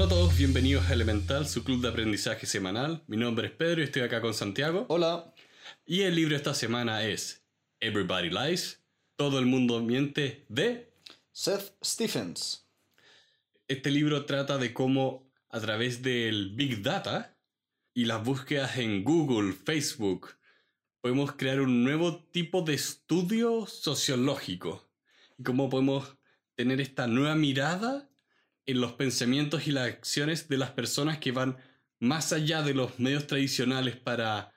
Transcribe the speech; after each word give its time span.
Hola 0.00 0.14
a 0.14 0.16
todos, 0.16 0.38
bienvenidos 0.38 0.88
a 0.88 0.94
Elemental, 0.94 1.46
su 1.46 1.62
club 1.62 1.82
de 1.82 1.90
aprendizaje 1.90 2.46
semanal. 2.46 3.04
Mi 3.06 3.18
nombre 3.18 3.48
es 3.48 3.52
Pedro 3.52 3.82
y 3.82 3.84
estoy 3.84 4.00
acá 4.00 4.22
con 4.22 4.32
Santiago. 4.32 4.86
Hola. 4.88 5.34
Y 5.84 6.00
el 6.00 6.14
libro 6.14 6.34
esta 6.34 6.54
semana 6.54 7.04
es 7.04 7.44
Everybody 7.80 8.30
Lies, 8.30 8.82
Todo 9.16 9.38
el 9.38 9.44
mundo 9.44 9.82
miente 9.82 10.46
de 10.48 10.90
Seth 11.32 11.74
Stephens. 11.84 12.66
Este 13.68 13.90
libro 13.90 14.24
trata 14.24 14.56
de 14.56 14.72
cómo 14.72 15.30
a 15.50 15.60
través 15.60 16.00
del 16.00 16.54
Big 16.54 16.80
Data 16.80 17.36
y 17.92 18.06
las 18.06 18.24
búsquedas 18.24 18.78
en 18.78 19.04
Google, 19.04 19.52
Facebook, 19.52 20.30
podemos 21.02 21.32
crear 21.32 21.60
un 21.60 21.84
nuevo 21.84 22.24
tipo 22.24 22.62
de 22.62 22.72
estudio 22.72 23.66
sociológico. 23.66 24.90
Y 25.36 25.42
cómo 25.42 25.68
podemos 25.68 26.16
tener 26.54 26.80
esta 26.80 27.06
nueva 27.06 27.34
mirada 27.34 28.09
en 28.70 28.80
los 28.80 28.92
pensamientos 28.92 29.66
y 29.66 29.72
las 29.72 29.88
acciones 29.88 30.48
de 30.48 30.58
las 30.58 30.70
personas 30.70 31.18
que 31.18 31.32
van 31.32 31.58
más 31.98 32.32
allá 32.32 32.62
de 32.62 32.74
los 32.74 32.98
medios 32.98 33.26
tradicionales 33.26 33.96
para 33.96 34.52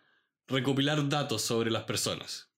recopilar 0.48 1.10
datos 1.10 1.42
sobre 1.42 1.72
las 1.72 1.84
personas. 1.84 2.50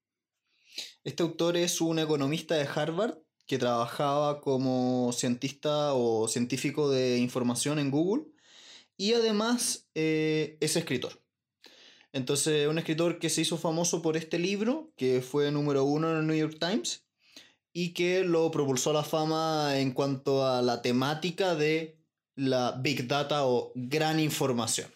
Este 1.04 1.23
autor 1.23 1.58
es 1.58 1.81
un 1.81 2.00
economista 2.00 2.55
de 2.55 2.68
Harvard 2.68 3.18
que 3.48 3.58
trabajaba 3.58 4.41
como 4.41 5.12
cientista 5.14 5.94
o 5.94 6.28
científico 6.28 6.90
de 6.90 7.18
información 7.18 7.80
en 7.80 7.92
Google 7.92 8.26
y 8.98 9.14
además 9.14 9.90
eh, 9.94 10.58
es 10.62 10.76
escritor. 10.76 11.22
Entonces, 12.12 12.67
un 12.67 12.78
escritor 12.78 13.20
que 13.20 13.30
se 13.30 13.42
hizo 13.42 13.58
famoso 13.58 14.02
por 14.02 14.16
este 14.16 14.40
libro, 14.40 14.94
que 14.95 15.22
fue 15.22 15.52
número 15.52 15.84
uno 15.84 16.09
en 16.12 16.17
el 16.17 16.28
New 16.28 16.38
York 16.38 16.58
Times, 16.59 17.05
y 17.77 17.89
que 17.89 18.23
lo 18.23 18.49
propulsó 18.52 18.91
a 18.91 18.93
la 18.93 19.03
fama 19.03 19.77
en 19.77 19.91
cuanto 19.91 20.47
a 20.47 20.61
la 20.61 20.81
temática 20.81 21.55
de 21.55 21.97
la 22.33 22.72
Big 22.72 23.05
Data 23.05 23.45
o 23.45 23.73
gran 23.75 24.22
información. 24.22 24.89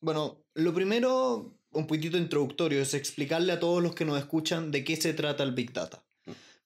Bueno, 0.00 0.44
lo 0.54 0.72
primero, 0.72 1.58
un 1.72 1.88
poquitito 1.88 2.16
introductorio, 2.16 2.80
es 2.80 2.94
explicarle 2.94 3.52
a 3.52 3.58
todos 3.58 3.82
los 3.82 3.96
que 3.96 4.04
nos 4.04 4.16
escuchan 4.16 4.70
de 4.70 4.84
qué 4.84 4.94
se 4.94 5.12
trata 5.12 5.42
el 5.42 5.54
Big 5.54 5.72
Data. 5.72 6.04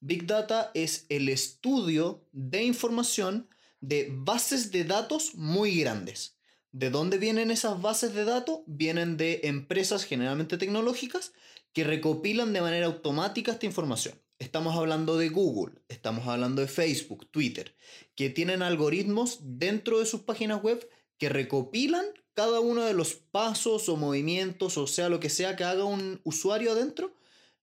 Big 0.01 0.27
Data 0.27 0.71
es 0.75 1.07
el 1.09 1.31
estudio 1.31 2.23
de 2.33 2.65
información 2.65 3.49
de 3.81 4.11
bases 4.13 4.71
de 4.71 4.85
datos 4.85 5.35
muy 5.35 5.81
grandes. 5.81 6.37
¿De 6.73 6.91
dónde 6.91 7.17
vienen 7.17 7.51
esas 7.51 7.81
bases 7.81 8.13
de 8.13 8.27
datos? 8.27 8.61
Vienen 8.67 9.17
de 9.17 9.41
empresas 9.45 10.05
generalmente 10.05 10.59
tecnológicas 10.59 11.33
que 11.73 11.85
recopilan 11.85 12.53
de 12.53 12.61
manera 12.61 12.85
automática 12.85 13.53
esta 13.53 13.65
información. 13.65 14.21
Estamos 14.39 14.77
hablando 14.77 15.17
de 15.17 15.31
Google, 15.31 15.81
estamos 15.89 16.29
hablando 16.29 16.61
de 16.61 16.69
Facebook, 16.69 17.27
Twitter, 17.31 17.75
que 18.15 18.29
tienen 18.29 18.61
algoritmos 18.61 19.39
dentro 19.43 19.99
de 19.99 20.05
sus 20.07 20.23
páginas 20.23 20.63
web 20.63 20.87
que 21.17 21.31
recopilan 21.31 22.05
cada 22.35 22.61
uno 22.61 22.85
de 22.85 22.93
los 22.93 23.15
pasos 23.15 23.89
o 23.89 23.97
movimientos, 23.97 24.77
o 24.77 24.87
sea, 24.87 25.09
lo 25.09 25.21
que 25.21 25.31
sea 25.31 25.57
que 25.57 25.65
haga 25.65 25.85
un 25.85 26.21
usuario 26.23 26.73
adentro, 26.73 27.17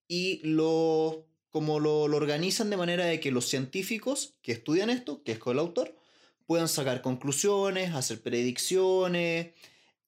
y 0.08 0.40
lo, 0.42 1.28
como 1.50 1.78
lo, 1.78 2.02
organizan 2.02 2.70
de 2.70 2.76
manera 2.76 3.06
de 3.06 3.20
que 3.20 3.30
los 3.30 3.46
científicos 3.48 4.34
que 4.42 4.50
estudian 4.50 4.90
esto, 4.90 5.22
que 5.22 5.32
es 5.32 5.38
con 5.38 5.52
el 5.52 5.60
autor, 5.60 5.96
puedan 6.44 6.68
sacar 6.68 7.02
conclusiones, 7.02 7.94
hacer 7.94 8.20
predicciones, 8.20 9.52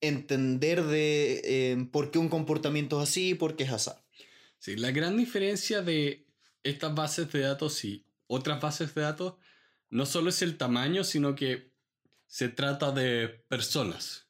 entender 0.00 0.82
de 0.82 1.40
eh, 1.44 1.88
por 1.92 2.10
qué 2.10 2.18
un 2.18 2.28
comportamiento 2.28 3.00
es 3.00 3.08
así, 3.08 3.34
por 3.34 3.54
qué 3.54 3.64
es 3.64 3.70
así. 3.70 3.92
Sí, 4.58 4.76
la 4.76 4.90
gran 4.90 5.16
diferencia 5.16 5.80
de 5.80 6.25
estas 6.70 6.94
bases 6.94 7.30
de 7.32 7.40
datos 7.40 7.84
y 7.84 8.06
otras 8.26 8.60
bases 8.60 8.94
de 8.94 9.02
datos 9.02 9.34
no 9.88 10.06
solo 10.06 10.30
es 10.30 10.42
el 10.42 10.56
tamaño, 10.56 11.04
sino 11.04 11.34
que 11.34 11.72
se 12.26 12.48
trata 12.48 12.92
de 12.92 13.28
personas. 13.48 14.28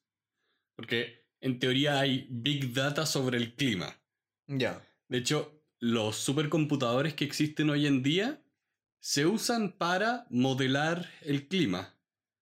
Porque 0.75 1.27
en 1.41 1.59
teoría 1.59 2.01
hay 2.01 2.27
big 2.31 2.73
data 2.73 3.07
sobre 3.07 3.39
el 3.39 3.55
clima. 3.55 3.97
Ya. 4.47 4.87
De 5.09 5.19
hecho, 5.19 5.63
los 5.79 6.17
supercomputadores 6.17 7.15
que 7.15 7.25
existen 7.25 7.71
hoy 7.71 7.87
en 7.87 8.03
día 8.03 8.43
se 9.01 9.27
usan 9.27 9.73
para 9.73 10.27
modelar 10.31 11.11
el 11.23 11.49
clima, 11.49 11.95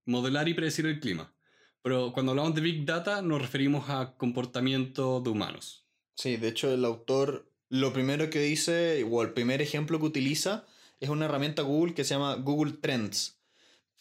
modelar 0.07 0.49
y 0.49 0.55
predecir 0.55 0.87
el 0.87 1.01
clima. 1.01 1.35
Pero 1.83 2.13
cuando 2.13 2.33
hablamos 2.33 2.55
de 2.55 2.63
big 2.63 2.87
data 2.87 3.21
nos 3.21 3.43
referimos 3.43 3.91
a 3.91 4.17
comportamiento 4.17 5.21
de 5.21 5.31
humanos. 5.31 5.87
Sí, 6.17 6.37
de 6.37 6.49
hecho 6.49 6.73
el 6.73 6.85
autor 6.85 7.53
lo 7.75 7.93
primero 7.93 8.31
que 8.31 8.39
dice, 8.39 9.05
o 9.11 9.21
el 9.21 9.33
primer 9.33 9.61
ejemplo 9.61 9.99
que 9.99 10.07
utiliza, 10.07 10.65
es 11.01 11.09
una 11.09 11.25
herramienta 11.25 11.63
Google 11.63 11.93
que 11.93 12.05
se 12.05 12.15
llama 12.15 12.37
Google 12.37 12.75
Trends, 12.75 13.41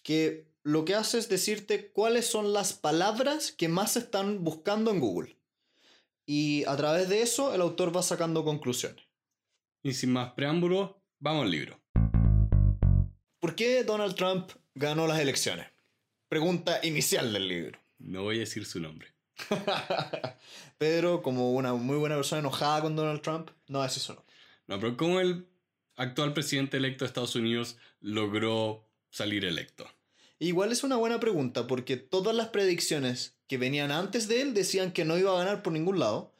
que 0.03 0.45
lo 0.61 0.85
que 0.85 0.93
hace 0.93 1.17
es 1.17 1.27
decirte 1.27 1.89
cuáles 1.89 2.27
son 2.27 2.53
las 2.53 2.73
palabras 2.73 3.51
que 3.51 3.69
más 3.69 3.93
se 3.93 3.99
están 3.99 4.43
buscando 4.43 4.91
en 4.91 4.99
Google. 4.99 5.39
Y 6.27 6.63
a 6.65 6.77
través 6.77 7.09
de 7.09 7.23
eso 7.23 7.55
el 7.55 7.61
autor 7.61 7.95
va 7.95 8.03
sacando 8.03 8.45
conclusiones. 8.45 9.05
Y 9.81 9.93
sin 9.93 10.11
más 10.11 10.33
preámbulos, 10.33 10.91
vamos 11.19 11.45
al 11.45 11.49
libro. 11.49 11.81
¿Por 13.39 13.55
qué 13.55 13.83
Donald 13.83 14.13
Trump 14.13 14.51
ganó 14.75 15.07
las 15.07 15.19
elecciones? 15.19 15.65
Pregunta 16.29 16.79
inicial 16.83 17.33
del 17.33 17.47
libro. 17.47 17.79
No 17.97 18.21
voy 18.21 18.35
a 18.35 18.41
decir 18.41 18.67
su 18.67 18.79
nombre. 18.79 19.12
Pedro, 20.77 21.21
como 21.21 21.53
una 21.53 21.73
muy 21.73 21.97
buena 21.97 22.15
persona 22.15 22.39
enojada 22.39 22.81
con 22.81 22.95
Donald 22.95 23.21
Trump, 23.21 23.49
no 23.67 23.79
va 23.79 23.85
a 23.85 23.87
decir 23.87 24.07
nombre. 24.07 24.33
No, 24.67 24.79
pero 24.79 24.97
¿cómo 24.97 25.19
el 25.19 25.47
actual 25.95 26.33
presidente 26.33 26.77
electo 26.77 27.03
de 27.03 27.07
Estados 27.07 27.35
Unidos 27.35 27.77
logró 27.99 28.87
salir 29.09 29.45
electo? 29.45 29.87
Igual 30.39 30.71
es 30.71 30.83
una 30.83 30.97
buena 30.97 31.19
pregunta, 31.19 31.67
porque 31.67 31.97
todas 31.97 32.35
las 32.35 32.49
predicciones 32.49 33.35
que 33.47 33.57
venían 33.57 33.91
antes 33.91 34.27
de 34.27 34.41
él 34.41 34.53
decían 34.53 34.91
que 34.91 35.05
no 35.05 35.17
iba 35.17 35.31
a 35.31 35.43
ganar 35.43 35.63
por 35.63 35.73
ningún 35.73 35.99
lado, 35.99 36.33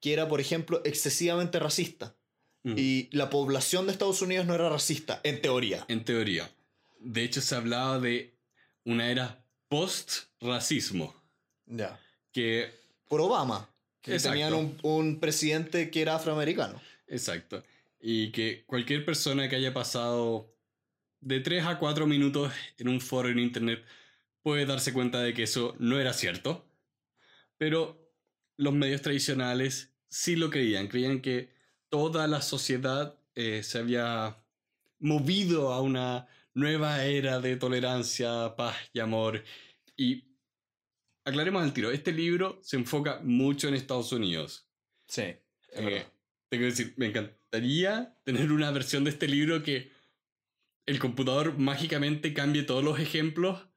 que 0.00 0.12
era, 0.12 0.28
por 0.28 0.40
ejemplo, 0.40 0.80
excesivamente 0.84 1.58
racista. 1.58 2.14
Mm. 2.62 2.74
Y 2.76 3.08
la 3.12 3.30
población 3.30 3.86
de 3.86 3.92
Estados 3.92 4.22
Unidos 4.22 4.46
no 4.46 4.54
era 4.54 4.68
racista, 4.68 5.20
en 5.24 5.42
teoría. 5.42 5.84
En 5.88 6.04
teoría. 6.04 6.50
De 7.00 7.22
hecho, 7.22 7.40
se 7.40 7.54
hablaba 7.54 7.98
de 7.98 8.34
una 8.84 9.10
era 9.10 9.42
post-racismo. 9.68 11.14
Ya. 11.66 11.98
Que. 12.32 12.78
Por 13.08 13.20
Obama, 13.20 13.68
que 14.00 14.12
Exacto. 14.12 14.32
tenían 14.34 14.54
un, 14.54 14.78
un 14.82 15.20
presidente 15.20 15.90
que 15.90 16.02
era 16.02 16.14
afroamericano. 16.14 16.80
Exacto. 17.08 17.64
Y 18.00 18.30
que 18.30 18.64
cualquier 18.66 19.04
persona 19.04 19.48
que 19.48 19.56
haya 19.56 19.74
pasado 19.74 20.54
de 21.20 21.40
3 21.40 21.64
a 21.66 21.78
4 21.78 22.06
minutos 22.06 22.52
en 22.78 22.88
un 22.88 23.00
foro 23.00 23.28
en 23.28 23.38
internet 23.38 23.84
puede 24.42 24.64
darse 24.64 24.92
cuenta 24.92 25.20
de 25.20 25.34
que 25.34 25.42
eso 25.42 25.74
no 25.78 26.00
era 26.00 26.12
cierto. 26.12 26.64
Pero 27.58 28.12
los 28.56 28.72
medios 28.72 29.02
tradicionales 29.02 29.92
sí 30.08 30.36
lo 30.36 30.50
creían. 30.50 30.88
Creían 30.88 31.20
que 31.20 31.52
toda 31.88 32.26
la 32.26 32.40
sociedad 32.42 33.18
eh, 33.34 33.62
se 33.62 33.78
había 33.78 34.36
movido 34.98 35.72
a 35.72 35.80
una 35.80 36.28
nueva 36.54 37.04
era 37.04 37.40
de 37.40 37.56
tolerancia, 37.56 38.54
paz 38.56 38.76
y 38.92 39.00
amor. 39.00 39.44
Y 39.96 40.24
aclaremos 41.30 41.62
al 41.62 41.72
tiro, 41.72 41.90
este 41.90 42.12
libro 42.12 42.58
se 42.62 42.76
enfoca 42.76 43.20
mucho 43.22 43.68
en 43.68 43.74
Estados 43.74 44.12
Unidos. 44.12 44.68
Sí. 45.08 45.22
es 45.22 45.38
Eh, 45.72 45.84
verdad. 45.84 46.12
tengo 46.48 46.62
que 46.62 46.66
decir, 46.66 46.94
me 46.96 47.06
encantaría 47.06 48.16
tener 48.24 48.52
una 48.52 48.70
versión 48.70 49.04
de 49.04 49.10
este 49.10 49.26
libro 49.28 49.62
que 49.62 49.90
el 50.86 50.98
computador 50.98 51.58
mágicamente 51.58 52.34
cambie 52.34 52.62
todos 52.64 52.82
los 52.84 52.98
ejemplos 52.98 53.68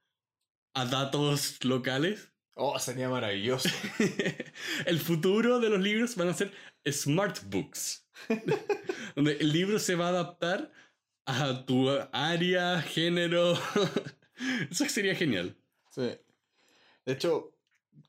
a 0.74 0.84
datos 0.86 1.64
locales. 1.64 2.32
Oh, 2.56 2.78
sería 2.78 3.08
maravilloso. 3.08 3.68
el 4.86 4.98
futuro 5.00 5.58
de 5.60 5.70
los 5.70 5.80
libros 5.80 6.14
van 6.16 6.28
a 6.28 6.34
ser 6.34 6.52
smart 6.88 7.38
books, 7.46 8.08
donde 9.16 9.32
el 9.38 9.52
libro 9.52 9.78
se 9.78 9.94
va 9.96 10.06
a 10.06 10.10
adaptar 10.10 10.72
a 11.26 11.64
tu 11.66 11.88
área, 12.12 12.80
género. 12.82 13.54
Eso 14.70 14.84
sería 14.88 15.14
genial. 15.14 15.56
Sí. 15.90 16.10
De 17.06 17.12
hecho, 17.12 17.52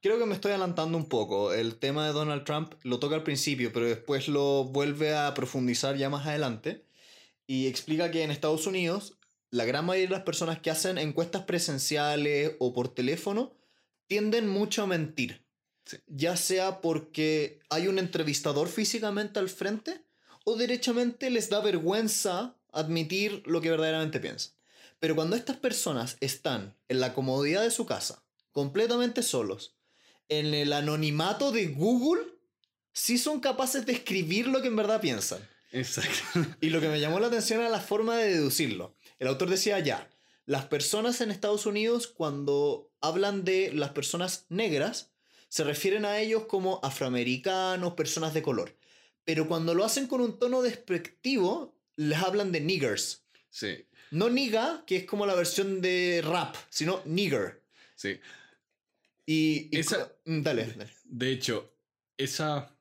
creo 0.01 0.17
que 0.17 0.25
me 0.25 0.35
estoy 0.35 0.51
adelantando 0.51 0.97
un 0.97 1.07
poco. 1.07 1.53
El 1.53 1.77
tema 1.77 2.05
de 2.05 2.13
Donald 2.13 2.43
Trump 2.43 2.73
lo 2.83 2.99
toca 2.99 3.15
al 3.15 3.23
principio, 3.23 3.71
pero 3.73 3.87
después 3.87 4.27
lo 4.27 4.65
vuelve 4.65 5.15
a 5.15 5.33
profundizar 5.33 5.97
ya 5.97 6.09
más 6.09 6.25
adelante. 6.27 6.85
Y 7.47 7.67
explica 7.67 8.11
que 8.11 8.23
en 8.23 8.31
Estados 8.31 8.67
Unidos, 8.67 9.17
la 9.51 9.65
gran 9.65 9.85
mayoría 9.85 10.09
de 10.09 10.15
las 10.15 10.23
personas 10.23 10.59
que 10.59 10.71
hacen 10.71 10.97
encuestas 10.97 11.43
presenciales 11.43 12.53
o 12.59 12.73
por 12.73 12.93
teléfono 12.93 13.53
tienden 14.07 14.47
mucho 14.47 14.83
a 14.83 14.87
mentir. 14.87 15.43
Sí. 15.85 15.97
Ya 16.07 16.35
sea 16.35 16.81
porque 16.81 17.59
hay 17.69 17.87
un 17.87 17.99
entrevistador 17.99 18.67
físicamente 18.67 19.39
al 19.39 19.49
frente 19.49 20.01
o 20.43 20.55
derechamente 20.55 21.29
les 21.29 21.49
da 21.49 21.59
vergüenza 21.59 22.55
admitir 22.71 23.43
lo 23.45 23.61
que 23.61 23.69
verdaderamente 23.69 24.19
piensan. 24.19 24.53
Pero 24.99 25.15
cuando 25.15 25.35
estas 25.35 25.57
personas 25.57 26.17
están 26.19 26.75
en 26.87 26.99
la 26.99 27.13
comodidad 27.13 27.61
de 27.61 27.71
su 27.71 27.85
casa, 27.85 28.24
completamente 28.55 29.21
solos, 29.21 29.75
en 30.29 30.53
el 30.53 30.71
anonimato 30.71 31.51
de 31.51 31.67
Google, 31.67 32.23
sí 32.93 33.17
son 33.17 33.41
capaces 33.41 33.85
de 33.85 33.91
escribir 33.91 34.47
lo 34.47 34.61
que 34.61 34.69
en 34.69 34.77
verdad 34.77 35.01
piensan. 35.01 35.45
Exacto. 35.73 36.39
Y 36.61 36.69
lo 36.69 36.79
que 36.79 36.87
me 36.87 37.01
llamó 37.01 37.19
la 37.19 37.27
atención 37.27 37.59
era 37.59 37.69
la 37.69 37.81
forma 37.81 38.15
de 38.15 38.29
deducirlo. 38.35 38.95
El 39.19 39.27
autor 39.27 39.49
decía 39.49 39.77
ya, 39.79 40.09
las 40.45 40.67
personas 40.67 41.19
en 41.19 41.31
Estados 41.31 41.65
Unidos, 41.65 42.07
cuando 42.07 42.93
hablan 43.01 43.43
de 43.43 43.73
las 43.73 43.89
personas 43.89 44.45
negras, 44.47 45.11
se 45.49 45.65
refieren 45.65 46.05
a 46.05 46.19
ellos 46.19 46.45
como 46.45 46.79
afroamericanos, 46.81 47.93
personas 47.95 48.33
de 48.33 48.41
color. 48.41 48.77
Pero 49.25 49.49
cuando 49.49 49.73
lo 49.73 49.83
hacen 49.83 50.07
con 50.07 50.21
un 50.21 50.39
tono 50.39 50.61
despectivo, 50.61 51.75
les 51.97 52.19
hablan 52.19 52.53
de 52.53 52.61
niggers. 52.61 53.25
Sí, 53.49 53.85
No 54.11 54.29
nigga, 54.29 54.83
que 54.87 54.95
es 54.95 55.03
como 55.05 55.25
la 55.25 55.35
versión 55.35 55.81
de 55.81 56.21
rap, 56.23 56.55
sino 56.69 57.01
nigger. 57.03 57.61
sí. 57.95 58.17
Y, 59.25 59.69
y 59.75 59.79
Esa- 59.79 60.11
mm, 60.25 60.41
dale, 60.41 60.65
dale. 60.67 60.91
De 61.03 61.31
hecho, 61.31 61.73
esa... 62.17 62.71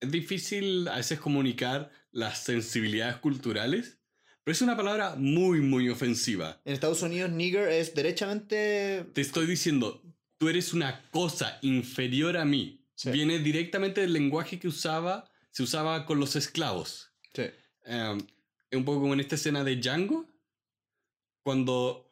Es 0.00 0.10
difícil 0.10 0.88
a 0.88 0.96
veces 0.96 1.20
comunicar 1.20 1.92
las 2.10 2.42
sensibilidades 2.42 3.16
culturales, 3.18 3.98
pero 4.42 4.52
es 4.52 4.60
una 4.60 4.76
palabra 4.76 5.14
muy, 5.16 5.60
muy 5.60 5.88
ofensiva. 5.88 6.60
En 6.64 6.72
Estados 6.74 7.02
Unidos, 7.02 7.30
nigger 7.30 7.68
es 7.68 7.94
derechamente. 7.94 9.04
Te 9.12 9.20
estoy 9.20 9.46
diciendo, 9.46 10.02
tú 10.38 10.48
eres 10.48 10.72
una 10.72 11.08
cosa 11.12 11.58
inferior 11.62 12.36
a 12.36 12.44
mí. 12.44 12.84
Sí. 12.96 13.12
Viene 13.12 13.38
directamente 13.38 14.00
del 14.00 14.12
lenguaje 14.12 14.58
que 14.58 14.66
usaba, 14.66 15.30
se 15.52 15.62
usaba 15.62 16.04
con 16.04 16.18
los 16.18 16.34
esclavos. 16.34 17.12
Sí. 17.32 17.44
Um, 17.86 18.18
es 18.70 18.76
un 18.76 18.84
poco 18.84 19.02
como 19.02 19.14
en 19.14 19.20
esta 19.20 19.36
escena 19.36 19.62
de 19.62 19.76
Django, 19.76 20.26
cuando 21.44 22.11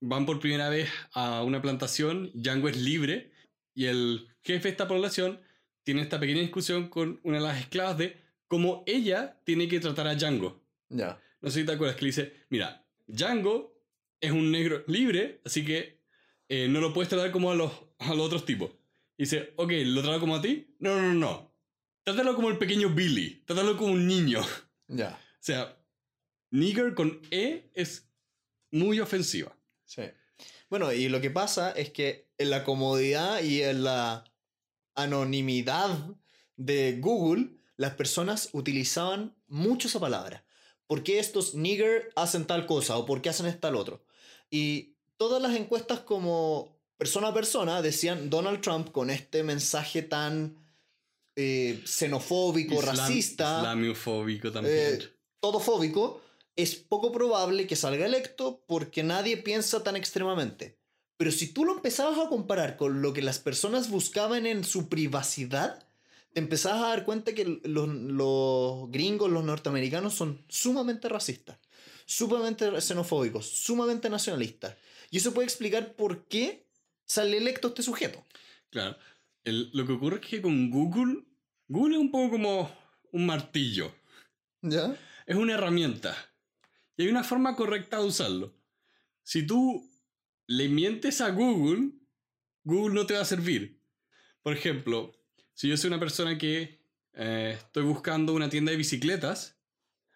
van 0.00 0.26
por 0.26 0.40
primera 0.40 0.68
vez 0.68 0.88
a 1.12 1.42
una 1.42 1.60
plantación, 1.62 2.30
Django 2.34 2.68
es 2.68 2.76
libre 2.76 3.32
y 3.74 3.86
el 3.86 4.28
jefe 4.42 4.64
de 4.64 4.70
esta 4.70 4.88
población 4.88 5.40
tiene 5.82 6.02
esta 6.02 6.20
pequeña 6.20 6.40
discusión 6.40 6.88
con 6.88 7.20
una 7.22 7.38
de 7.38 7.42
las 7.42 7.60
esclavas 7.60 7.98
de 7.98 8.16
cómo 8.46 8.82
ella 8.86 9.40
tiene 9.44 9.68
que 9.68 9.80
tratar 9.80 10.06
a 10.06 10.14
Django. 10.14 10.62
Ya. 10.88 11.20
No 11.40 11.50
sé 11.50 11.60
si 11.60 11.66
te 11.66 11.72
acuerdas 11.72 11.96
que 11.96 12.02
le 12.02 12.08
dice, 12.08 12.32
mira, 12.50 12.84
Django 13.06 13.74
es 14.20 14.32
un 14.32 14.50
negro 14.50 14.84
libre, 14.86 15.40
así 15.44 15.64
que 15.64 16.00
eh, 16.48 16.68
no 16.68 16.80
lo 16.80 16.92
puedes 16.92 17.08
tratar 17.08 17.30
como 17.30 17.50
a 17.50 17.54
los, 17.54 17.72
a 17.98 18.14
los 18.14 18.26
otros 18.26 18.44
tipos. 18.44 18.70
Y 19.16 19.24
dice, 19.24 19.52
ok, 19.56 19.72
¿lo 19.84 20.02
trato 20.02 20.20
como 20.20 20.36
a 20.36 20.42
ti? 20.42 20.74
No, 20.78 20.94
no, 20.96 21.02
no, 21.02 21.14
no. 21.14 21.54
Trátalo 22.04 22.34
como 22.34 22.48
el 22.48 22.58
pequeño 22.58 22.90
Billy. 22.90 23.42
Trátalo 23.44 23.76
como 23.76 23.92
un 23.92 24.06
niño. 24.06 24.40
Ya. 24.86 25.10
O 25.10 25.40
sea, 25.40 25.76
nigger 26.50 26.94
con 26.94 27.20
E 27.30 27.70
es 27.74 28.08
muy 28.70 29.00
ofensiva. 29.00 29.57
Sí. 29.88 30.02
Bueno, 30.70 30.92
y 30.92 31.08
lo 31.08 31.20
que 31.20 31.30
pasa 31.30 31.70
es 31.72 31.90
que 31.90 32.28
en 32.36 32.50
la 32.50 32.62
comodidad 32.62 33.42
y 33.42 33.62
en 33.62 33.82
la 33.84 34.22
anonimidad 34.94 35.88
de 36.56 36.98
Google, 37.00 37.50
las 37.76 37.94
personas 37.94 38.50
utilizaban 38.52 39.34
mucho 39.46 39.88
esa 39.88 40.00
palabra. 40.00 40.44
¿Por 40.86 41.02
qué 41.02 41.18
estos 41.18 41.54
nigger 41.54 42.10
hacen 42.16 42.46
tal 42.46 42.66
cosa 42.66 42.96
o 42.96 43.06
por 43.06 43.22
qué 43.22 43.28
hacen 43.30 43.58
tal 43.60 43.76
otro? 43.76 44.04
Y 44.50 44.96
todas 45.16 45.40
las 45.40 45.54
encuestas 45.56 46.00
como 46.00 46.76
persona 46.96 47.28
a 47.28 47.34
persona 47.34 47.80
decían 47.82 48.28
Donald 48.30 48.60
Trump 48.60 48.90
con 48.90 49.10
este 49.10 49.42
mensaje 49.42 50.02
tan 50.02 50.56
eh, 51.36 51.80
xenofóbico, 51.84 52.74
Islam- 52.74 52.96
racista 52.96 53.58
Islamiofóbico 53.58 54.50
también. 54.50 54.76
eh, 54.76 54.98
todofóbico, 55.40 56.20
es 56.58 56.74
poco 56.74 57.12
probable 57.12 57.66
que 57.68 57.76
salga 57.76 58.04
electo 58.04 58.64
porque 58.66 59.04
nadie 59.04 59.36
piensa 59.36 59.84
tan 59.84 59.94
extremamente. 59.96 60.76
Pero 61.16 61.30
si 61.30 61.52
tú 61.52 61.64
lo 61.64 61.72
empezabas 61.74 62.18
a 62.18 62.28
comparar 62.28 62.76
con 62.76 63.00
lo 63.00 63.12
que 63.12 63.22
las 63.22 63.38
personas 63.38 63.90
buscaban 63.90 64.44
en 64.44 64.64
su 64.64 64.88
privacidad, 64.88 65.86
te 66.32 66.40
empezabas 66.40 66.82
a 66.82 66.88
dar 66.88 67.04
cuenta 67.04 67.32
que 67.32 67.60
los, 67.62 67.88
los 67.88 68.90
gringos, 68.90 69.30
los 69.30 69.44
norteamericanos 69.44 70.14
son 70.14 70.44
sumamente 70.48 71.08
racistas, 71.08 71.58
sumamente 72.06 72.80
xenofóbicos, 72.80 73.46
sumamente 73.46 74.10
nacionalistas. 74.10 74.74
Y 75.10 75.18
eso 75.18 75.32
puede 75.32 75.46
explicar 75.46 75.94
por 75.94 76.24
qué 76.26 76.66
sale 77.04 77.36
electo 77.38 77.68
este 77.68 77.82
sujeto. 77.84 78.24
Claro. 78.70 78.96
El- 79.44 79.70
lo 79.72 79.86
que 79.86 79.92
ocurre 79.92 80.16
es 80.20 80.26
que 80.26 80.42
con 80.42 80.70
Google, 80.70 81.22
Google 81.68 81.94
es 81.94 82.00
un 82.00 82.10
poco 82.10 82.30
como 82.32 82.70
un 83.12 83.26
martillo. 83.26 83.92
¿Ya? 84.62 84.96
Es 85.26 85.36
una 85.36 85.54
herramienta. 85.54 86.16
Y 86.98 87.04
hay 87.04 87.08
una 87.08 87.24
forma 87.24 87.54
correcta 87.54 87.98
de 87.98 88.06
usarlo. 88.06 88.54
Si 89.22 89.46
tú 89.46 89.88
le 90.48 90.68
mientes 90.68 91.20
a 91.20 91.30
Google, 91.30 91.92
Google 92.64 92.94
no 92.94 93.06
te 93.06 93.14
va 93.14 93.20
a 93.20 93.24
servir. 93.24 93.80
Por 94.42 94.52
ejemplo, 94.52 95.14
si 95.54 95.68
yo 95.68 95.76
soy 95.76 95.88
una 95.88 96.00
persona 96.00 96.36
que 96.36 96.82
eh, 97.14 97.54
estoy 97.56 97.84
buscando 97.84 98.34
una 98.34 98.50
tienda 98.50 98.72
de 98.72 98.78
bicicletas, 98.78 99.60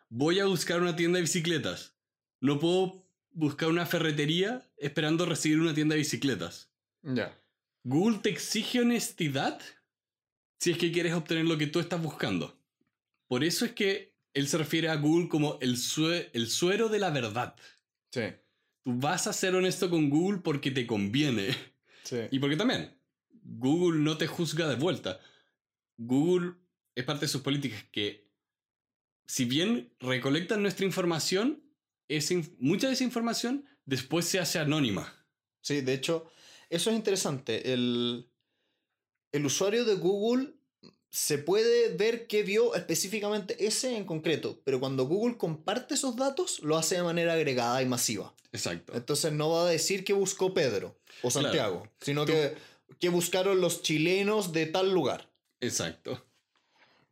voy 0.08 0.40
a 0.40 0.46
buscar 0.46 0.82
una 0.82 0.96
tienda 0.96 1.18
de 1.18 1.22
bicicletas. 1.22 1.96
No 2.40 2.58
puedo 2.58 3.06
buscar 3.30 3.68
una 3.68 3.86
ferretería 3.86 4.68
esperando 4.76 5.24
recibir 5.24 5.60
una 5.60 5.74
tienda 5.74 5.94
de 5.94 6.00
bicicletas. 6.00 6.72
Ya. 7.02 7.40
Google 7.84 8.18
te 8.18 8.30
exige 8.30 8.80
honestidad 8.80 9.60
si 10.58 10.72
es 10.72 10.78
que 10.78 10.90
quieres 10.90 11.14
obtener 11.14 11.44
lo 11.44 11.58
que 11.58 11.68
tú 11.68 11.78
estás 11.78 12.02
buscando. 12.02 12.60
Por 13.28 13.44
eso 13.44 13.64
es 13.64 13.72
que 13.72 14.11
él 14.34 14.48
se 14.48 14.58
refiere 14.58 14.88
a 14.88 14.96
Google 14.96 15.28
como 15.28 15.58
el, 15.60 15.76
sue- 15.76 16.30
el 16.32 16.48
suero 16.48 16.88
de 16.88 16.98
la 16.98 17.10
verdad. 17.10 17.54
Sí. 18.10 18.22
Tú 18.84 18.94
vas 18.98 19.26
a 19.26 19.32
ser 19.32 19.54
honesto 19.54 19.88
con 19.90 20.10
Google 20.10 20.38
porque 20.42 20.70
te 20.70 20.86
conviene. 20.86 21.48
Sí. 22.04 22.18
Y 22.30 22.38
porque 22.40 22.56
también, 22.56 22.96
Google 23.44 24.00
no 24.00 24.16
te 24.18 24.26
juzga 24.26 24.68
de 24.68 24.76
vuelta. 24.76 25.20
Google 25.96 26.54
es 26.94 27.04
parte 27.04 27.26
de 27.26 27.28
sus 27.28 27.42
políticas 27.42 27.84
que, 27.92 28.28
si 29.26 29.44
bien 29.44 29.92
recolectan 30.00 30.62
nuestra 30.62 30.84
información, 30.84 31.62
inf- 32.08 32.54
mucha 32.58 32.88
de 32.88 32.94
esa 32.94 33.04
información 33.04 33.64
después 33.84 34.24
se 34.26 34.40
hace 34.40 34.58
anónima. 34.58 35.12
Sí, 35.60 35.80
de 35.80 35.94
hecho, 35.94 36.30
eso 36.70 36.90
es 36.90 36.96
interesante. 36.96 37.72
El, 37.72 38.28
el 39.30 39.46
usuario 39.46 39.84
de 39.84 39.94
Google 39.94 40.54
se 41.14 41.36
puede 41.36 41.90
ver 41.94 42.26
qué 42.26 42.42
vio 42.42 42.74
específicamente 42.74 43.66
ese 43.66 43.94
en 43.98 44.06
concreto, 44.06 44.58
pero 44.64 44.80
cuando 44.80 45.04
Google 45.06 45.36
comparte 45.36 45.92
esos 45.92 46.16
datos, 46.16 46.60
lo 46.60 46.78
hace 46.78 46.94
de 46.96 47.02
manera 47.02 47.34
agregada 47.34 47.82
y 47.82 47.86
masiva. 47.86 48.34
Exacto. 48.50 48.94
Entonces 48.96 49.30
no 49.32 49.50
va 49.50 49.66
a 49.66 49.70
decir 49.70 50.04
que 50.04 50.14
buscó 50.14 50.54
Pedro 50.54 50.96
o 51.22 51.28
Claro. 51.28 51.46
Santiago, 51.48 51.88
sino 52.00 52.24
Tú- 52.24 52.32
que, 52.32 52.54
que 52.98 53.10
buscaron 53.10 53.60
los 53.60 53.82
chilenos 53.82 54.52
de 54.52 54.64
tal 54.66 54.90
lugar. 54.92 55.30
Exacto. 55.60 56.24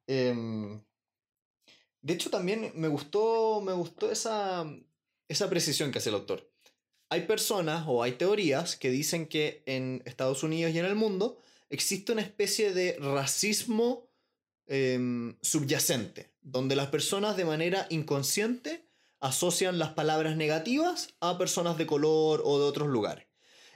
Em, 0.07 0.81
de 2.03 2.15
hecho, 2.15 2.31
también 2.31 2.73
me 2.75 2.89
gustó, 2.89 3.61
me 3.61 3.73
gustó 3.75 4.11
esa, 4.11 4.65
esa 5.29 5.51
precisión 5.51 5.93
que 5.93 5.99
hace 5.99 6.09
el 6.09 6.15
autor. 6.17 6.51
Hay 7.11 7.27
personas 7.27 7.85
o 7.87 8.03
hay 8.03 8.13
teorías 8.13 8.77
que 8.77 8.91
dicen 8.91 9.27
que 9.27 9.63
en 9.67 10.03
Estados 10.07 10.43
Unidos 10.43 10.73
y 10.75 10.79
en 10.79 10.87
el 10.87 10.95
mundo 10.95 11.39
existe 11.71 12.13
una 12.13 12.23
especie 12.23 12.75
de 12.75 12.97
racismo 13.01 14.09
em, 14.67 15.37
subyacente, 15.43 16.31
donde 16.43 16.77
las 16.77 16.89
personas 16.89 17.37
de 17.37 17.45
manera 17.45 17.87
inconsciente 17.91 18.87
asocian 19.21 19.79
las 19.79 19.91
palabras 19.91 20.37
negativas 20.37 21.15
a 21.21 21.37
personas 21.39 21.77
de 21.79 21.87
color 21.87 22.43
o 22.45 22.59
de 22.59 22.65
otros 22.67 22.89
lugares. 22.89 23.27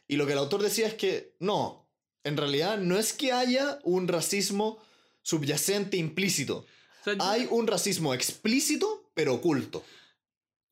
Y 0.06 0.16
lo 0.16 0.26
que 0.26 0.32
el 0.32 0.38
autor 0.38 0.62
decía 0.62 0.86
es 0.86 0.94
que 0.94 1.34
no, 1.40 1.88
en 2.24 2.36
realidad 2.36 2.78
no 2.78 2.98
es 2.98 3.12
que 3.12 3.32
haya 3.32 3.78
un 3.84 4.06
racismo 4.08 4.78
subyacente 5.22 5.96
implícito. 5.96 6.64
O 7.00 7.04
sea, 7.04 7.14
yo- 7.14 7.22
Hay 7.24 7.48
un 7.50 7.66
racismo 7.66 8.14
explícito, 8.14 9.10
pero 9.14 9.34
oculto. 9.34 9.84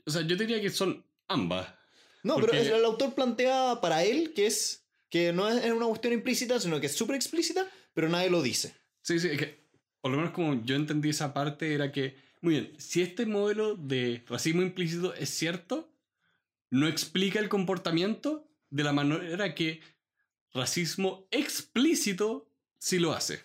O 0.07 0.11
sea, 0.11 0.23
yo 0.23 0.37
diría 0.37 0.61
que 0.61 0.71
son 0.71 1.05
ambas. 1.29 1.69
No, 2.23 2.35
Porque- 2.35 2.59
pero 2.59 2.77
el 2.77 2.85
autor 2.85 3.15
plantea 3.15 3.81
para 3.81 4.05
él 4.05 4.33
que 4.35 4.47
es 4.47 4.82
que 5.13 5.31
no 5.31 5.47
es 5.47 5.71
una 5.71 5.85
cuestión 5.85 6.15
implícita, 6.15 6.59
sino 6.59 6.81
que 6.81 6.87
es 6.87 6.97
súper 6.97 7.17
explícita, 7.17 7.69
pero 7.93 8.09
nadie 8.09 8.31
lo 8.31 8.41
dice. 8.41 8.75
Sí, 9.03 9.21
sí, 9.21 9.29
es 9.29 9.39
que 9.39 9.63
por 10.01 10.11
lo 10.11 10.17
menos 10.17 10.33
como 10.33 10.65
yo 10.65 10.75
entendí 10.75 11.11
esa 11.11 11.35
parte 11.35 11.75
era 11.75 11.93
que, 11.93 12.17
muy 12.41 12.55
bien, 12.55 12.73
si 12.79 13.03
este 13.03 13.27
modelo 13.27 13.75
de 13.75 14.25
racismo 14.27 14.63
implícito 14.63 15.13
es 15.13 15.29
cierto, 15.29 15.93
no 16.71 16.89
explica 16.89 17.41
el 17.41 17.51
comportamiento 17.51 18.51
de 18.71 18.85
la 18.85 18.95
manera 18.95 19.55
que 19.55 19.83
racismo 20.55 21.29
explícito 21.31 22.51
sí 22.79 22.99
lo 22.99 23.13
hace. 23.13 23.45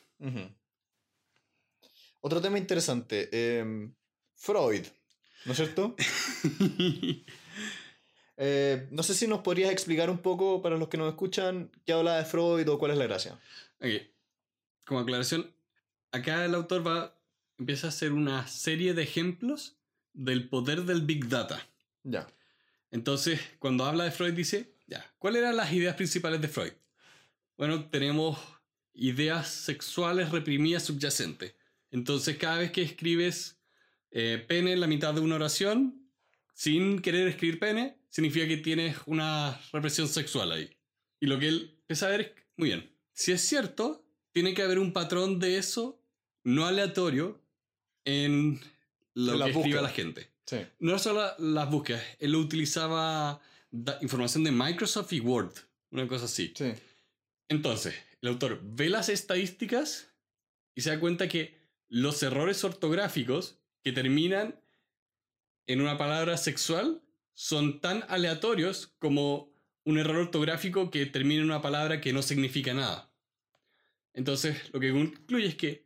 Otro 2.21 2.39
tema 2.39 2.59
interesante. 2.59 3.59
em, 3.59 3.93
Freud, 4.36 4.86
¿no 5.43 5.51
es 5.51 5.57
cierto? 5.57 5.97
Eh, 8.38 8.88
no 8.91 9.03
sé 9.03 9.15
si 9.15 9.27
nos 9.27 9.41
podrías 9.41 9.72
explicar 9.72 10.10
un 10.10 10.20
poco 10.20 10.62
para 10.62 10.77
los 10.77 10.88
que 10.88 10.98
nos 10.98 11.10
escuchan 11.10 11.72
qué 11.86 11.94
habla 11.94 12.17
de 12.17 12.25
Freud 12.25 12.70
o 12.70 12.77
cuál 12.77 12.91
es 12.91 12.98
la 12.98 13.06
gracia. 13.06 13.39
Como 14.86 15.00
aclaración, 15.00 15.51
acá 16.12 16.46
el 16.46 16.56
autor 16.56 16.86
va, 16.86 17.20
empieza 17.58 17.88
a 17.88 17.89
hacer 17.89 18.13
una 18.13 18.48
serie 18.48 18.94
de 18.94 19.03
ejemplos 19.03 19.75
del 20.13 20.48
poder 20.48 20.84
del 20.84 21.01
Big 21.01 21.27
Data. 21.27 21.67
Ya. 22.03 22.27
Entonces, 22.91 23.41
cuando 23.60 23.86
habla 23.86 24.06
de 24.06 24.12
Freud, 24.12 24.34
dice, 24.34 24.74
ya, 24.88 25.06
¿cuáles 25.17 25.41
eran 25.41 25.58
las 25.58 25.74
ideas 25.74 25.96
principales 25.96 26.39
de 26.39 26.48
Freud? 26.48 26.74
Bueno, 27.58 27.89
tenemos 27.89 28.39
ideas 28.94 29.48
sexuales 29.50 30.32
reprimidas 30.32 30.84
subyacentes. 30.84 31.53
Entonces, 31.91 32.38
cada 32.38 32.60
vez 32.60 32.72
que 32.72 32.82
escribes 32.82 33.58
eh, 34.12 34.44
pene 34.48 34.74
en 34.74 34.79
la 34.79 34.88
mitad 34.88 35.13
de 35.13 35.22
una 35.22 35.36
oración, 35.36 36.10
sin 36.53 37.01
querer 37.01 37.27
escribir 37.27 37.60
pene, 37.60 37.97
significa 38.09 38.47
que 38.47 38.57
tienes 38.57 38.97
una 39.05 39.59
represión 39.71 40.07
sexual 40.07 40.51
ahí. 40.51 40.69
Y 41.19 41.27
lo 41.27 41.39
que 41.39 41.47
él 41.47 41.77
empieza 41.81 42.07
a 42.07 42.09
ver 42.09 42.21
es, 42.21 42.31
muy 42.55 42.69
bien, 42.69 42.89
si 43.13 43.31
es 43.31 43.41
cierto, 43.41 44.05
tiene 44.31 44.53
que 44.53 44.61
haber 44.61 44.79
un 44.79 44.93
patrón 44.93 45.39
de 45.39 45.57
eso 45.57 46.03
no 46.43 46.65
aleatorio 46.65 47.41
en 48.05 48.59
lo 49.13 49.33
En 49.33 49.43
que 49.43 49.59
escribe 49.59 49.81
la 49.81 49.89
gente. 49.89 50.29
Sí. 50.45 50.57
No 50.79 50.97
solo 50.99 51.33
las 51.39 51.69
búsquedas, 51.69 52.03
él 52.19 52.35
utilizaba 52.35 53.41
información 54.01 54.43
de 54.43 54.51
Microsoft 54.51 55.11
y 55.13 55.19
Word, 55.19 55.53
una 55.91 56.07
cosa 56.07 56.25
así. 56.25 56.53
Sí. 56.55 56.73
Entonces, 57.49 57.95
el 58.21 58.29
autor 58.29 58.61
ve 58.63 58.89
las 58.89 59.09
estadísticas 59.09 60.13
y 60.75 60.81
se 60.81 60.91
da 60.91 60.99
cuenta 60.99 61.27
que 61.27 61.57
los 61.89 62.21
errores 62.23 62.63
ortográficos 62.63 63.59
que 63.83 63.91
terminan 63.91 64.59
en 65.65 65.81
una 65.81 65.97
palabra 65.97 66.37
sexual 66.37 67.01
son 67.39 67.82
tan 67.82 68.03
aleatorios 68.08 68.96
como 68.98 69.53
un 69.86 70.00
error 70.00 70.17
ortográfico 70.17 70.89
que 70.89 71.06
termina 71.06 71.41
en 71.41 71.46
una 71.46 71.62
palabra 71.62 72.01
que 72.01 72.12
no 72.12 72.24
significa 72.24 72.74
nada. 72.74 73.13
Entonces, 74.13 74.74
lo 74.74 74.79
que 74.79 74.91
concluye 74.91 75.46
es 75.46 75.56
que 75.56 75.86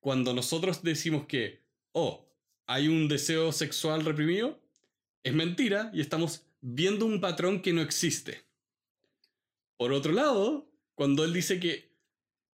cuando 0.00 0.34
nosotros 0.34 0.82
decimos 0.82 1.24
que, 1.26 1.64
oh, 1.92 2.30
hay 2.66 2.88
un 2.88 3.08
deseo 3.08 3.52
sexual 3.52 4.04
reprimido, 4.04 4.60
es 5.22 5.32
mentira 5.32 5.90
y 5.94 6.02
estamos 6.02 6.44
viendo 6.60 7.06
un 7.06 7.22
patrón 7.22 7.62
que 7.62 7.72
no 7.72 7.80
existe. 7.80 8.44
Por 9.78 9.94
otro 9.94 10.12
lado, 10.12 10.70
cuando 10.94 11.24
él 11.24 11.32
dice 11.32 11.58
que 11.58 11.96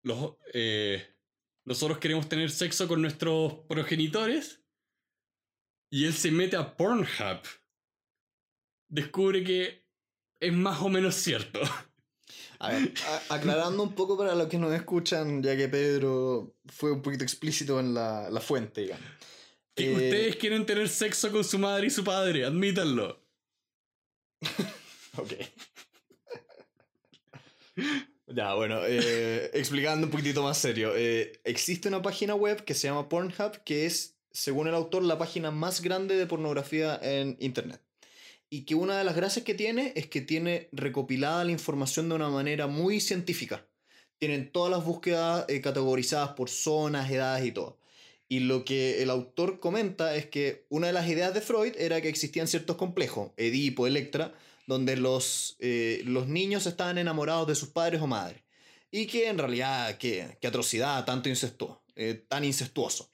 los, 0.03 0.35
eh, 0.55 1.13
nosotros 1.65 1.99
queremos 1.99 2.29
tener 2.29 2.53
sexo 2.53 2.87
con 2.87 3.03
nuestros 3.03 3.55
progenitores 3.69 4.63
y 5.91 6.05
él 6.05 6.13
se 6.13 6.31
mete 6.31 6.55
a 6.55 6.77
Pornhub, 6.77 7.41
descubre 8.89 9.45
que 9.45 9.85
es 10.41 10.53
más 10.53 10.81
o 10.83 10.89
menos 10.89 11.15
cierto. 11.15 11.61
A 12.61 12.71
ver, 12.73 12.93
a- 13.31 13.35
aclarando 13.37 13.83
un 13.83 13.95
poco 13.95 14.17
para 14.19 14.35
los 14.35 14.49
que 14.49 14.59
nos 14.59 14.73
escuchan, 14.75 15.43
ya 15.43 15.57
que 15.57 15.69
Pedro 15.69 16.57
fue 16.67 16.91
un 16.93 17.03
poquito 17.03 17.23
explícito 17.25 17.79
en 17.81 17.95
la, 17.95 18.29
la 18.31 18.41
fuente, 18.41 18.81
digamos. 18.83 19.05
Que 19.75 19.91
Eh, 19.91 19.95
ustedes 19.95 20.37
quieren 20.37 20.67
tener 20.67 20.89
sexo 20.89 21.31
con 21.31 21.45
su 21.45 21.59
madre 21.59 21.87
y 21.87 21.91
su 21.91 22.03
padre, 22.05 22.45
admítanlo. 22.45 23.25
Ok. 25.17 25.33
Ya, 28.31 28.53
bueno, 28.55 28.81
eh, 28.85 29.51
explicando 29.55 30.07
un 30.07 30.11
poquitito 30.11 30.43
más 30.43 30.59
serio. 30.59 30.93
eh, 30.95 31.41
existe 31.45 31.89
una 31.89 32.03
página 32.03 32.35
web 32.35 32.63
que 32.65 32.75
se 32.75 32.87
llama 32.87 33.09
Pornhub, 33.09 33.63
que 33.65 33.87
es, 33.87 34.19
según 34.31 34.69
el 34.69 34.75
autor, 34.75 35.03
la 35.03 35.17
página 35.17 35.51
más 35.51 35.81
grande 35.81 36.15
de 36.17 36.27
pornografía 36.27 36.99
en 37.03 37.37
Internet. 37.41 37.81
Y 38.51 38.65
que 38.65 38.75
una 38.75 38.97
de 38.97 39.05
las 39.05 39.15
gracias 39.15 39.45
que 39.45 39.55
tiene 39.55 39.93
es 39.95 40.07
que 40.07 40.21
tiene 40.21 40.69
recopilada 40.73 41.45
la 41.45 41.53
información 41.53 42.09
de 42.09 42.15
una 42.15 42.31
manera 42.31 42.67
muy 42.67 43.01
científica. 43.01 43.67
Tienen 44.19 44.51
todas 44.51 44.71
las 44.71 44.85
búsquedas 44.85 45.45
eh, 45.49 45.61
categorizadas 45.61 46.31
por 46.31 46.49
zonas, 46.49 47.11
edades 47.11 47.47
y 47.47 47.53
todo. 47.53 47.79
Y 48.29 48.41
lo 48.41 48.65
que 48.65 49.03
el 49.03 49.11
autor 49.11 49.61
comenta 49.61 50.15
es 50.15 50.27
que 50.27 50.67
una 50.71 50.89
de 50.89 50.93
las 50.93 51.09
ideas 51.09 51.33
de 51.35 51.41
Freud 51.41 51.75
era 51.79 52.01
que 52.01 52.09
existían 52.09 52.49
ciertos 52.49 52.77
complejos, 52.77 53.31
Edipo, 53.37 53.87
Electra, 53.87 54.35
donde 54.67 54.97
los, 54.97 55.57
eh, 55.61 56.03
los 56.05 56.27
niños 56.27 56.67
estaban 56.67 56.99
enamorados 56.99 57.47
de 57.49 57.55
sus 57.55 57.71
padres 57.71 58.03
o 58.03 58.07
madres. 58.07 58.43
Y 58.91 59.07
que 59.07 59.29
en 59.29 59.39
realidad, 59.39 59.97
qué, 59.99 60.37
qué 60.41 60.47
atrocidad, 60.47 61.05
tanto 61.05 61.29
incestuoso, 61.29 61.83
tan 62.29 62.45
incestuoso. 62.45 63.11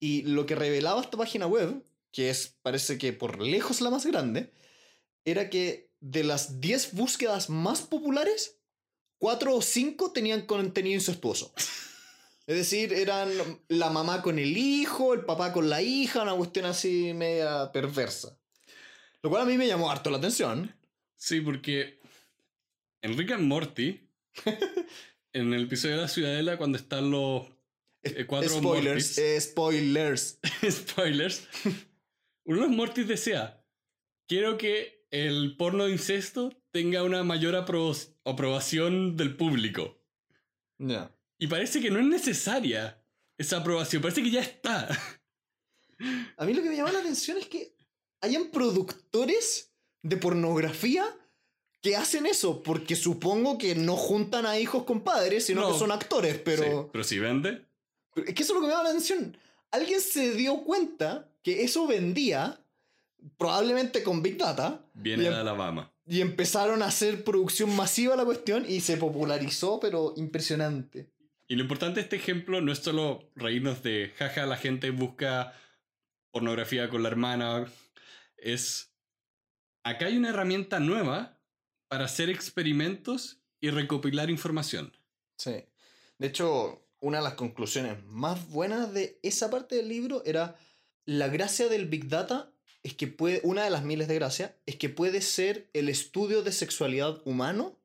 Y 0.00 0.22
lo 0.22 0.46
que 0.46 0.54
revelaba 0.54 1.00
esta 1.00 1.16
página 1.16 1.46
web, 1.46 1.82
que 2.12 2.30
es, 2.30 2.56
parece 2.62 2.98
que 2.98 3.12
por 3.12 3.40
lejos 3.40 3.80
la 3.80 3.90
más 3.90 4.06
grande, 4.06 4.52
era 5.24 5.50
que 5.50 5.90
de 6.00 6.24
las 6.24 6.60
10 6.60 6.94
búsquedas 6.94 7.50
más 7.50 7.82
populares, 7.82 8.58
4 9.18 9.54
o 9.54 9.62
5 9.62 10.12
tenían 10.12 10.46
contenido 10.46 10.94
incestuoso. 10.94 11.52
Es 12.46 12.56
decir, 12.56 12.94
eran 12.94 13.28
la 13.68 13.90
mamá 13.90 14.22
con 14.22 14.38
el 14.38 14.56
hijo, 14.56 15.12
el 15.12 15.26
papá 15.26 15.52
con 15.52 15.68
la 15.68 15.82
hija, 15.82 16.22
una 16.22 16.34
cuestión 16.34 16.64
así 16.64 17.12
media 17.12 17.70
perversa. 17.72 18.38
Lo 19.22 19.28
cual 19.28 19.42
a 19.42 19.44
mí 19.44 19.58
me 19.58 19.66
llamó 19.66 19.90
harto 19.90 20.08
la 20.08 20.16
atención. 20.16 20.74
Sí, 21.14 21.42
porque 21.42 22.00
en 23.02 23.18
Rick 23.18 23.32
and 23.32 23.46
Morty, 23.46 24.00
en 25.34 25.52
el 25.52 25.64
episodio 25.64 25.96
de 25.96 26.00
la 26.00 26.08
Ciudadela, 26.08 26.56
cuando 26.56 26.78
están 26.78 27.10
los 27.10 27.48
eh, 28.02 28.24
cuatro 28.26 28.48
spoilers, 28.48 29.18
eh, 29.18 29.38
spoilers. 29.40 30.38
spoilers, 30.70 31.42
uno 32.48 32.62
de 32.62 32.66
los 32.68 32.76
Mortis 32.76 33.06
decía, 33.06 33.62
quiero 34.26 34.56
que 34.58 35.06
el 35.10 35.56
porno 35.56 35.84
de 35.84 35.92
incesto 35.92 36.52
tenga 36.70 37.02
una 37.02 37.22
mayor 37.24 37.54
apro- 37.54 38.14
aprobación 38.24 39.16
del 39.16 39.36
público. 39.36 39.98
Ya. 40.78 41.14
Y 41.38 41.46
parece 41.46 41.80
que 41.80 41.90
no 41.90 41.98
es 42.00 42.06
necesaria 42.06 43.02
esa 43.38 43.58
aprobación, 43.58 44.02
parece 44.02 44.22
que 44.22 44.30
ya 44.30 44.40
está. 44.40 44.88
A 46.36 46.44
mí 46.44 46.54
lo 46.54 46.62
que 46.62 46.68
me 46.70 46.76
llama 46.76 46.92
la 46.92 47.00
atención 47.00 47.38
es 47.38 47.46
que 47.46 47.74
hayan 48.20 48.50
productores 48.50 49.72
de 50.02 50.16
pornografía 50.16 51.04
que 51.80 51.96
hacen 51.96 52.26
eso, 52.26 52.62
porque 52.62 52.96
supongo 52.96 53.56
que 53.58 53.74
no 53.74 53.96
juntan 53.96 54.46
a 54.46 54.58
hijos 54.58 54.84
con 54.84 55.02
padres, 55.02 55.44
sino 55.46 55.60
No. 55.62 55.72
que 55.72 55.78
son 55.78 55.92
actores, 55.92 56.38
pero... 56.38 56.64
Sí, 56.84 56.88
pero 56.92 57.04
si 57.04 57.18
vende, 57.18 57.66
Es 58.16 58.34
que 58.34 58.42
eso 58.42 58.52
es 58.52 58.56
lo 58.56 58.60
que 58.60 58.66
me 58.66 58.72
llama 58.72 58.84
la 58.84 58.90
atención. 58.90 59.36
Alguien 59.70 60.00
se 60.00 60.32
dio 60.34 60.64
cuenta 60.64 61.27
que 61.42 61.62
eso 61.62 61.86
vendía, 61.86 62.60
probablemente 63.36 64.02
con 64.02 64.22
Big 64.22 64.36
Data, 64.36 64.84
viene 64.94 65.26
em- 65.26 65.32
de 65.32 65.38
Alabama. 65.38 65.92
y 66.06 66.20
empezaron 66.20 66.82
a 66.82 66.86
hacer 66.86 67.24
producción 67.24 67.74
masiva 67.76 68.16
la 68.16 68.24
cuestión 68.24 68.64
y 68.68 68.80
se 68.80 68.96
popularizó, 68.96 69.78
pero 69.80 70.14
impresionante. 70.16 71.10
Y 71.46 71.56
lo 71.56 71.62
importante 71.62 71.96
de 72.00 72.02
este 72.04 72.16
ejemplo 72.16 72.60
no 72.60 72.72
es 72.72 72.78
solo 72.78 73.30
reírnos 73.34 73.82
de 73.82 74.12
jaja, 74.16 74.44
la 74.46 74.56
gente 74.56 74.90
busca 74.90 75.54
pornografía 76.30 76.88
con 76.90 77.02
la 77.02 77.08
hermana. 77.08 77.66
Es. 78.36 78.92
Acá 79.82 80.06
hay 80.06 80.16
una 80.18 80.28
herramienta 80.30 80.78
nueva 80.80 81.38
para 81.88 82.04
hacer 82.04 82.28
experimentos 82.28 83.40
y 83.60 83.70
recopilar 83.70 84.28
información. 84.28 84.94
Sí. 85.38 85.64
De 86.18 86.26
hecho, 86.26 86.86
una 87.00 87.18
de 87.18 87.24
las 87.24 87.34
conclusiones 87.34 88.02
más 88.04 88.48
buenas 88.50 88.92
de 88.92 89.18
esa 89.22 89.50
parte 89.50 89.76
del 89.76 89.88
libro 89.88 90.22
era 90.26 90.58
la 91.08 91.28
gracia 91.28 91.68
del 91.68 91.86
Big 91.86 92.08
Data 92.08 92.52
es 92.82 92.92
que 92.92 93.06
puede, 93.06 93.40
una 93.42 93.64
de 93.64 93.70
las 93.70 93.82
miles 93.82 94.08
de 94.08 94.14
gracias, 94.16 94.52
es 94.66 94.76
que 94.76 94.90
puede 94.90 95.22
ser 95.22 95.70
el 95.72 95.88
estudio 95.88 96.42
de 96.42 96.52
sexualidad 96.52 97.22
humano 97.24 97.78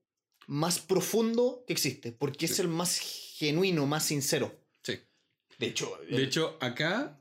más 0.45 0.79
profundo 0.79 1.63
que 1.65 1.71
existe, 1.71 2.11
porque 2.11 2.47
es 2.47 2.59
el 2.59 2.67
más 2.67 2.99
genuino, 2.99 3.85
más 3.87 4.03
sincero. 4.05 4.53
Sí. 4.81 4.99
De 5.57 5.67
hecho, 5.67 5.97
De 6.09 6.21
hecho, 6.21 6.57
acá 6.59 7.17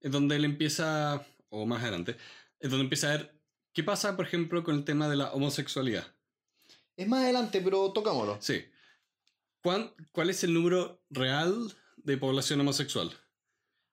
es 0.00 0.10
donde 0.10 0.34
él 0.36 0.44
empieza, 0.44 1.24
o 1.50 1.66
más 1.66 1.82
adelante, 1.82 2.16
es 2.58 2.68
donde 2.70 2.82
empieza 2.84 3.08
a 3.12 3.16
ver 3.16 3.32
qué 3.72 3.84
pasa, 3.84 4.16
por 4.16 4.26
ejemplo, 4.26 4.64
con 4.64 4.74
el 4.74 4.84
tema 4.84 5.08
de 5.08 5.16
la 5.16 5.32
homosexualidad. 5.32 6.06
es 6.96 7.06
más 7.08 7.22
adelante, 7.22 7.60
pero 7.60 7.92
tocámoslo. 7.92 8.38
Sí. 8.40 8.64
¿Cuán- 9.62 9.92
¿Cuál 10.12 10.30
es 10.30 10.42
el 10.44 10.52
número 10.52 11.00
real 11.10 11.72
de 11.96 12.16
población 12.16 12.60
homosexual? 12.60 13.10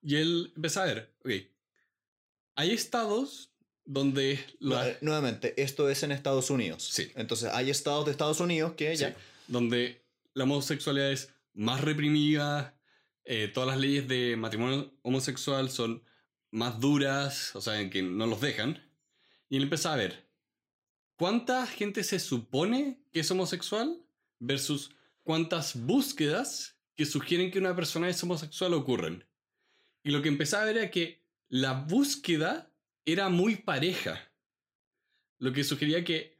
Y 0.02 0.16
él 0.16 0.52
empieza 0.56 0.82
a 0.82 0.86
ver, 0.86 1.12
ok, 1.20 1.30
hay 2.54 2.70
estados 2.72 3.50
donde 3.84 4.38
la- 4.60 4.96
Nuevamente, 5.00 5.60
esto 5.60 5.88
es 5.88 6.02
en 6.02 6.12
Estados 6.12 6.50
Unidos. 6.50 6.84
Sí. 6.92 7.10
Entonces, 7.16 7.50
hay 7.52 7.70
estados 7.70 8.04
de 8.04 8.12
Estados 8.12 8.40
Unidos 8.40 8.74
que 8.76 8.96
sí, 8.96 9.02
ya... 9.02 9.16
donde 9.48 10.04
la 10.34 10.44
homosexualidad 10.44 11.10
es 11.10 11.34
más 11.54 11.80
reprimida, 11.80 12.78
eh, 13.24 13.48
todas 13.52 13.68
las 13.68 13.78
leyes 13.78 14.06
de 14.08 14.36
matrimonio 14.36 14.92
homosexual 15.02 15.70
son 15.70 16.02
más 16.50 16.80
duras, 16.80 17.54
o 17.56 17.60
sea, 17.60 17.80
en 17.80 17.90
que 17.90 18.02
no 18.02 18.26
los 18.26 18.40
dejan. 18.40 18.80
Y 19.48 19.56
él 19.56 19.64
empieza 19.64 19.92
a 19.92 19.96
ver 19.96 20.28
cuánta 21.16 21.66
gente 21.66 22.04
se 22.04 22.18
supone 22.18 23.02
que 23.12 23.20
es 23.20 23.30
homosexual 23.30 24.00
versus 24.38 24.90
cuántas 25.22 25.76
búsquedas 25.76 26.76
que 26.94 27.04
sugieren 27.06 27.50
que 27.50 27.58
una 27.58 27.74
persona 27.76 28.08
es 28.08 28.22
homosexual 28.22 28.74
ocurren. 28.74 29.24
Y 30.02 30.10
lo 30.10 30.20
que 30.22 30.28
empezaba 30.28 30.62
a 30.64 30.66
ver 30.66 30.76
era 30.78 30.90
que 30.90 31.21
la 31.52 31.74
búsqueda 31.74 32.72
era 33.04 33.28
muy 33.28 33.56
pareja. 33.56 34.32
Lo 35.38 35.52
que 35.52 35.64
sugería 35.64 36.02
que 36.02 36.38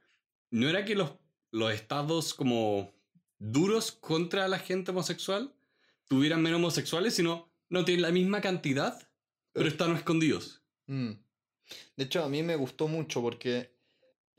no 0.50 0.70
era 0.70 0.86
que 0.86 0.94
los, 0.94 1.12
los 1.50 1.70
estados 1.70 2.32
como 2.32 2.94
duros 3.38 3.92
contra 3.92 4.48
la 4.48 4.58
gente 4.58 4.90
homosexual 4.90 5.54
tuvieran 6.08 6.40
menos 6.40 6.56
homosexuales, 6.60 7.14
sino 7.14 7.52
no 7.68 7.84
tienen 7.84 8.00
la 8.00 8.10
misma 8.10 8.40
cantidad, 8.40 9.06
pero 9.52 9.68
están 9.68 9.94
escondidos. 9.94 10.62
Mm. 10.86 11.10
De 11.96 12.04
hecho, 12.04 12.24
a 12.24 12.30
mí 12.30 12.42
me 12.42 12.56
gustó 12.56 12.88
mucho 12.88 13.20
porque 13.20 13.70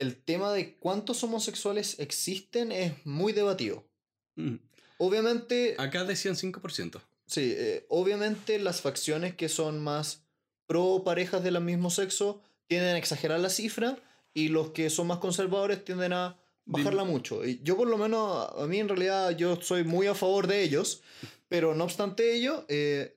el 0.00 0.16
tema 0.16 0.52
de 0.52 0.76
cuántos 0.78 1.22
homosexuales 1.22 2.00
existen 2.00 2.72
es 2.72 3.06
muy 3.06 3.32
debatido. 3.32 3.88
Mm. 4.34 4.56
Obviamente, 4.98 5.76
Acá 5.78 6.02
decían 6.02 6.34
5%. 6.34 7.00
sí, 7.26 7.54
eh, 7.56 7.86
obviamente 7.88 8.58
las 8.58 8.80
facciones 8.80 9.36
que 9.36 9.48
son 9.48 9.78
más 9.78 10.23
pro 10.66 11.02
parejas 11.04 11.42
del 11.42 11.60
mismo 11.60 11.90
sexo 11.90 12.42
tienden 12.66 12.94
a 12.94 12.98
exagerar 12.98 13.40
la 13.40 13.50
cifra 13.50 13.98
y 14.32 14.48
los 14.48 14.70
que 14.70 14.90
son 14.90 15.06
más 15.06 15.18
conservadores 15.18 15.84
tienden 15.84 16.12
a 16.12 16.38
bajarla 16.64 17.04
mucho. 17.04 17.44
Y 17.44 17.60
yo 17.62 17.76
por 17.76 17.88
lo 17.88 17.98
menos, 17.98 18.48
a 18.56 18.66
mí 18.66 18.78
en 18.78 18.88
realidad 18.88 19.36
yo 19.36 19.60
soy 19.60 19.84
muy 19.84 20.06
a 20.06 20.14
favor 20.14 20.46
de 20.46 20.62
ellos, 20.62 21.02
pero 21.48 21.74
no 21.74 21.84
obstante 21.84 22.34
ello, 22.34 22.64
eh, 22.68 23.16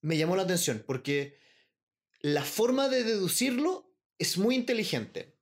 me 0.00 0.16
llamó 0.16 0.36
la 0.36 0.42
atención 0.42 0.82
porque 0.86 1.36
la 2.20 2.44
forma 2.44 2.88
de 2.88 3.04
deducirlo 3.04 3.90
es 4.18 4.38
muy 4.38 4.54
inteligente. 4.54 5.34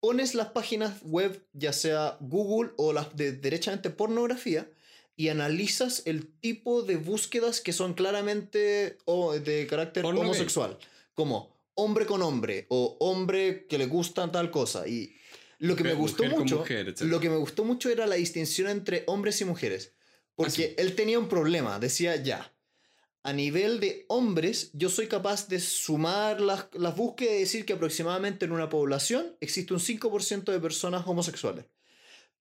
Pones 0.00 0.34
las 0.34 0.48
páginas 0.48 1.02
web, 1.02 1.46
ya 1.52 1.72
sea 1.72 2.16
Google 2.20 2.72
o 2.76 2.92
las 2.92 3.16
de 3.16 3.32
derechamente 3.32 3.90
pornografía, 3.90 4.70
y 5.16 5.28
analizas 5.28 6.02
el 6.04 6.26
tipo 6.26 6.82
de 6.82 6.96
búsquedas 6.96 7.60
que 7.62 7.72
son 7.72 7.94
claramente 7.94 8.98
de 9.44 9.66
carácter 9.68 10.04
homosexual, 10.04 10.78
como 11.14 11.56
hombre 11.74 12.04
con 12.04 12.22
hombre 12.22 12.66
o 12.68 12.96
hombre 13.00 13.66
que 13.66 13.78
le 13.78 13.86
gusta 13.86 14.30
tal 14.30 14.50
cosa. 14.50 14.86
Y 14.86 15.16
lo 15.58 15.74
que 15.74 15.84
me 15.84 15.94
gustó 15.94 16.24
mucho, 16.24 16.58
mujer, 16.58 16.94
lo 17.00 17.18
que 17.18 17.30
me 17.30 17.36
gustó 17.36 17.64
mucho 17.64 17.88
era 17.88 18.06
la 18.06 18.16
distinción 18.16 18.68
entre 18.68 19.04
hombres 19.06 19.40
y 19.40 19.46
mujeres, 19.46 19.94
porque 20.34 20.74
él 20.76 20.94
tenía 20.94 21.18
un 21.18 21.28
problema, 21.28 21.78
decía 21.78 22.16
ya. 22.16 22.52
A 23.22 23.32
nivel 23.32 23.80
de 23.80 24.04
hombres, 24.06 24.70
yo 24.72 24.88
soy 24.88 25.08
capaz 25.08 25.48
de 25.48 25.58
sumar 25.58 26.40
las, 26.40 26.68
las 26.74 26.94
búsquedas 26.94 27.34
y 27.34 27.40
decir 27.40 27.64
que 27.64 27.72
aproximadamente 27.72 28.44
en 28.44 28.52
una 28.52 28.68
población 28.68 29.34
existe 29.40 29.74
un 29.74 29.80
5% 29.80 30.44
de 30.44 30.60
personas 30.60 31.04
homosexuales. 31.08 31.64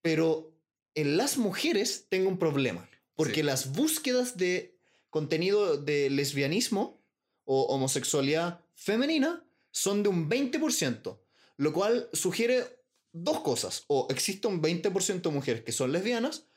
Pero 0.03 0.54
en 0.95 1.17
las 1.17 1.37
mujeres 1.37 2.07
tengo 2.09 2.29
un 2.29 2.39
problema. 2.39 2.89
Porque 3.15 3.35
Sí. 3.41 3.43
las 3.43 3.71
búsquedas 3.73 4.35
de 4.37 4.75
contenido 5.09 5.77
de 5.77 6.09
lesbianismo 6.09 6.99
o 7.45 7.63
homosexualidad 7.67 8.59
femenina 8.73 9.43
son 9.71 10.03
de 10.03 10.09
un 10.09 10.27
20%. 10.29 11.21
Lo 11.57 11.71
cual 11.71 12.09
sugiere 12.11 12.65
dos 13.13 13.39
cosas. 13.41 13.85
O 13.87 14.07
existe 14.09 14.47
un 14.47 14.61
20% 14.61 15.29
de 15.29 15.35
mujeres 15.35 15.63
que 15.63 15.71
son 15.71 15.91
lesbianas. 15.93 16.47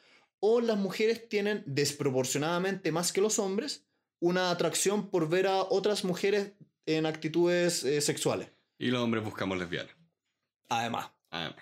O 0.41 0.61
las 0.61 0.77
mujeres 0.79 1.29
tienen 1.29 1.63
desproporcionadamente 1.67 2.91
más 2.93 3.13
que 3.13 3.21
los 3.21 3.39
hombres 3.39 3.85
una 4.21 4.51
atracción 4.51 5.11
por 5.11 5.29
ver 5.29 5.47
a 5.47 5.63
otras 5.63 6.05
mujeres 6.05 6.53
en 6.87 7.07
actitudes 7.07 7.85
eh, 7.85 8.01
sexuales. 8.01 8.49
Y 8.79 8.89
los 8.89 9.01
hombres 9.03 9.23
buscamos 9.25 9.59
lesbianas. 9.59 9.95
Además. 10.69 11.11
Ah, 11.31 11.55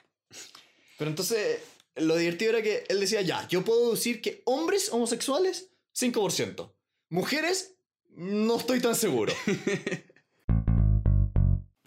Pero 0.98 1.10
entonces, 1.10 1.60
lo 1.96 2.16
divertido 2.16 2.50
era 2.52 2.62
que 2.62 2.84
él 2.88 3.00
decía, 3.00 3.22
ya, 3.22 3.46
yo 3.48 3.64
puedo 3.64 3.92
decir 3.92 4.20
que 4.20 4.42
hombres 4.44 4.90
homosexuales, 4.92 5.70
5%. 5.94 6.72
Mujeres, 7.08 7.74
no 8.10 8.56
estoy 8.56 8.80
tan 8.80 8.94
seguro. 8.94 9.32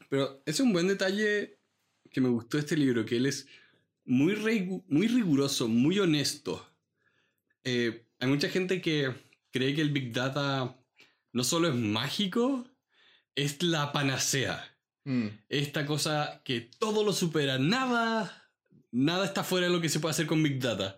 Pero 0.09 0.41
es 0.45 0.59
un 0.59 0.73
buen 0.73 0.87
detalle 0.87 1.59
que 2.11 2.21
me 2.21 2.29
gustó 2.29 2.57
este 2.57 2.75
libro, 2.75 3.05
que 3.05 3.17
él 3.17 3.27
es 3.27 3.47
muy, 4.05 4.33
rigu- 4.33 4.83
muy 4.87 5.07
riguroso, 5.07 5.67
muy 5.67 5.99
honesto. 5.99 6.65
Eh, 7.63 8.05
hay 8.19 8.27
mucha 8.27 8.49
gente 8.49 8.81
que 8.81 9.13
cree 9.51 9.75
que 9.75 9.81
el 9.81 9.91
Big 9.91 10.11
Data 10.11 10.75
no 11.31 11.43
solo 11.43 11.67
es 11.69 11.75
mágico, 11.75 12.67
es 13.35 13.61
la 13.61 13.91
panacea. 13.93 14.75
Mm, 15.05 15.27
Esta 15.49 15.85
cosa 15.85 16.41
que 16.43 16.61
todo 16.61 17.03
lo 17.03 17.13
supera, 17.13 17.59
nada, 17.59 18.38
nada 18.91 19.25
está 19.25 19.43
fuera 19.43 19.67
de 19.67 19.73
lo 19.73 19.81
que 19.81 19.89
se 19.89 19.99
puede 19.99 20.11
hacer 20.11 20.27
con 20.27 20.43
Big 20.43 20.59
Data. 20.59 20.97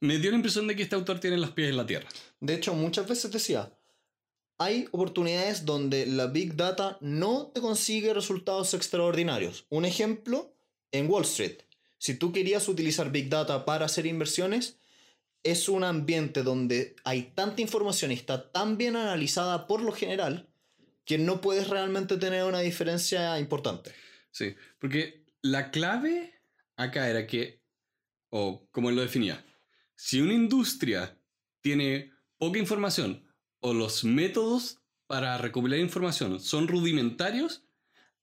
Me 0.00 0.18
dio 0.18 0.30
la 0.30 0.36
impresión 0.36 0.66
de 0.66 0.76
que 0.76 0.82
este 0.82 0.96
autor 0.96 1.20
tiene 1.20 1.36
los 1.38 1.50
pies 1.50 1.70
en 1.70 1.76
la 1.76 1.86
tierra. 1.86 2.08
De 2.40 2.54
hecho, 2.54 2.74
muchas 2.74 3.08
veces 3.08 3.30
decía, 3.30 3.72
hay 4.58 4.88
oportunidades 4.90 5.64
donde 5.64 6.06
la 6.06 6.26
Big 6.26 6.56
Data 6.56 6.98
no 7.00 7.48
te 7.54 7.60
consigue 7.60 8.14
resultados 8.14 8.74
extraordinarios. 8.74 9.66
Un 9.68 9.84
ejemplo, 9.84 10.52
en 10.92 11.10
Wall 11.10 11.24
Street. 11.24 11.58
Si 11.98 12.14
tú 12.14 12.32
querías 12.32 12.68
utilizar 12.68 13.10
Big 13.10 13.28
Data 13.28 13.64
para 13.64 13.86
hacer 13.86 14.06
inversiones, 14.06 14.78
es 15.42 15.68
un 15.68 15.82
ambiente 15.82 16.42
donde 16.42 16.94
hay 17.04 17.32
tanta 17.34 17.62
información 17.62 18.12
y 18.12 18.14
está 18.14 18.52
tan 18.52 18.76
bien 18.76 18.94
analizada 18.94 19.66
por 19.66 19.82
lo 19.82 19.92
general 19.92 20.48
que 21.04 21.18
no 21.18 21.40
puedes 21.40 21.68
realmente 21.68 22.16
tener 22.16 22.44
una 22.44 22.60
diferencia 22.60 23.38
importante. 23.40 23.92
Sí, 24.30 24.54
porque 24.78 25.24
la 25.40 25.70
clave 25.70 26.34
acá 26.82 27.08
era 27.08 27.26
que, 27.26 27.62
o 28.30 28.66
como 28.70 28.90
él 28.90 28.96
lo 28.96 29.02
definía, 29.02 29.44
si 29.94 30.20
una 30.20 30.34
industria 30.34 31.18
tiene 31.60 32.12
poca 32.38 32.58
información 32.58 33.24
o 33.60 33.72
los 33.72 34.04
métodos 34.04 34.82
para 35.06 35.38
recopilar 35.38 35.78
información 35.78 36.40
son 36.40 36.66
rudimentarios, 36.68 37.64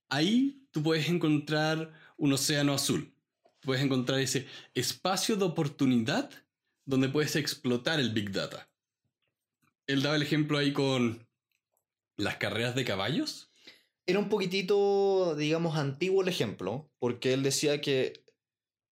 ahí 0.10 0.68
tú 0.72 0.84
puedes 0.84 1.08
encontrar 1.08 1.94
un 2.18 2.34
océano 2.34 2.74
azul. 2.74 3.14
Puedes 3.62 3.84
encontrar 3.84 4.20
ese 4.20 4.48
espacio 4.74 5.36
de 5.36 5.46
oportunidad 5.46 6.32
donde 6.86 7.10
puedes 7.10 7.36
explotar 7.36 8.00
el 8.00 8.12
Big 8.12 8.32
Data. 8.32 8.70
Él 9.88 10.02
daba 10.02 10.16
el 10.16 10.22
ejemplo 10.22 10.58
ahí 10.58 10.74
con 10.74 11.28
las 12.18 12.38
carreras 12.38 12.76
de 12.76 12.86
caballos. 12.86 13.52
Era 14.06 14.20
un 14.20 14.30
poquitito, 14.30 15.36
digamos, 15.36 15.78
antiguo 15.78 16.22
el 16.22 16.28
ejemplo, 16.28 16.92
porque 17.00 17.34
él 17.34 17.44
decía 17.44 17.80
que 17.82 18.24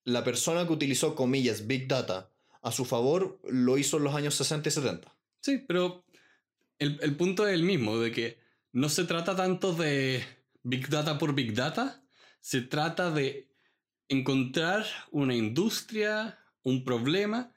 la 0.08 0.24
persona 0.24 0.66
que 0.66 0.72
utilizó, 0.72 1.16
comillas, 1.16 1.68
Big 1.68 1.86
Data 1.86 2.32
a 2.62 2.72
su 2.72 2.86
favor 2.86 3.42
lo 3.44 3.78
hizo 3.78 3.98
en 3.98 4.06
los 4.06 4.16
años 4.16 4.36
60 4.36 4.70
y 4.70 4.72
70. 4.72 5.14
Sí, 5.42 5.66
pero 5.68 6.06
el, 6.80 6.98
el 7.02 7.18
punto 7.18 7.46
es 7.46 7.54
el 7.54 7.64
mismo, 7.64 8.00
de 8.00 8.14
que 8.14 8.40
no 8.72 8.88
se 8.88 9.04
trata 9.04 9.36
tanto 9.36 9.74
de 9.74 10.24
Big 10.64 10.88
Data 10.88 11.18
por 11.18 11.36
Big 11.36 11.54
Data, 11.54 12.06
se 12.40 12.62
trata 12.62 13.12
de 13.12 13.50
encontrar 14.08 14.86
una 15.12 15.36
industria, 15.36 16.40
un 16.64 16.86
problema 16.86 17.54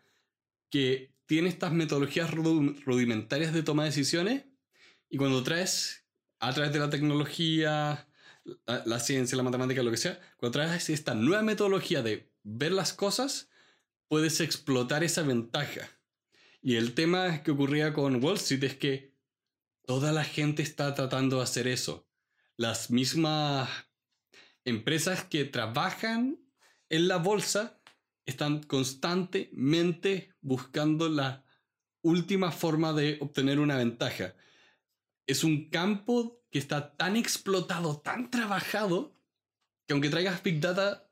que 0.70 1.14
tiene 1.26 1.50
estas 1.50 1.72
metodologías 1.72 2.32
rudimentarias 2.32 3.52
de 3.52 3.62
toma 3.62 3.84
de 3.84 3.90
decisiones 3.90 4.44
y 5.08 5.18
cuando 5.18 5.44
traes 5.44 6.04
a 6.40 6.52
través 6.52 6.72
de 6.72 6.80
la 6.80 6.90
tecnología, 6.90 8.08
la, 8.66 8.82
la 8.84 8.98
ciencia, 8.98 9.36
la 9.36 9.44
matemática, 9.44 9.84
lo 9.84 9.92
que 9.92 9.96
sea, 9.96 10.18
cuando 10.36 10.58
traes 10.58 10.90
esta 10.90 11.14
nueva 11.14 11.42
metodología 11.42 12.02
de 12.02 12.29
ver 12.42 12.72
las 12.72 12.92
cosas, 12.92 13.50
puedes 14.08 14.40
explotar 14.40 15.04
esa 15.04 15.22
ventaja. 15.22 15.88
Y 16.62 16.76
el 16.76 16.94
tema 16.94 17.42
que 17.42 17.52
ocurría 17.52 17.92
con 17.92 18.22
Wall 18.22 18.36
Street 18.36 18.64
es 18.64 18.76
que 18.76 19.14
toda 19.86 20.12
la 20.12 20.24
gente 20.24 20.62
está 20.62 20.94
tratando 20.94 21.38
de 21.38 21.42
hacer 21.44 21.66
eso. 21.66 22.06
Las 22.56 22.90
mismas 22.90 23.70
empresas 24.64 25.24
que 25.24 25.44
trabajan 25.44 26.38
en 26.88 27.08
la 27.08 27.16
bolsa 27.16 27.80
están 28.26 28.62
constantemente 28.62 30.34
buscando 30.40 31.08
la 31.08 31.44
última 32.02 32.52
forma 32.52 32.92
de 32.92 33.18
obtener 33.20 33.58
una 33.58 33.76
ventaja. 33.76 34.34
Es 35.26 35.44
un 35.44 35.70
campo 35.70 36.42
que 36.50 36.58
está 36.58 36.96
tan 36.96 37.16
explotado, 37.16 38.00
tan 38.00 38.30
trabajado, 38.30 39.16
que 39.86 39.92
aunque 39.92 40.10
traigas 40.10 40.42
Big 40.42 40.60
Data, 40.60 41.09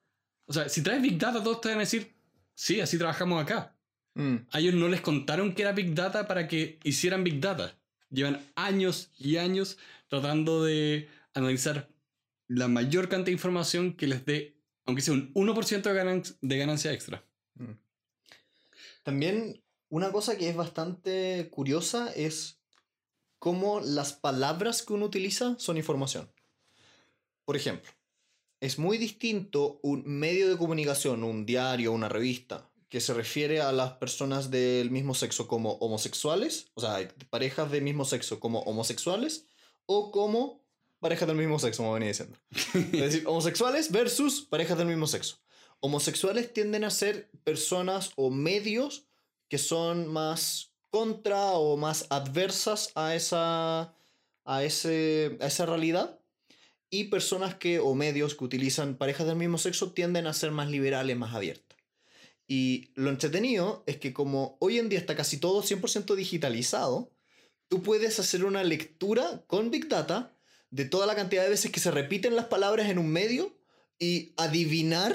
o 0.49 0.53
sea, 0.53 0.69
si 0.69 0.83
traes 0.83 1.01
Big 1.03 1.19
Data, 1.19 1.43
todos 1.43 1.61
te 1.61 1.69
van 1.69 1.77
a 1.79 1.81
decir, 1.81 2.13
sí, 2.55 2.81
así 2.81 2.99
trabajamos 2.99 3.41
acá. 3.43 3.77
Mm, 4.15 4.37
A 4.51 4.59
ellos 4.59 4.75
no 4.75 4.89
les 4.89 5.01
contaron 5.01 5.55
que 5.55 5.63
era 5.63 5.73
Big 5.73 5.95
Data 5.95 6.27
para 6.27 6.49
que 6.49 6.81
hicieran 6.83 7.23
Big 7.23 7.41
Data. 7.41 7.79
Llevan 8.11 8.41
años 8.57 9.11
y 9.19 9.37
años 9.37 9.79
tratando 10.09 10.65
de 10.65 11.09
analizar 11.35 11.89
la 12.49 12.67
mayor 12.67 13.09
cantidad 13.09 13.27
de 13.27 13.33
información 13.33 13.93
que 13.95 14.07
les 14.09 14.25
dé, 14.25 14.57
aunque 14.87 15.03
sea 15.03 15.15
un 15.15 15.33
1% 15.35 15.83
de, 15.83 15.95
ganan- 15.95 16.37
de 16.41 16.59
ganancia 16.59 16.93
extra. 16.93 17.23
mm. 17.55 17.73
También 19.03 19.63
una 19.91 20.11
cosa 20.13 20.37
que 20.37 20.49
es 20.49 20.57
bastante 20.57 21.49
curiosa 21.51 22.11
es 22.15 22.61
cómo 23.39 23.81
las 23.81 24.13
palabras 24.13 24.83
que 24.83 24.93
uno 24.95 25.07
utiliza 25.07 25.57
son 25.59 25.77
información. 25.77 26.31
Por 27.45 27.57
ejemplo, 27.57 27.91
es 28.61 28.79
muy 28.79 28.99
distinto 28.99 29.79
un 29.83 30.03
medio 30.07 30.49
de 30.49 30.57
comunicación, 30.57 31.25
un 31.25 31.47
diario, 31.47 31.93
una 31.93 32.09
revista, 32.09 32.69
que 32.89 33.01
se 33.01 33.15
refiere 33.15 33.61
a 33.61 33.73
las 33.73 33.93
personas 33.93 34.51
del 34.51 34.91
mismo 34.91 35.15
sexo 35.15 35.47
como 35.47 35.73
homosexuales, 35.75 36.71
o 36.75 36.81
sea, 36.81 37.07
parejas 37.31 37.71
del 37.71 37.83
mismo 37.83 38.05
sexo 38.05 38.41
como 38.41 38.61
homosexuales, 38.61 39.47
o 39.87 40.11
como 40.11 40.65
parejas 40.99 41.29
del 41.29 41.37
mismo 41.37 41.59
sexo, 41.59 41.83
como 41.83 41.95
venía 41.95 42.09
diciendo. 42.09 42.37
Es 42.75 42.93
decir, 42.93 43.27
homosexuales 43.27 43.93
versus 43.93 44.43
parejas 44.43 44.79
del 44.79 44.89
mismo 44.89 45.07
sexo. 45.07 45.39
Homosexuales 45.81 46.53
tienden 46.53 46.85
a 46.85 46.91
ser 46.91 47.31
personas 47.45 48.13
o 48.17 48.31
medios 48.31 49.05
que 49.49 49.59
son 49.59 50.09
más 50.09 50.73
contra 50.91 51.53
o 51.53 51.77
más 51.77 52.07
adversas 52.11 52.91
a 52.95 53.15
esa, 53.15 53.95
a 54.45 54.65
ese, 54.65 55.39
a 55.41 55.47
esa 55.47 55.67
realidad. 55.67 56.18
Y 56.91 57.05
personas 57.05 57.55
que, 57.55 57.79
o 57.81 57.95
medios 57.95 58.35
que 58.35 58.45
utilizan 58.45 58.97
parejas 58.97 59.27
del 59.27 59.37
mismo 59.37 59.59
sexo 59.59 59.93
tienden 59.93 60.27
a 60.27 60.33
ser 60.33 60.51
más 60.53 60.71
liberales, 60.71 61.17
más 61.17 61.35
abiertas. 61.35 61.79
Y 62.47 62.91
lo 62.95 63.11
entretenido 63.11 63.85
es 63.87 63.99
que 63.99 64.15
como 64.15 64.57
hoy 64.61 64.79
en 64.79 64.89
día 64.89 64.99
está 64.99 65.15
casi 65.15 65.37
todo 65.37 65.63
100% 65.63 66.15
digitalizado, 66.15 67.13
tú 67.69 67.83
puedes 67.83 68.19
hacer 68.19 68.45
una 68.45 68.65
lectura 68.65 69.45
con 69.47 69.71
Big 69.71 69.89
Data 69.89 70.35
de 70.71 70.87
toda 70.87 71.07
la 71.07 71.15
cantidad 71.15 71.43
de 71.43 71.51
veces 71.51 71.71
que 71.71 71.81
se 71.81 71.91
repiten 71.91 72.37
las 72.37 72.47
palabras 72.47 72.89
en 72.89 72.99
un 72.99 73.09
medio 73.11 73.55
y 73.99 74.33
adivinar 74.39 75.15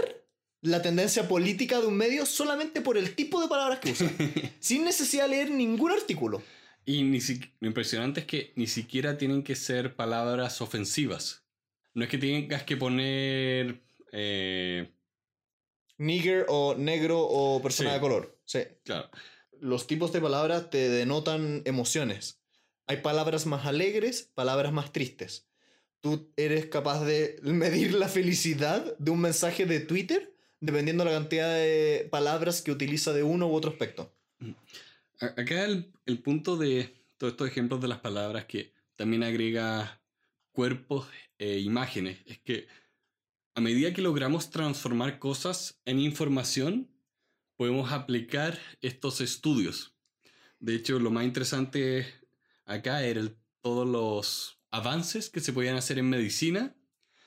la 0.62 0.82
tendencia 0.82 1.28
política 1.28 1.82
de 1.82 1.88
un 1.88 1.98
medio 1.98 2.26
solamente 2.26 2.82
por 2.82 2.98
el 2.98 3.16
tipo 3.16 3.42
de 3.42 3.48
palabras 3.48 3.80
que 3.80 3.92
usa, 3.92 4.12
sin 4.60 4.84
necesidad 4.84 5.24
de 5.24 5.30
leer 5.32 5.50
ningún 5.52 5.92
artículo. 5.92 6.44
Y 6.86 7.02
ni 7.04 7.20
si- 7.20 7.40
lo 7.60 7.68
impresionante 7.68 8.22
es 8.22 8.26
que 8.28 8.54
ni 8.56 8.68
siquiera 8.68 9.18
tienen 9.18 9.44
que 9.44 9.56
ser 9.56 9.96
palabras 9.96 10.62
ofensivas. 10.62 11.43
No 11.94 12.04
es 12.04 12.10
que 12.10 12.18
tengas 12.18 12.64
que 12.64 12.78
poner... 12.78 13.82
eh, 14.12 14.92
Nigger 15.98 16.46
o 16.50 16.76
negro 16.76 17.20
o 17.22 17.62
persona 17.62 17.90
Sí. 17.90 17.96
de 17.96 18.02
color. 18.02 18.40
Sí. 18.46 18.60
claro, 18.84 19.10
Los 19.60 19.86
tipos 19.88 20.12
de 20.12 20.20
palabras 20.22 20.70
te 20.70 20.90
denotan 20.90 21.62
emociones. 21.66 22.40
Hay 22.88 22.98
palabras 22.98 23.46
más 23.46 23.66
alegres, 23.66 24.30
palabras 24.34 24.74
más 24.74 24.92
tristes. 24.92 25.48
Tú 26.02 26.32
eres 26.36 26.66
capaz 26.66 27.06
de 27.06 27.40
medir 27.44 27.94
la 27.94 28.10
felicidad 28.10 28.98
de 28.98 29.12
un 29.12 29.22
mensaje 29.22 29.66
de 29.66 29.80
Twitter 29.80 30.34
dependiendo 30.60 31.04
de 31.06 31.12
la 31.12 31.18
cantidad 31.18 31.54
de 31.56 32.08
palabras 32.12 32.62
que 32.62 32.72
utiliza 32.72 33.14
de 33.14 33.24
uno 33.24 33.48
u 33.48 33.54
otro 33.54 33.70
aspecto. 33.72 34.14
A- 35.22 35.26
Acá 35.42 35.64
el, 35.66 35.94
el 36.06 36.20
punto 36.20 36.58
de 36.58 36.94
todos 37.18 37.34
estos 37.34 37.48
ejemplos 37.48 37.80
de 37.82 37.88
las 37.88 38.00
palabras 38.00 38.46
que 38.46 38.74
también 38.96 39.24
agrega 39.24 40.02
cuerpos 40.54 41.08
e 41.38 41.60
imágenes 41.60 42.20
es 42.26 42.40
que 42.40 42.68
a 43.56 43.62
medida 43.62 43.94
que 43.94 44.02
logramos 44.02 44.50
transformar 44.50 45.20
cosas 45.20 45.80
en 45.86 46.00
información, 46.00 46.90
podemos 47.58 47.92
aplicar 47.92 48.58
estos 48.82 49.20
estudios. 49.22 49.94
De 50.60 50.74
hecho, 50.76 50.98
lo 51.00 51.12
más 51.12 51.26
interesante 51.26 52.08
acá 52.66 53.04
era 53.04 53.20
el- 53.20 53.36
todos 53.62 53.88
los 53.88 54.60
avances 54.72 55.30
que 55.30 55.40
se 55.40 55.54
podían 55.54 55.76
hacer 55.76 56.00
en 56.00 56.10
medicina 56.10 56.76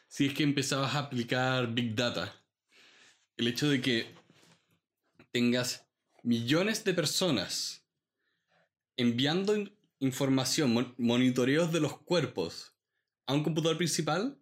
si 0.09 0.27
es 0.27 0.35
que 0.35 0.43
empezabas 0.43 0.95
a 0.95 1.01
aplicar 1.01 1.73
Big 1.75 1.95
Data. 1.95 2.35
El 3.37 3.47
hecho 3.49 3.69
de 3.69 3.81
que 3.81 4.15
tengas 5.33 5.87
millones 6.23 6.85
de 6.85 6.95
personas 6.95 7.85
enviando 8.97 9.55
in- 9.57 9.73
información, 10.01 10.73
mon- 10.73 10.95
monitoreos 10.99 11.73
de 11.73 11.81
los 11.81 11.99
cuerpos 11.99 12.75
a 13.27 13.35
un 13.35 13.43
computador 13.43 13.77
principal, 13.77 14.39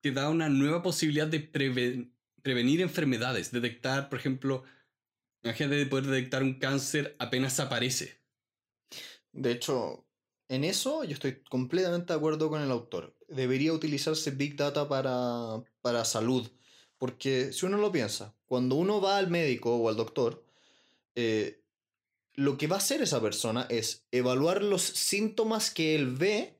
te 0.00 0.12
da 0.12 0.28
una 0.28 0.48
nueva 0.48 0.82
posibilidad 0.82 1.26
de 1.26 1.40
preve- 1.40 2.12
prevenir 2.42 2.80
enfermedades, 2.80 3.50
detectar, 3.50 4.08
por 4.08 4.18
ejemplo, 4.18 4.64
imagínate 5.42 5.76
de 5.76 5.86
poder 5.86 6.06
detectar 6.06 6.42
un 6.42 6.58
cáncer 6.58 7.16
apenas 7.18 7.60
aparece. 7.60 8.20
De 9.32 9.52
hecho, 9.52 10.06
en 10.48 10.64
eso 10.64 11.04
yo 11.04 11.12
estoy 11.12 11.42
completamente 11.42 12.12
de 12.12 12.16
acuerdo 12.16 12.48
con 12.48 12.62
el 12.62 12.70
autor. 12.70 13.16
Debería 13.28 13.72
utilizarse 13.72 14.30
Big 14.30 14.56
Data 14.56 14.88
para, 14.88 15.62
para 15.80 16.04
salud. 16.04 16.50
Porque 16.96 17.52
si 17.52 17.64
uno 17.64 17.78
lo 17.78 17.92
piensa, 17.92 18.34
cuando 18.46 18.74
uno 18.74 19.00
va 19.00 19.18
al 19.18 19.30
médico 19.30 19.76
o 19.76 19.88
al 19.88 19.96
doctor, 19.96 20.44
eh, 21.14 21.62
lo 22.34 22.58
que 22.58 22.66
va 22.66 22.76
a 22.76 22.78
hacer 22.78 23.02
esa 23.02 23.20
persona 23.20 23.66
es 23.70 24.06
evaluar 24.10 24.62
los 24.62 24.82
síntomas 24.82 25.70
que 25.70 25.94
él 25.94 26.16
ve, 26.16 26.57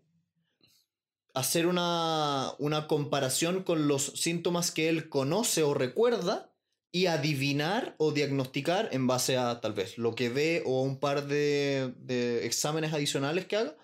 hacer 1.39 1.67
una, 1.67 2.53
una 2.59 2.87
comparación 2.87 3.63
con 3.63 3.89
los 3.89 4.05
síntomas 4.05 4.71
que 4.71 4.89
él 4.89 5.09
conoce 5.09 5.63
o 5.63 5.75
recuerda 5.75 6.53
y 6.91 7.07
adivinar 7.07 7.95
o 7.99 8.13
diagnosticar 8.13 8.89
en 8.93 9.07
base 9.07 9.37
a 9.37 9.61
tal 9.61 9.73
vez 9.73 9.99
lo 9.99 10.15
que 10.15 10.31
ve 10.31 10.63
o 10.67 10.83
un 10.83 10.99
par 10.99 11.27
de, 11.27 11.95
de 11.99 12.47
exámenes 12.47 12.93
adicionales 12.93 13.47
que 13.47 13.57
haga 13.57 13.77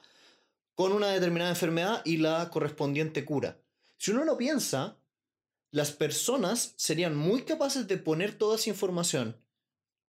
con 0.74 0.92
una 0.92 1.08
determinada 1.08 1.50
enfermedad 1.50 2.02
y 2.04 2.16
la 2.16 2.50
correspondiente 2.50 3.24
cura. 3.24 3.58
Si 3.98 4.10
uno 4.10 4.24
lo 4.24 4.36
piensa, 4.36 4.96
las 5.70 5.92
personas 5.92 6.74
serían 6.76 7.16
muy 7.16 7.42
capaces 7.42 7.86
de 7.86 7.98
poner 7.98 8.36
toda 8.36 8.56
esa 8.56 8.70
información 8.70 9.36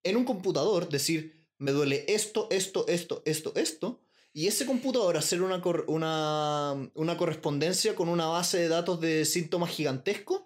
en 0.04 0.18
un 0.18 0.26
computador, 0.26 0.90
decir, 0.90 1.48
me 1.58 1.72
duele 1.72 2.06
esto, 2.08 2.48
esto, 2.52 2.88
esto, 2.88 3.22
esto, 3.26 3.54
esto, 3.56 4.00
y 4.38 4.48
ese 4.48 4.66
computador 4.66 5.16
hacer 5.16 5.42
una, 5.42 5.62
cor- 5.62 5.86
una, 5.88 6.74
una 6.94 7.16
correspondencia 7.16 7.96
con 7.96 8.10
una 8.10 8.26
base 8.26 8.58
de 8.60 8.68
datos 8.68 9.00
de 9.00 9.24
síntomas 9.24 9.70
gigantesco 9.72 10.46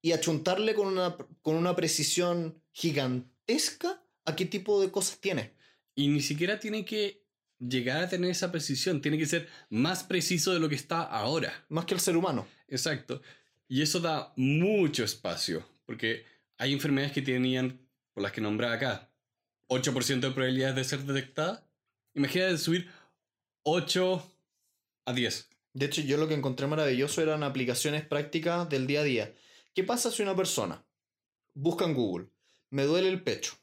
y 0.00 0.12
achuntarle 0.12 0.72
con 0.76 0.86
una, 0.86 1.16
con 1.42 1.56
una 1.56 1.74
precisión 1.74 2.62
gigantesca 2.70 4.00
a 4.24 4.36
qué 4.36 4.44
tipo 4.46 4.80
de 4.80 4.92
cosas 4.92 5.18
tiene. 5.18 5.52
Y 5.96 6.06
ni 6.08 6.20
siquiera 6.20 6.60
tiene 6.60 6.84
que 6.84 7.24
llegar 7.58 8.04
a 8.04 8.08
tener 8.08 8.30
esa 8.30 8.52
precisión, 8.52 9.00
tiene 9.00 9.18
que 9.18 9.26
ser 9.26 9.48
más 9.68 10.04
preciso 10.04 10.52
de 10.52 10.60
lo 10.60 10.68
que 10.68 10.76
está 10.76 11.02
ahora. 11.02 11.66
Más 11.68 11.86
que 11.86 11.94
el 11.94 12.00
ser 12.00 12.16
humano. 12.16 12.46
Exacto. 12.68 13.20
Y 13.66 13.82
eso 13.82 13.98
da 13.98 14.32
mucho 14.36 15.02
espacio, 15.02 15.66
porque 15.86 16.24
hay 16.56 16.72
enfermedades 16.72 17.12
que 17.12 17.22
tenían, 17.22 17.80
por 18.12 18.22
las 18.22 18.30
que 18.30 18.40
nombraba 18.40 18.74
acá, 18.74 19.10
8% 19.68 20.20
de 20.20 20.30
probabilidades 20.30 20.76
de 20.76 20.84
ser 20.84 21.00
detectada. 21.00 21.68
Imagínate 22.14 22.58
subir 22.58 22.88
8 23.66 24.22
a 25.06 25.12
10. 25.14 25.48
De 25.72 25.86
hecho, 25.86 26.02
yo 26.02 26.18
lo 26.18 26.28
que 26.28 26.34
encontré 26.34 26.66
maravilloso 26.66 27.22
eran 27.22 27.42
aplicaciones 27.42 28.06
prácticas 28.06 28.68
del 28.68 28.86
día 28.86 29.00
a 29.00 29.04
día. 29.04 29.34
¿Qué 29.74 29.82
pasa 29.84 30.10
si 30.10 30.22
una 30.22 30.36
persona 30.36 30.84
busca 31.54 31.86
en 31.86 31.94
Google, 31.94 32.28
me 32.68 32.84
duele 32.84 33.08
el 33.08 33.22
pecho, 33.22 33.54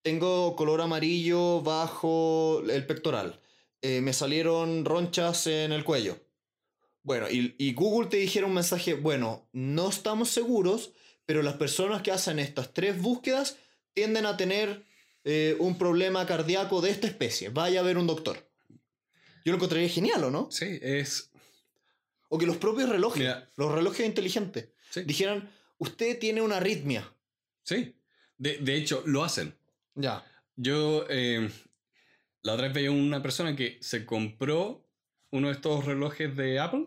tengo 0.00 0.56
color 0.56 0.80
amarillo 0.80 1.60
bajo 1.60 2.62
el 2.68 2.86
pectoral, 2.86 3.40
eh, 3.82 4.00
me 4.00 4.14
salieron 4.14 4.84
ronchas 4.86 5.46
en 5.46 5.72
el 5.72 5.84
cuello? 5.84 6.18
Bueno, 7.02 7.26
y, 7.30 7.74
Google 7.74 8.08
te 8.08 8.16
dijera 8.16 8.46
un 8.46 8.54
mensaje, 8.54 8.94
bueno, 8.94 9.46
no 9.52 9.90
estamos 9.90 10.30
seguros, 10.30 10.92
pero 11.26 11.42
las 11.42 11.54
personas 11.54 12.00
que 12.00 12.12
hacen 12.12 12.38
estas 12.38 12.72
tres 12.72 13.00
búsquedas 13.00 13.58
tienden 13.92 14.24
a 14.24 14.38
tener 14.38 14.86
eh, 15.24 15.56
un 15.58 15.76
problema 15.76 16.24
cardíaco 16.24 16.80
de 16.80 16.90
esta 16.90 17.08
especie. 17.08 17.50
Vaya 17.50 17.80
a 17.80 17.82
ver 17.82 17.98
un 17.98 18.06
doctor. 18.06 18.51
Yo 19.44 19.52
lo 19.52 19.56
encontraría 19.56 19.88
genial, 19.88 20.24
¿o 20.24 20.30
no? 20.30 20.48
Sí, 20.50 20.78
es... 20.82 21.30
O 22.28 22.38
que 22.38 22.46
los 22.46 22.56
propios 22.56 22.88
relojes, 22.88 23.20
Mira. 23.20 23.50
los 23.56 23.72
relojes 23.72 24.06
inteligentes, 24.06 24.68
Sí. 24.90 25.02
dijeran, 25.04 25.50
usted 25.78 26.18
tiene 26.18 26.40
una 26.42 26.56
arritmia. 26.58 27.12
sí. 27.62 27.96
De, 28.38 28.58
de 28.58 28.74
hecho, 28.74 29.04
lo 29.06 29.22
hacen. 29.22 29.54
Ya. 29.94 30.24
Yo 30.56 31.04
eh, 31.08 31.48
la 32.42 32.54
otra 32.54 32.66
vez 32.66 32.74
veía 32.74 32.90
una 32.90 33.22
persona 33.22 33.54
que 33.54 33.78
se 33.80 34.04
compró 34.04 34.84
uno 35.30 35.46
de 35.48 35.54
estos 35.54 35.84
relojes 35.84 36.34
de 36.36 36.58
Apple 36.58 36.86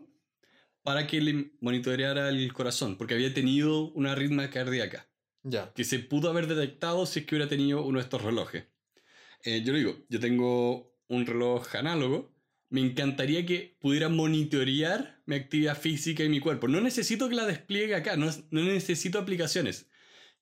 para 0.82 1.06
que 1.06 1.20
le 1.22 1.52
monitoreara 1.60 2.28
el 2.28 2.52
corazón, 2.52 2.98
porque 2.98 3.14
había 3.14 3.32
tenido 3.32 3.84
una 3.92 4.12
arritmia 4.12 4.50
cardíaca 4.50 5.08
Ya. 5.44 5.72
que 5.72 5.84
se 5.84 5.98
pudo 5.98 6.28
haber 6.28 6.46
detectado 6.46 7.06
si 7.06 7.20
es 7.20 7.26
que 7.26 7.36
hubiera 7.36 7.48
tenido 7.48 7.82
uno 7.84 8.00
de 8.00 8.04
estos 8.04 8.20
relojes. 8.22 8.64
Eh, 9.42 9.62
yo 9.64 9.72
le 9.72 9.78
digo, 9.78 9.96
yo 10.10 10.20
tengo 10.20 10.94
un 11.08 11.24
reloj 11.24 11.74
análogo, 11.74 12.35
me 12.76 12.82
encantaría 12.82 13.46
que 13.46 13.74
pudiera 13.80 14.10
monitorear 14.10 15.22
mi 15.24 15.36
actividad 15.36 15.80
física 15.80 16.22
y 16.22 16.28
mi 16.28 16.40
cuerpo. 16.40 16.68
No 16.68 16.82
necesito 16.82 17.26
que 17.30 17.34
la 17.34 17.46
despliegue 17.46 17.94
acá, 17.94 18.18
no, 18.18 18.30
no 18.50 18.64
necesito 18.64 19.18
aplicaciones. 19.18 19.86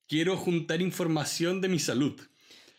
Quiero 0.05 0.35
juntar 0.35 0.81
información 0.81 1.61
de 1.61 1.69
mi 1.69 1.79
salud. 1.79 2.19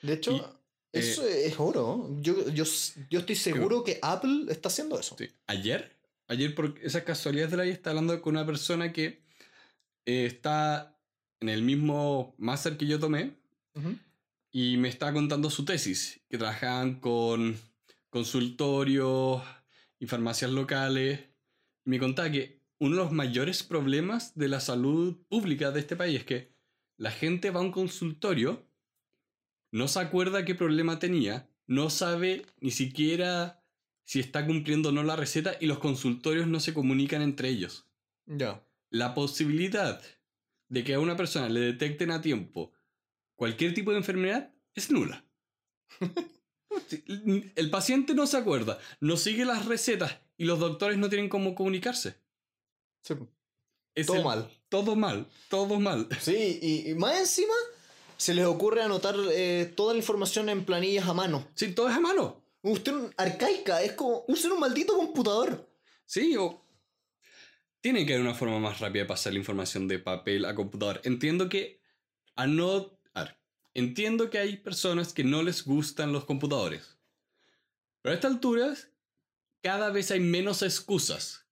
De 0.03 0.13
hecho, 0.13 0.59
Y, 0.93 0.99
eso 0.99 1.27
es 1.27 1.59
oro. 1.59 2.15
Yo, 2.21 2.51
yo, 2.51 2.65
yo 3.09 3.19
estoy 3.21 3.35
seguro 3.35 3.83
que 3.83 3.99
Apple 4.03 4.45
está 4.51 4.69
haciendo 4.69 5.01
eso. 5.01 5.17
Sí. 5.17 5.27
Ayer, 5.47 5.97
ayer 6.29 6.55
por 6.55 6.75
esas 6.83 7.05
casualidades 7.05 7.51
de 7.51 7.57
la 7.57 7.63
vida, 7.63 7.73
estaba 7.73 7.99
hablando 7.99 8.21
con 8.21 8.37
una 8.37 8.45
persona 8.45 8.93
que 8.93 9.23
eh, 10.05 10.27
está 10.27 10.95
en 11.41 11.49
el 11.49 11.63
mismo 11.63 12.35
máster 12.37 12.77
que 12.77 12.87
yo 12.87 13.01
tomé 13.01 13.33
y 14.53 14.77
me 14.77 14.91
estaba 14.91 15.15
contando 15.15 15.49
su 15.49 15.65
tesis, 15.65 16.21
que 16.29 16.37
trabajaban 16.37 17.01
con 17.01 17.59
consultorios 18.17 19.43
y 19.99 20.07
farmacias 20.07 20.51
locales. 20.51 21.21
Y 21.85 21.91
me 21.91 21.99
contaba 21.99 22.31
que 22.31 22.63
uno 22.79 22.97
de 22.97 23.03
los 23.03 23.13
mayores 23.13 23.63
problemas 23.63 24.35
de 24.35 24.49
la 24.49 24.61
salud 24.61 25.19
pública 25.29 25.71
de 25.71 25.81
este 25.81 25.97
país 25.97 26.21
es 26.21 26.25
que 26.25 26.51
la 26.97 27.11
gente 27.11 27.51
va 27.51 27.61
a 27.61 27.63
un 27.63 27.73
consultorio, 27.73 28.67
no 29.71 29.87
se 29.87 30.01
acuerda 30.01 30.47
qué 30.47 30.55
problema 30.55 30.99
tenía, 30.99 31.51
no 31.67 31.91
sabe 31.91 32.47
ni 32.59 32.71
siquiera 32.71 33.63
si 34.05 34.21
está 34.21 34.47
cumpliendo 34.47 34.89
o 34.89 34.93
no 34.93 35.03
la 35.03 35.17
receta 35.17 35.55
y 35.61 35.67
los 35.67 35.79
consultorios 35.79 36.47
no 36.47 36.59
se 36.61 36.73
comunican 36.73 37.21
entre 37.21 37.51
ellos. 37.51 37.87
Ya. 38.25 38.65
La 38.89 39.13
posibilidad 39.13 40.01
de 40.71 40.85
que 40.85 40.95
a 40.95 41.01
una 41.01 41.19
persona 41.19 41.51
le 41.51 41.61
detecten 41.61 42.11
a 42.11 42.23
tiempo 42.23 42.73
cualquier 43.35 43.75
tipo 43.75 43.91
de 43.91 43.99
enfermedad 43.99 44.55
es 44.75 44.91
nula. 44.91 45.23
El 47.57 47.71
paciente 47.71 48.15
no 48.15 48.27
se 48.27 48.37
acuerda, 48.37 48.79
no 49.01 49.17
sigue 49.17 49.45
las 49.45 49.67
recetas 49.67 50.17
y 50.37 50.45
los 50.45 50.59
doctores 50.59 50.99
no 50.99 51.09
tienen 51.09 51.29
cómo 51.29 51.55
comunicarse. 51.55 52.17
Sí. 53.03 53.15
Es 53.95 54.07
Todo 54.07 54.17
el- 54.19 54.25
mal. 54.25 54.51
Todo 54.69 54.97
mal, 54.97 55.27
todo 55.49 55.79
mal. 55.81 56.09
Sí, 56.21 56.59
y, 56.61 56.91
y 56.91 56.95
más 56.95 57.19
encima 57.21 57.55
se 58.17 58.35
les 58.35 58.45
ocurre 58.45 58.83
anotar 58.83 59.15
eh, 59.31 59.73
toda 59.77 59.93
la 59.95 59.99
información 60.01 60.49
en 60.49 60.65
planillas 60.65 61.07
a 61.07 61.15
mano. 61.15 61.47
Sí, 61.55 61.73
todo 61.73 61.89
es 61.89 61.95
a 61.95 62.01
mano. 62.01 62.43
Usted 62.63 62.93
arcaica, 63.17 63.83
es 63.83 63.93
como 63.93 64.25
usen 64.27 64.51
un 64.53 64.59
maldito 64.61 64.97
computador. 64.97 65.71
Sí, 66.05 66.37
o 66.37 66.67
tiene 67.81 68.05
que 68.05 68.15
haber 68.15 68.27
una 68.27 68.35
forma 68.35 68.59
más 68.59 68.81
rápida 68.81 69.03
de 69.05 69.09
pasar 69.09 69.33
la 69.35 69.39
información 69.39 69.87
de 69.87 70.01
papel 70.01 70.45
a 70.45 70.55
computador. 70.57 71.01
Entiendo 71.05 71.49
que 71.49 71.81
a 72.35 72.47
no... 72.49 72.96
Entiendo 73.77 74.31
que 74.31 74.39
hay 74.39 74.57
personas 74.57 75.13
que 75.13 75.23
no 75.23 75.43
les 75.43 75.63
gustan 75.63 76.11
los 76.11 76.25
computadores. 76.25 76.97
Pero 78.01 78.15
a 78.15 78.15
estas 78.15 78.33
alturas, 78.33 78.89
cada 79.61 79.91
vez 79.91 80.11
hay 80.11 80.21
menos 80.21 80.63
excusas. 80.63 81.45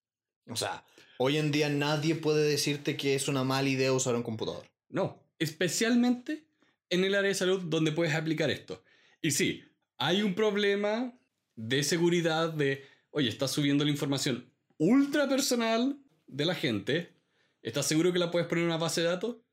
O 0.47 0.57
sea, 0.57 0.87
hoy 1.19 1.37
en 1.37 1.53
día 1.53 1.69
nadie 1.69 2.15
puede 2.15 2.49
decirte 2.49 2.97
que 2.97 3.15
es 3.15 3.29
una 3.29 3.45
mala 3.45 3.69
idea 3.69 3.93
usar 3.93 4.15
un 4.15 4.23
computador. 4.23 4.65
No, 4.89 5.23
especialmente 5.39 6.47
en 6.89 7.05
el 7.05 7.15
área 7.15 7.29
de 7.29 7.35
salud 7.35 7.61
donde 7.61 7.93
puedes 7.93 8.15
aplicar 8.15 8.49
esto. 8.49 8.83
Y 9.21 9.33
sí, 9.33 9.63
hay 9.99 10.23
un 10.23 10.35
problema 10.35 11.13
de 11.57 11.83
seguridad 11.83 12.55
de, 12.55 12.87
oye, 13.11 13.29
estás 13.29 13.51
subiendo 13.51 13.85
la 13.85 13.91
información 13.91 14.51
ultra 14.79 15.29
personal 15.29 15.99
de 16.27 16.47
la 16.47 16.55
gente, 16.55 17.13
¿estás 17.61 17.85
seguro 17.85 18.15
que 18.15 18.19
la 18.19 18.31
puedes 18.31 18.49
poner 18.49 18.63
en 18.65 18.71
una 18.71 18.79
base 18.79 19.03
de 19.03 19.09
datos? 19.09 19.44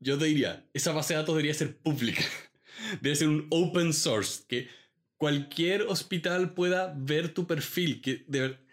Yo 0.00 0.18
te 0.18 0.26
diría, 0.26 0.64
esa 0.74 0.92
base 0.92 1.14
de 1.14 1.20
datos 1.20 1.34
debería 1.34 1.54
ser 1.54 1.76
pública. 1.76 2.22
Debe 3.00 3.16
ser 3.16 3.28
un 3.28 3.46
open 3.50 3.92
source, 3.92 4.44
que 4.46 4.68
cualquier 5.16 5.82
hospital 5.82 6.52
pueda 6.52 6.94
ver 6.96 7.32
tu 7.32 7.46
perfil, 7.46 8.00
que 8.02 8.24
de 8.28 8.40
ver- 8.40 8.66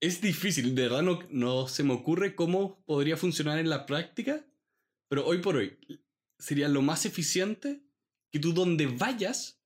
es 0.00 0.20
difícil, 0.20 0.74
de 0.74 0.82
verdad 0.82 1.02
no, 1.02 1.20
no 1.30 1.68
se 1.68 1.82
me 1.82 1.94
ocurre 1.94 2.34
cómo 2.34 2.78
podría 2.84 3.16
funcionar 3.16 3.58
en 3.58 3.70
la 3.70 3.86
práctica, 3.86 4.44
pero 5.08 5.24
hoy 5.26 5.38
por 5.38 5.56
hoy 5.56 5.76
sería 6.38 6.68
lo 6.68 6.82
más 6.82 7.06
eficiente 7.06 7.80
que 8.30 8.38
tú 8.38 8.52
donde 8.52 8.86
vayas 8.86 9.58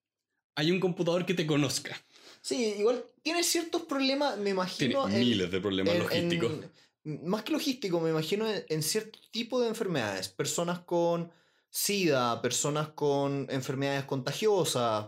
hay 0.55 0.71
un 0.71 0.79
computador 0.79 1.27
que 1.27 1.35
te 1.35 1.47
conozca. 1.47 2.01
Sí, 2.43 2.75
igual 2.79 3.05
tiene 3.23 3.43
ciertos 3.43 3.83
problemas, 3.83 4.37
me 4.37 4.45
Tiene 4.45 4.51
imagino. 4.53 5.09
en- 5.09 5.19
miles 5.21 5.51
de 5.51 5.61
problemas 5.61 5.95
en- 5.95 6.01
logísticos. 6.01 6.53
en- 6.53 6.71
más 7.05 7.43
que 7.43 7.53
logístico, 7.53 8.01
me 8.01 8.11
imagino 8.11 8.51
en, 8.51 8.65
en 8.69 8.83
cierto 8.83 9.19
tipo 9.31 9.61
de 9.61 9.69
enfermedades. 9.69 10.29
Personas 10.29 10.81
con 10.81 11.31
SIDA, 11.71 12.41
personas 12.43 12.89
con 12.89 13.47
enfermedades 13.51 14.05
contagiosas. 14.05 15.07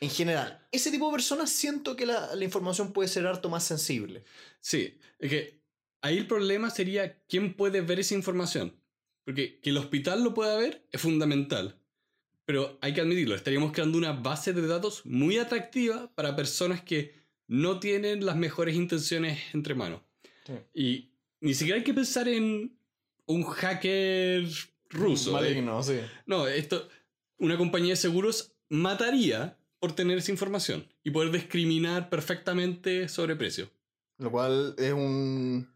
En 0.00 0.10
general, 0.10 0.66
ese 0.72 0.90
tipo 0.90 1.06
de 1.06 1.12
personas 1.12 1.50
siento 1.50 1.94
que 1.96 2.06
la, 2.06 2.34
la 2.34 2.44
información 2.44 2.92
puede 2.92 3.08
ser 3.08 3.26
harto 3.26 3.48
más 3.48 3.64
sensible. 3.64 4.24
Sí, 4.60 4.98
es 5.18 5.30
que 5.30 5.60
ahí 6.00 6.16
el 6.16 6.26
problema 6.26 6.70
sería 6.70 7.20
quién 7.28 7.54
puede 7.54 7.80
ver 7.82 8.00
esa 8.00 8.14
información. 8.14 8.74
Porque 9.24 9.60
que 9.60 9.70
el 9.70 9.78
hospital 9.78 10.24
lo 10.24 10.34
pueda 10.34 10.56
ver 10.56 10.86
es 10.90 11.00
fundamental. 11.00 11.78
Pero 12.44 12.78
hay 12.80 12.92
que 12.92 13.00
admitirlo, 13.00 13.36
estaríamos 13.36 13.72
creando 13.72 13.98
una 13.98 14.12
base 14.12 14.52
de 14.52 14.66
datos 14.66 15.06
muy 15.06 15.38
atractiva 15.38 16.12
para 16.14 16.34
personas 16.34 16.82
que 16.82 17.14
no 17.46 17.78
tienen 17.78 18.26
las 18.26 18.36
mejores 18.36 18.74
intenciones 18.74 19.38
entre 19.54 19.74
manos. 19.74 20.00
Y 20.74 21.11
ni 21.42 21.54
siquiera 21.54 21.78
hay 21.78 21.84
que 21.84 21.92
pensar 21.92 22.28
en 22.28 22.78
un 23.26 23.42
hacker 23.42 24.48
ruso. 24.90 25.30
¿eh? 25.30 25.32
Maligno, 25.32 25.82
sí. 25.82 25.98
No, 26.24 26.46
esto, 26.46 26.88
una 27.38 27.58
compañía 27.58 27.90
de 27.90 27.96
seguros 27.96 28.54
mataría 28.68 29.58
por 29.80 29.92
tener 29.92 30.18
esa 30.18 30.30
información 30.30 30.86
y 31.02 31.10
poder 31.10 31.32
discriminar 31.32 32.08
perfectamente 32.08 33.08
sobre 33.08 33.34
precio. 33.34 33.68
Lo 34.18 34.30
cual 34.30 34.76
es 34.78 34.92
un, 34.92 35.68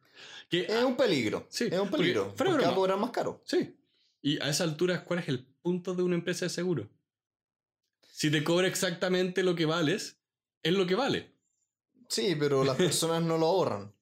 Que, 0.48 0.60
es 0.60 0.84
un 0.84 0.96
peligro. 0.96 1.46
Sí, 1.50 1.64
es 1.64 1.72
un 1.80 1.90
porque, 1.90 2.04
peligro. 2.04 2.26
de 2.26 2.32
Porque 2.32 2.64
va 2.64 2.94
a 2.94 2.96
más 2.96 3.10
caro. 3.10 3.42
Sí. 3.44 3.74
Y 4.22 4.40
a 4.40 4.48
esa 4.48 4.62
altura, 4.62 5.04
¿cuál 5.04 5.18
es 5.18 5.28
el 5.28 5.44
punto 5.62 5.94
de 5.94 6.04
una 6.04 6.14
empresa 6.14 6.44
de 6.44 6.50
seguro? 6.50 6.88
Si 8.08 8.30
te 8.30 8.44
cobra 8.44 8.68
exactamente 8.68 9.42
lo 9.42 9.56
que 9.56 9.66
vales, 9.66 10.20
es 10.62 10.72
lo 10.72 10.86
que 10.86 10.94
vale. 10.94 11.32
Sí, 12.08 12.36
pero 12.38 12.62
las 12.62 12.76
personas 12.76 13.24
no 13.24 13.36
lo 13.36 13.46
ahorran. 13.46 13.95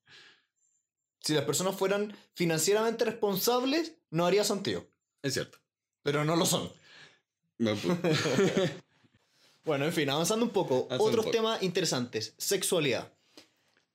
Si 1.24 1.32
las 1.32 1.44
personas 1.44 1.74
fueran 1.76 2.14
financieramente 2.34 3.04
responsables, 3.04 3.92
no 4.10 4.26
haría 4.26 4.44
sentido. 4.44 4.86
Es 5.22 5.32
cierto. 5.34 5.58
Pero 6.02 6.24
no 6.24 6.36
lo 6.36 6.44
son. 6.44 6.70
No, 7.58 7.74
pu- 7.76 7.98
Bueno, 9.64 9.86
en 9.86 9.92
fin, 9.92 10.10
avanzando 10.10 10.44
un 10.44 10.50
poco. 10.52 10.74
Avanzando 10.90 11.04
un 11.04 11.08
Otros 11.10 11.24
poco. 11.26 11.36
temas 11.36 11.62
interesantes. 11.62 12.34
Sexualidad. 12.36 13.10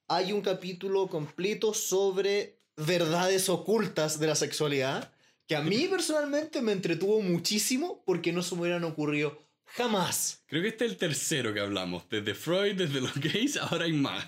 Hay 0.08 0.32
un 0.32 0.40
capítulo 0.40 1.06
completo 1.06 1.72
sobre 1.72 2.56
verdades 2.76 3.48
ocultas 3.48 4.18
de 4.18 4.26
la 4.26 4.34
sexualidad 4.34 5.12
que 5.46 5.54
a 5.54 5.60
mí 5.62 5.86
personalmente 5.90 6.62
me 6.62 6.72
entretuvo 6.72 7.20
muchísimo 7.22 8.02
porque 8.04 8.32
no 8.32 8.42
se 8.42 8.56
me 8.56 8.62
hubieran 8.62 8.82
ocurrido 8.84 9.38
jamás. 9.66 10.42
Creo 10.46 10.62
que 10.62 10.68
este 10.68 10.86
es 10.86 10.90
el 10.92 10.96
tercero 10.96 11.54
que 11.54 11.60
hablamos. 11.60 12.08
Desde 12.08 12.34
Freud, 12.34 12.74
desde 12.76 13.00
los 13.00 13.14
gays, 13.14 13.56
ahora 13.56 13.84
hay 13.84 13.92
más. 13.92 14.26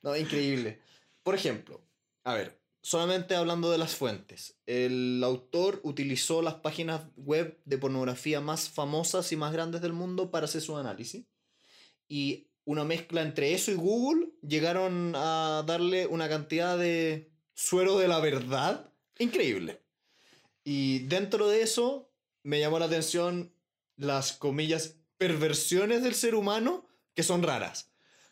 No, 0.00 0.16
increíble. 0.16 0.80
Por 1.22 1.34
ejemplo, 1.34 1.82
a 2.28 2.34
ver, 2.34 2.60
solamente 2.82 3.34
hablando 3.34 3.70
de 3.70 3.78
las 3.78 3.96
fuentes. 3.96 4.58
El 4.66 5.22
autor 5.24 5.80
utilizó 5.82 6.42
las 6.42 6.56
páginas 6.56 7.00
web 7.16 7.58
de 7.64 7.78
pornografía 7.78 8.42
más 8.42 8.68
famosas 8.68 9.32
y 9.32 9.36
más 9.36 9.50
grandes 9.50 9.80
del 9.80 9.94
mundo 9.94 10.30
para 10.30 10.44
hacer 10.44 10.60
su 10.60 10.76
análisis. 10.76 11.24
Y 12.06 12.50
una 12.66 12.84
mezcla 12.84 13.22
entre 13.22 13.54
eso 13.54 13.70
y 13.70 13.76
Google 13.76 14.28
llegaron 14.46 15.14
a 15.16 15.64
darle 15.66 16.06
una 16.06 16.28
cantidad 16.28 16.76
de 16.76 17.32
suero 17.54 17.96
de 17.96 18.08
la 18.08 18.20
verdad 18.20 18.92
increíble. 19.18 19.80
Y 20.64 20.98
dentro 21.06 21.48
de 21.48 21.62
eso 21.62 22.12
me 22.42 22.60
llamó 22.60 22.78
la 22.78 22.84
atención 22.84 23.54
las 23.96 24.34
comillas 24.34 24.96
perversiones 25.16 26.02
del 26.02 26.14
ser 26.14 26.34
humano 26.34 26.86
que 27.14 27.22
son 27.22 27.42
raras. 27.42 27.87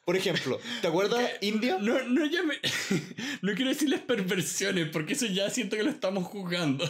Por 0.07 0.17
ejemplo, 0.17 0.59
¿te 0.81 0.87
acuerdas 0.87 1.29
India? 1.41 1.79
No, 1.81 2.01
no, 2.05 2.25
ya 2.27 2.43
me- 2.45 2.61
no 3.43 3.53
quiero 3.55 3.71
decirles 3.71 4.01
perversiones, 4.01 4.89
porque 4.91 5.15
eso 5.15 5.27
ya 5.27 5.51
siento 5.51 5.77
que 5.77 5.83
lo 5.83 5.91
estamos 5.91 6.25
juzgando. 6.29 6.85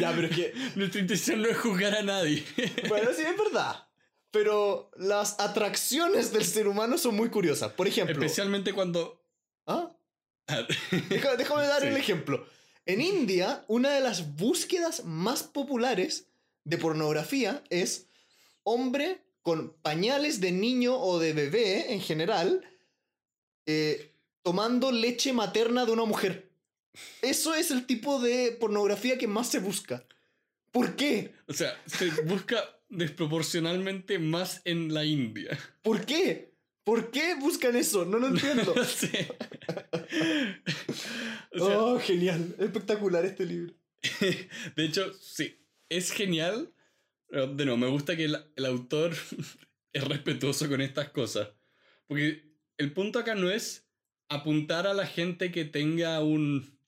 Ya, 0.00 0.12
pero 0.12 0.28
es 0.28 0.34
que. 0.34 0.54
Nuestra 0.74 1.00
intención 1.02 1.42
no 1.42 1.48
es 1.48 1.58
juzgar 1.58 1.94
a 1.94 2.02
nadie. 2.02 2.42
Bueno, 2.88 3.10
sí, 3.14 3.22
es 3.22 3.36
verdad. 3.36 3.86
Pero 4.30 4.90
las 4.96 5.38
atracciones 5.38 6.32
del 6.32 6.44
ser 6.44 6.66
humano 6.66 6.96
son 6.98 7.14
muy 7.14 7.28
curiosas. 7.28 7.70
Por 7.72 7.86
ejemplo. 7.86 8.14
Especialmente 8.16 8.72
cuando... 8.72 9.22
¿Ah? 9.66 9.90
Déjame 11.10 11.66
dar 11.66 11.82
Sí. 11.82 11.88
el 11.88 11.96
ejemplo. 11.96 12.46
En 12.86 13.00
India, 13.00 13.64
una 13.68 13.90
de 13.90 14.00
las 14.00 14.36
búsquedas 14.36 15.04
más 15.04 15.42
populares 15.42 16.28
de 16.64 16.78
pornografía 16.78 17.62
es 17.70 18.06
hombre 18.62 19.22
con 19.44 19.74
pañales 19.82 20.40
de 20.40 20.52
niño 20.52 20.96
o 20.98 21.20
de 21.20 21.34
bebé 21.34 21.92
en 21.92 22.00
general 22.00 22.66
eh, 23.66 24.10
tomando 24.42 24.90
leche 24.90 25.34
materna 25.34 25.84
de 25.84 25.92
una 25.92 26.06
mujer. 26.06 26.50
Eso 27.20 27.54
es 27.54 27.70
el 27.70 27.86
tipo 27.86 28.20
de 28.20 28.56
pornografía 28.58 29.18
que 29.18 29.26
más 29.26 29.48
se 29.50 29.58
busca. 29.58 30.02
¿Por 30.72 30.96
qué? 30.96 31.34
O 31.46 31.52
sea, 31.52 31.78
se 31.86 32.10
busca 32.22 32.58
desproporcionalmente 32.88 34.18
más 34.18 34.62
en 34.64 34.94
la 34.94 35.04
India. 35.04 35.58
¿Por 35.82 36.06
qué? 36.06 36.54
¿Por 36.82 37.10
qué 37.10 37.34
buscan 37.34 37.76
eso? 37.76 38.06
No 38.06 38.18
lo 38.18 38.28
entiendo. 38.28 38.74
No 38.76 38.84
sé. 38.84 39.28
O 41.52 41.66
sea, 41.66 41.78
oh, 41.78 42.00
genial. 42.00 42.56
Espectacular 42.58 43.26
este 43.26 43.44
libro. 43.44 43.74
de 44.76 44.84
hecho, 44.84 45.12
sí, 45.20 45.58
es 45.90 46.12
genial. 46.12 46.72
De 47.28 47.64
nuevo, 47.64 47.76
me 47.76 47.88
gusta 47.88 48.16
que 48.16 48.24
el, 48.24 48.36
el 48.56 48.66
autor 48.66 49.12
es 49.92 50.04
respetuoso 50.04 50.68
con 50.68 50.80
estas 50.80 51.10
cosas. 51.10 51.48
Porque 52.06 52.54
el 52.76 52.92
punto 52.92 53.18
acá 53.18 53.34
no 53.34 53.50
es 53.50 53.88
apuntar 54.28 54.86
a 54.86 54.94
la 54.94 55.06
gente 55.06 55.50
que 55.50 55.64
tenga 55.64 56.22
un 56.22 56.78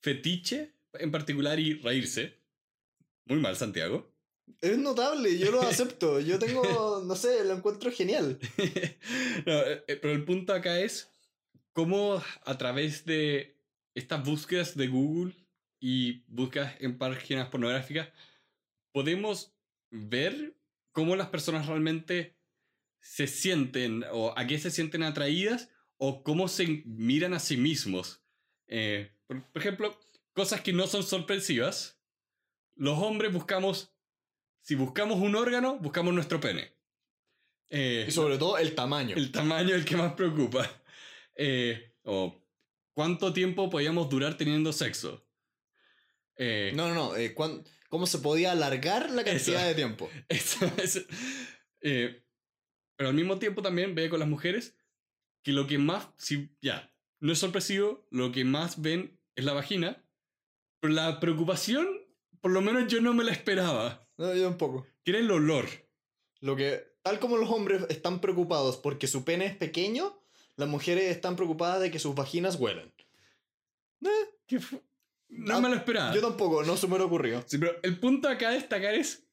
fetiche 0.00 0.72
en 0.94 1.10
particular 1.10 1.58
y 1.58 1.74
reírse. 1.74 2.38
Muy 3.26 3.40
mal, 3.40 3.56
Santiago. 3.56 4.12
Es 4.60 4.78
notable, 4.78 5.36
yo 5.38 5.50
lo 5.50 5.62
acepto. 5.62 6.20
Yo 6.20 6.38
tengo, 6.38 7.02
no 7.04 7.16
sé, 7.16 7.44
lo 7.44 7.54
encuentro 7.54 7.90
genial. 7.90 8.38
No, 9.44 9.52
eh, 9.52 9.84
eh, 9.86 9.96
pero 9.96 10.14
el 10.14 10.24
punto 10.24 10.52
acá 10.52 10.80
es 10.80 11.10
cómo 11.72 12.22
a 12.44 12.58
través 12.58 13.04
de 13.04 13.56
estas 13.94 14.24
búsquedas 14.24 14.76
de 14.76 14.88
Google 14.88 15.34
y 15.78 16.24
búsquedas 16.26 16.74
en 16.80 16.96
páginas 16.96 17.48
pornográficas 17.48 18.08
podemos 18.92 19.55
ver 19.90 20.56
cómo 20.92 21.16
las 21.16 21.28
personas 21.28 21.66
realmente 21.66 22.36
se 23.00 23.26
sienten 23.26 24.04
o 24.12 24.32
a 24.36 24.46
qué 24.46 24.58
se 24.58 24.70
sienten 24.70 25.02
atraídas 25.02 25.70
o 25.96 26.22
cómo 26.22 26.48
se 26.48 26.82
miran 26.86 27.34
a 27.34 27.38
sí 27.38 27.56
mismos. 27.56 28.22
Eh, 28.66 29.12
por, 29.26 29.42
por 29.52 29.62
ejemplo, 29.62 29.98
cosas 30.32 30.60
que 30.60 30.72
no 30.72 30.86
son 30.86 31.02
sorpresivas. 31.02 32.00
Los 32.74 32.98
hombres 32.98 33.32
buscamos, 33.32 33.94
si 34.60 34.74
buscamos 34.74 35.18
un 35.20 35.34
órgano, 35.36 35.78
buscamos 35.78 36.12
nuestro 36.14 36.40
pene. 36.40 36.72
Eh, 37.70 38.04
Y 38.08 38.10
sobre 38.10 38.38
todo 38.38 38.58
el 38.58 38.74
tamaño. 38.74 39.16
el 39.16 39.32
tamaño 39.32 39.70
es 39.70 39.76
el 39.76 39.84
que 39.84 39.96
más 39.96 40.12
preocupa. 40.14 40.68
Eh, 41.36 41.94
o 42.02 42.42
cuánto 42.92 43.32
tiempo 43.32 43.68
podíamos 43.70 44.08
durar 44.08 44.36
teniendo 44.36 44.72
sexo. 44.72 45.26
Eh, 46.36 46.72
No, 46.74 46.88
no, 46.92 46.94
no. 46.94 47.34
cuán- 47.34 47.64
¿Cómo 47.88 48.06
se 48.06 48.18
podía 48.18 48.52
alargar 48.52 49.10
la 49.10 49.24
cantidad 49.24 49.60
Eso. 49.60 49.68
de 49.68 49.74
tiempo? 49.74 50.10
eso 50.28 51.00
eh, 51.80 52.22
pero 52.96 53.10
al 53.10 53.14
mismo 53.14 53.38
tiempo 53.38 53.62
también 53.62 53.94
ve 53.94 54.08
con 54.08 54.18
las 54.20 54.28
mujeres 54.28 54.74
que 55.42 55.52
lo 55.52 55.66
que 55.66 55.78
más, 55.78 56.08
si 56.16 56.50
ya, 56.60 56.92
no 57.20 57.32
es 57.32 57.38
sorpresivo, 57.38 58.06
lo 58.10 58.32
que 58.32 58.44
más 58.44 58.80
ven 58.82 59.20
es 59.36 59.44
la 59.44 59.52
vagina. 59.52 60.02
Pero 60.80 60.92
la 60.94 61.20
preocupación, 61.20 61.86
por 62.40 62.50
lo 62.50 62.60
menos 62.62 62.90
yo 62.92 63.00
no 63.00 63.14
me 63.14 63.22
la 63.24 63.32
esperaba. 63.32 64.08
No, 64.16 64.34
yo 64.34 64.48
tampoco. 64.48 64.86
Era 65.04 65.18
el 65.18 65.30
olor. 65.30 65.66
Lo 66.40 66.56
que, 66.56 66.96
tal 67.02 67.18
como 67.20 67.36
los 67.36 67.50
hombres 67.50 67.84
están 67.88 68.20
preocupados 68.20 68.76
porque 68.76 69.06
su 69.06 69.24
pene 69.24 69.46
es 69.46 69.56
pequeño, 69.56 70.18
las 70.56 70.68
mujeres 70.68 71.04
están 71.10 71.36
preocupadas 71.36 71.80
de 71.80 71.90
que 71.90 71.98
sus 71.98 72.14
vaginas 72.14 72.56
huelen. 72.56 72.92
Eh, 74.04 74.08
¿Qué 74.46 74.58
fu- 74.60 74.82
No 75.28 75.56
Ah, 75.56 75.60
me 75.60 75.68
lo 75.68 75.74
esperaba. 75.76 76.14
yo 76.14 76.20
tampoco, 76.20 76.62
no 76.62 76.76
se 76.76 76.86
me 76.86 76.98
lo 76.98 77.06
ocurrió. 77.06 77.44
Sí, 77.46 77.58
pero 77.58 77.72
el 77.82 77.98
punto 77.98 78.28
acá 78.28 78.48
a 78.50 78.52
destacar 78.52 78.94
es, 78.94 79.24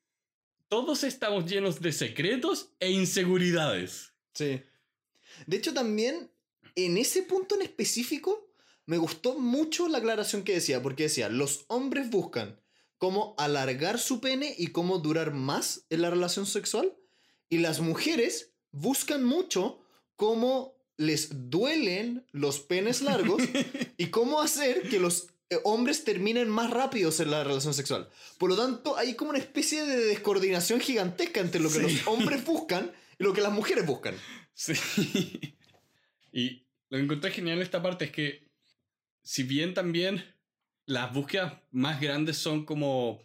todos 0.67 1.03
estamos 1.03 1.45
llenos 1.45 1.81
de 1.81 1.91
secretos 1.91 2.71
e 2.79 2.91
inseguridades. 2.91 4.13
Sí. 4.33 4.61
De 5.45 5.57
hecho, 5.57 5.73
también 5.73 6.31
en 6.75 6.97
ese 6.97 7.23
punto 7.23 7.55
en 7.55 7.61
específico 7.61 8.49
me 8.85 8.97
gustó 8.97 9.37
mucho 9.39 9.87
la 9.87 9.99
aclaración 9.99 10.43
que 10.43 10.53
decía, 10.53 10.81
porque 10.81 11.03
decía, 11.03 11.29
los 11.29 11.65
hombres 11.67 12.09
buscan 12.09 12.59
cómo 12.97 13.35
alargar 13.37 13.99
su 13.99 14.19
pene 14.19 14.53
y 14.57 14.67
cómo 14.67 14.97
durar 14.99 15.33
más 15.33 15.85
en 15.89 16.01
la 16.01 16.09
relación 16.09 16.45
sexual, 16.45 16.93
y 17.49 17.59
las 17.59 17.79
mujeres 17.81 18.51
buscan 18.71 19.23
mucho 19.23 19.79
cómo 20.15 20.75
les 20.97 21.49
duelen 21.49 22.25
los 22.31 22.59
penes 22.59 23.01
largos 23.01 23.41
y 23.97 24.07
cómo 24.07 24.41
hacer 24.41 24.89
que 24.89 24.99
los 24.99 25.27
hombres 25.63 26.03
terminen 26.03 26.49
más 26.49 26.69
rápidos 26.71 27.19
en 27.19 27.31
la 27.31 27.43
relación 27.43 27.73
sexual. 27.73 28.09
Por 28.37 28.49
lo 28.49 28.55
tanto, 28.55 28.97
hay 28.97 29.15
como 29.15 29.29
una 29.31 29.39
especie 29.39 29.85
de 29.85 29.97
descoordinación 30.05 30.79
gigantesca 30.79 31.39
entre 31.39 31.61
lo 31.61 31.69
que 31.69 31.75
Sí. 31.75 31.81
los 31.81 32.07
hombres 32.07 32.43
buscan 32.45 32.91
y 33.19 33.23
lo 33.23 33.33
que 33.33 33.41
las 33.41 33.51
mujeres 33.51 33.85
buscan. 33.85 34.15
Sí. 34.53 34.73
Y 36.35 36.65
lo 36.89 36.97
que 36.97 37.03
encontré 37.03 37.29
genial 37.31 37.57
en 37.57 37.63
esta 37.63 37.83
parte 37.83 38.05
es 38.05 38.11
que, 38.11 38.49
si 39.21 39.43
bien 39.43 39.75
también 39.75 40.25
las 40.87 41.13
búsquedas 41.13 41.53
más 41.69 42.01
grandes 42.01 42.37
son 42.37 42.65
como 42.65 43.21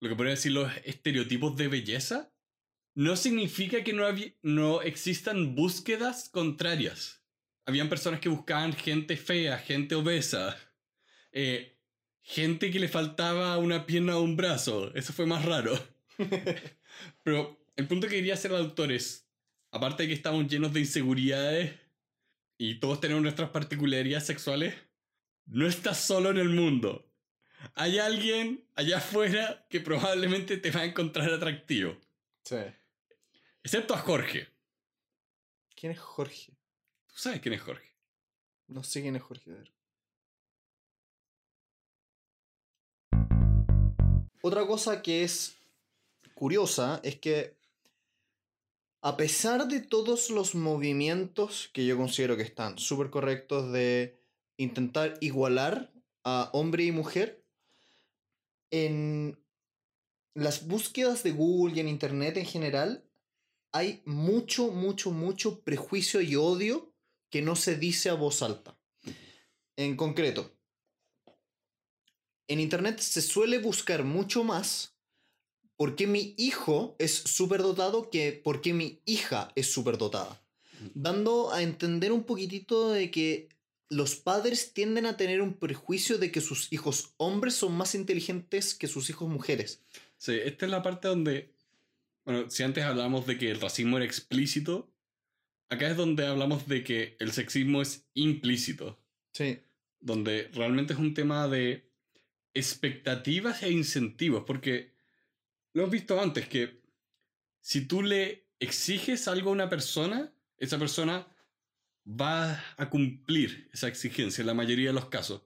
lo 0.00 0.08
que 0.10 0.14
podría 0.14 0.34
decir 0.34 0.52
los 0.52 0.70
estereotipos 0.84 1.56
de 1.56 1.68
belleza, 1.68 2.30
no 2.94 3.16
significa 3.16 3.82
que 3.82 3.94
no, 3.94 4.04
no 4.42 4.82
existan 4.82 5.54
búsquedas 5.54 6.28
contrarias. 6.28 7.22
Habían 7.64 7.88
personas 7.88 8.20
que 8.20 8.28
buscaban 8.28 8.74
gente 8.74 9.16
fea, 9.16 9.58
gente 9.58 9.94
obesa, 9.94 10.56
eh, 11.38 11.78
gente 12.22 12.70
que 12.70 12.80
le 12.80 12.88
faltaba 12.88 13.58
una 13.58 13.84
pierna 13.84 14.16
o 14.16 14.22
un 14.22 14.38
brazo. 14.38 14.90
Eso 14.94 15.12
fue 15.12 15.26
más 15.26 15.44
raro. 15.44 15.78
Pero 17.22 17.60
el 17.76 17.86
punto 17.86 18.08
que 18.08 18.14
quería 18.14 18.32
hacer 18.32 18.52
el 18.52 18.56
autor 18.56 18.90
es, 18.90 19.28
aparte 19.70 20.04
de 20.04 20.08
que 20.08 20.14
estamos 20.14 20.48
llenos 20.48 20.72
de 20.72 20.80
inseguridades 20.80 21.78
y 22.56 22.76
todos 22.76 23.00
tenemos 23.00 23.22
nuestras 23.22 23.50
particularidades 23.50 24.24
sexuales, 24.24 24.74
no 25.44 25.66
estás 25.66 26.00
solo 26.00 26.30
en 26.30 26.38
el 26.38 26.48
mundo. 26.48 27.12
Hay 27.74 27.98
alguien 27.98 28.66
allá 28.74 28.96
afuera 28.96 29.66
que 29.68 29.80
probablemente 29.80 30.56
te 30.56 30.70
va 30.70 30.80
a 30.80 30.84
encontrar 30.86 31.30
atractivo. 31.30 32.00
Sí. 32.44 32.56
Excepto 33.62 33.92
a 33.92 33.98
Jorge. 33.98 34.48
¿Quién 35.74 35.92
es 35.92 35.98
Jorge? 35.98 36.56
Tú 37.08 37.14
sabes 37.16 37.40
quién 37.42 37.52
es 37.52 37.60
Jorge. 37.60 37.92
No 38.68 38.82
sé 38.82 39.02
quién 39.02 39.16
es 39.16 39.22
Jorge. 39.22 39.50
a 39.50 39.54
ver. 39.54 39.75
Otra 44.42 44.66
cosa 44.66 45.02
que 45.02 45.24
es 45.24 45.56
curiosa 46.34 47.00
es 47.02 47.16
que 47.18 47.56
a 49.02 49.16
pesar 49.16 49.68
de 49.68 49.80
todos 49.80 50.30
los 50.30 50.54
movimientos 50.54 51.70
que 51.72 51.86
yo 51.86 51.96
considero 51.96 52.36
que 52.36 52.42
están 52.42 52.78
súper 52.78 53.10
correctos 53.10 53.72
de 53.72 54.18
intentar 54.56 55.16
igualar 55.20 55.92
a 56.24 56.50
hombre 56.52 56.84
y 56.84 56.92
mujer, 56.92 57.42
en 58.70 59.38
las 60.34 60.66
búsquedas 60.66 61.22
de 61.22 61.30
Google 61.30 61.76
y 61.76 61.80
en 61.80 61.88
Internet 61.88 62.36
en 62.36 62.46
general 62.46 63.04
hay 63.72 64.02
mucho, 64.04 64.68
mucho, 64.68 65.10
mucho 65.10 65.60
prejuicio 65.60 66.20
y 66.20 66.34
odio 66.34 66.92
que 67.30 67.42
no 67.42 67.56
se 67.56 67.76
dice 67.76 68.10
a 68.10 68.14
voz 68.14 68.42
alta. 68.42 68.76
En 69.76 69.96
concreto, 69.96 70.55
en 72.48 72.60
Internet 72.60 72.98
se 73.00 73.22
suele 73.22 73.58
buscar 73.58 74.04
mucho 74.04 74.44
más 74.44 74.94
por 75.76 75.94
qué 75.96 76.06
mi 76.06 76.34
hijo 76.38 76.96
es 76.98 77.14
superdotado 77.14 78.10
que 78.10 78.32
por 78.32 78.60
qué 78.62 78.72
mi 78.72 79.00
hija 79.04 79.50
es 79.56 79.70
superdotada. 79.70 80.40
Dando 80.94 81.52
a 81.52 81.62
entender 81.62 82.12
un 82.12 82.24
poquitito 82.24 82.90
de 82.92 83.10
que 83.10 83.48
los 83.88 84.16
padres 84.16 84.72
tienden 84.72 85.06
a 85.06 85.16
tener 85.16 85.40
un 85.42 85.54
prejuicio 85.54 86.18
de 86.18 86.32
que 86.32 86.40
sus 86.40 86.72
hijos 86.72 87.14
hombres 87.18 87.54
son 87.54 87.76
más 87.76 87.94
inteligentes 87.94 88.74
que 88.74 88.88
sus 88.88 89.10
hijos 89.10 89.28
mujeres. 89.28 89.82
Sí, 90.18 90.32
esta 90.42 90.64
es 90.66 90.70
la 90.72 90.82
parte 90.82 91.08
donde, 91.08 91.52
bueno, 92.24 92.50
si 92.50 92.62
antes 92.62 92.84
hablábamos 92.84 93.26
de 93.26 93.38
que 93.38 93.50
el 93.50 93.60
racismo 93.60 93.96
era 93.96 94.06
explícito, 94.06 94.90
acá 95.68 95.88
es 95.90 95.96
donde 95.96 96.26
hablamos 96.26 96.66
de 96.66 96.82
que 96.84 97.16
el 97.20 97.32
sexismo 97.32 97.82
es 97.82 98.06
implícito, 98.14 98.98
Sí. 99.32 99.60
donde 100.00 100.48
realmente 100.52 100.94
es 100.94 100.98
un 100.98 101.14
tema 101.14 101.46
de 101.48 101.85
expectativas 102.58 103.62
e 103.62 103.70
incentivos, 103.70 104.44
porque 104.46 104.94
lo 105.72 105.82
hemos 105.82 105.92
visto 105.92 106.20
antes, 106.20 106.48
que 106.48 106.80
si 107.60 107.86
tú 107.86 108.02
le 108.02 108.48
exiges 108.58 109.28
algo 109.28 109.50
a 109.50 109.52
una 109.52 109.68
persona, 109.68 110.32
esa 110.56 110.78
persona 110.78 111.26
va 112.08 112.62
a 112.76 112.88
cumplir 112.88 113.68
esa 113.72 113.88
exigencia 113.88 114.40
en 114.42 114.46
la 114.46 114.54
mayoría 114.54 114.88
de 114.88 114.94
los 114.94 115.06
casos. 115.06 115.42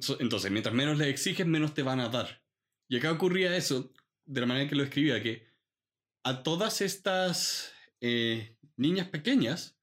So- 0.00 0.18
Entonces, 0.20 0.50
mientras 0.50 0.74
menos 0.74 0.98
le 0.98 1.08
exiges, 1.08 1.46
menos 1.46 1.74
te 1.74 1.82
van 1.82 2.00
a 2.00 2.08
dar. 2.08 2.42
Y 2.88 2.96
acá 2.98 3.12
ocurría 3.12 3.56
eso, 3.56 3.92
de 4.24 4.40
la 4.40 4.46
manera 4.46 4.68
que 4.68 4.74
lo 4.76 4.82
escribía, 4.82 5.22
que 5.22 5.46
a 6.24 6.42
todas 6.42 6.80
estas 6.80 7.72
eh, 8.00 8.56
niñas 8.76 9.08
pequeñas 9.08 9.78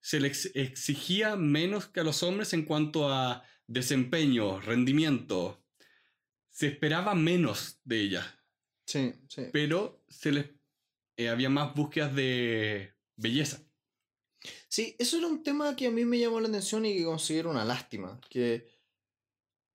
se 0.00 0.20
les 0.20 0.50
exigía 0.54 1.36
menos 1.36 1.86
que 1.86 2.00
a 2.00 2.04
los 2.04 2.22
hombres 2.22 2.52
en 2.52 2.64
cuanto 2.64 3.08
a 3.12 3.44
desempeño, 3.66 4.60
rendimiento. 4.60 5.62
Se 6.58 6.66
esperaba 6.66 7.14
menos 7.14 7.78
de 7.84 8.00
ellas, 8.00 8.26
Sí, 8.84 9.12
sí. 9.28 9.42
pero 9.52 10.02
se 10.08 10.32
les 10.32 10.46
eh, 11.16 11.28
había 11.28 11.48
más 11.48 11.72
búsquedas 11.72 12.12
de 12.16 12.94
belleza. 13.14 13.62
Sí, 14.68 14.96
eso 14.98 15.18
era 15.18 15.28
un 15.28 15.44
tema 15.44 15.76
que 15.76 15.86
a 15.86 15.92
mí 15.92 16.04
me 16.04 16.18
llamó 16.18 16.40
la 16.40 16.48
atención 16.48 16.84
y 16.84 16.96
que 16.96 17.04
considero 17.04 17.50
una 17.52 17.64
lástima. 17.64 18.20
Que 18.28 18.66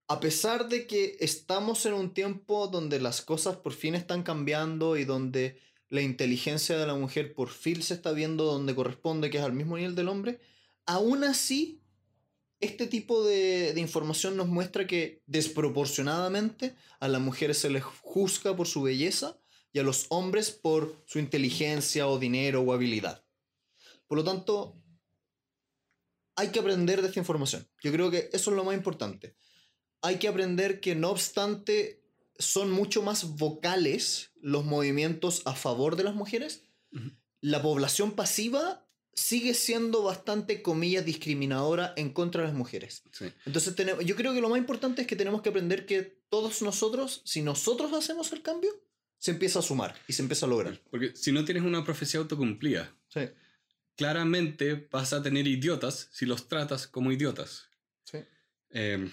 a 0.09 0.19
pesar 0.19 0.67
de 0.67 0.85
que 0.85 1.15
estamos 1.21 1.85
en 1.85 1.93
un 1.93 2.13
tiempo 2.13 2.67
donde 2.67 2.99
las 2.99 3.21
cosas 3.21 3.55
por 3.55 3.71
fin 3.71 3.95
están 3.95 4.23
cambiando 4.23 4.97
y 4.97 5.05
donde 5.05 5.61
la 5.87 6.01
inteligencia 6.01 6.77
de 6.77 6.85
la 6.85 6.95
mujer 6.95 7.33
por 7.33 7.47
fin 7.47 7.81
se 7.81 7.93
está 7.93 8.11
viendo 8.11 8.43
donde 8.43 8.75
corresponde, 8.75 9.29
que 9.29 9.37
es 9.37 9.43
al 9.45 9.53
mismo 9.53 9.77
nivel 9.77 9.95
del 9.95 10.09
hombre, 10.09 10.41
aún 10.85 11.23
así, 11.23 11.81
este 12.63 12.87
tipo 12.87 13.23
de, 13.23 13.73
de 13.73 13.81
información 13.81 14.35
nos 14.37 14.47
muestra 14.47 14.87
que 14.87 15.21
desproporcionadamente 15.25 16.75
a 16.99 17.07
las 17.07 17.21
mujeres 17.21 17.57
se 17.57 17.69
les 17.69 17.83
juzga 17.83 18.55
por 18.55 18.67
su 18.67 18.81
belleza 18.81 19.37
y 19.71 19.79
a 19.79 19.83
los 19.83 20.05
hombres 20.09 20.51
por 20.51 21.03
su 21.05 21.19
inteligencia 21.19 22.07
o 22.07 22.19
dinero 22.19 22.61
o 22.61 22.73
habilidad. 22.73 23.25
Por 24.07 24.17
lo 24.19 24.23
tanto, 24.23 24.83
hay 26.35 26.49
que 26.49 26.59
aprender 26.59 27.01
de 27.01 27.07
esta 27.07 27.19
información. 27.19 27.67
Yo 27.83 27.91
creo 27.91 28.11
que 28.11 28.29
eso 28.33 28.51
es 28.51 28.55
lo 28.55 28.63
más 28.63 28.75
importante. 28.75 29.35
Hay 30.01 30.17
que 30.17 30.27
aprender 30.27 30.79
que 30.79 30.95
no 30.95 31.09
obstante 31.09 32.03
son 32.37 32.71
mucho 32.71 33.01
más 33.01 33.37
vocales 33.37 34.31
los 34.41 34.65
movimientos 34.65 35.41
a 35.45 35.53
favor 35.55 35.95
de 35.95 36.03
las 36.03 36.15
mujeres, 36.15 36.63
la 37.41 37.61
población 37.61 38.13
pasiva 38.13 38.82
sigue 39.15 39.53
siendo 39.53 40.03
bastante, 40.03 40.61
comillas, 40.61 41.05
discriminadora 41.05 41.93
en 41.97 42.11
contra 42.11 42.41
de 42.41 42.47
las 42.47 42.57
mujeres. 42.57 43.03
Sí. 43.11 43.25
Entonces 43.45 43.75
tenemos, 43.75 44.03
yo 44.05 44.15
creo 44.15 44.33
que 44.33 44.41
lo 44.41 44.49
más 44.49 44.57
importante 44.57 45.01
es 45.01 45.07
que 45.07 45.15
tenemos 45.15 45.41
que 45.41 45.49
aprender 45.49 45.85
que 45.85 46.01
todos 46.29 46.61
nosotros, 46.61 47.21
si 47.25 47.41
nosotros 47.41 47.93
hacemos 47.93 48.31
el 48.33 48.41
cambio, 48.41 48.71
se 49.17 49.31
empieza 49.31 49.59
a 49.59 49.61
sumar 49.61 49.95
y 50.07 50.13
se 50.13 50.21
empieza 50.21 50.45
a 50.45 50.49
lograr. 50.49 50.81
Porque 50.89 51.15
si 51.15 51.31
no 51.31 51.45
tienes 51.45 51.63
una 51.63 51.83
profecía 51.83 52.19
autocumplida, 52.19 52.93
Sí, 53.07 53.21
claramente 53.95 54.87
vas 54.91 55.13
a 55.13 55.21
tener 55.21 55.47
idiotas 55.47 56.09
si 56.11 56.25
los 56.25 56.47
tratas 56.47 56.87
como 56.87 57.11
idiotas. 57.11 57.69
sí. 58.03 58.19
Eh, 58.71 59.09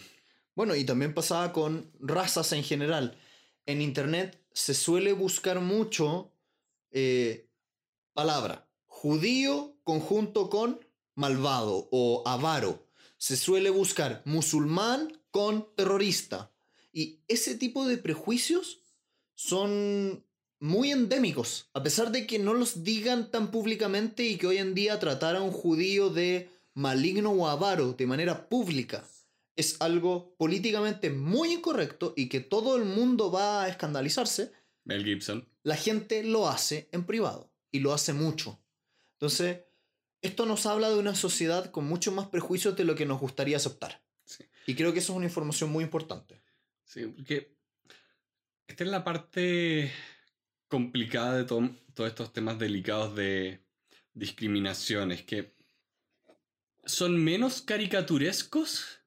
Bueno, 0.55 0.75
y 0.75 0.85
también 0.85 1.15
pasaba 1.15 1.53
con 1.53 1.93
razas 2.01 2.53
en 2.53 2.63
general. 2.65 3.17
En 3.67 3.81
internet 3.83 4.43
se 4.53 4.75
suele 4.75 5.13
buscar 5.13 5.61
mucho 5.61 6.35
eh, 6.91 7.49
palabra 8.15 8.67
judío 8.87 9.70
conjunto 9.91 10.49
con 10.49 10.79
malvado 11.17 11.89
o 11.91 12.23
avaro. 12.25 12.87
Se 13.19 13.37
suele 13.37 13.71
buscar 13.71 14.23
musulmán 14.25 15.21
con 15.33 15.67
terrorista. 15.75 16.53
Y 16.93 17.19
ese 17.27 17.57
tipo 17.57 17.89
de 17.89 17.99
prejuicios 17.99 18.83
son 19.35 20.25
muy 20.61 20.93
endémicos, 20.93 21.71
a 21.75 21.83
pesar 21.83 22.13
de 22.13 22.25
que 22.29 22.39
no 22.39 22.55
los 22.55 22.85
digan 22.85 23.33
tan 23.33 23.51
públicamente 23.51 24.23
y 24.23 24.37
que 24.37 24.47
hoy 24.47 24.59
en 24.59 24.75
día 24.75 25.01
tratar 25.01 25.35
a 25.35 25.43
un 25.43 25.51
judío 25.51 26.11
de 26.11 26.49
maligno 26.75 27.33
o 27.33 27.49
avaro 27.49 27.95
de 27.95 28.07
manera 28.07 28.49
pública 28.49 29.05
es 29.57 29.77
algo 29.81 30.37
políticamente 30.37 31.11
muy 31.11 31.53
incorrecto 31.53 32.15
y 32.17 32.29
que 32.29 32.41
todo 32.41 32.77
el 32.77 32.85
mundo 32.85 33.33
va 33.33 33.65
a 33.65 33.69
escandalizarse, 33.69 34.53
Mel 34.85 35.05
Gibson. 35.05 35.49
la 35.65 35.77
gente 35.77 36.23
lo 36.23 36.49
hace 36.49 36.89
en 36.93 37.05
privado 37.05 37.51
y 37.73 37.81
lo 37.81 37.93
hace 37.93 38.13
mucho. 38.13 38.61
Entonces, 39.21 39.59
esto 40.23 40.47
nos 40.47 40.67
habla 40.67 40.89
de 40.91 40.99
una 40.99 41.15
sociedad 41.15 41.71
con 41.71 41.87
muchos 41.87 42.13
más 42.15 42.27
prejuicios 42.29 42.77
de 42.77 42.85
lo 42.85 42.95
que 42.95 43.07
nos 43.07 43.21
gustaría 43.21 43.57
aceptar. 43.57 44.03
Sí. 44.25 44.45
Y 44.67 44.75
creo 44.75 44.93
que 44.93 44.99
eso 45.01 45.13
es 45.13 45.17
una 45.17 45.27
información 45.27 45.71
muy 45.71 45.83
importante. 45.85 46.43
Sí, 46.85 47.07
porque 47.07 47.57
esta 48.67 48.85
es 48.85 48.91
la 48.91 49.03
parte 49.05 49.91
complicada 50.69 51.37
de 51.39 51.45
to- 51.45 51.71
todos 51.95 52.09
estos 52.11 52.33
temas 52.33 52.59
delicados 52.59 53.15
de 53.17 53.61
discriminaciones, 54.15 55.23
que 55.23 55.55
son 56.85 57.17
menos 57.23 57.63
caricaturescos 57.63 59.01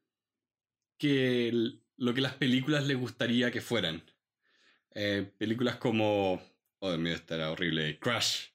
que 0.97 1.49
el- 1.49 1.83
lo 1.97 2.13
que 2.13 2.21
las 2.21 2.33
películas 2.35 2.85
les 2.85 2.97
gustaría 2.97 3.51
que 3.51 3.61
fueran. 3.61 4.03
Eh, 4.95 5.31
películas 5.37 5.77
como... 5.77 6.41
Oh, 6.79 6.89
Dios 6.89 6.99
mío, 6.99 7.13
esta 7.13 7.35
era 7.35 7.51
horrible. 7.51 7.97
Crash. 7.99 8.47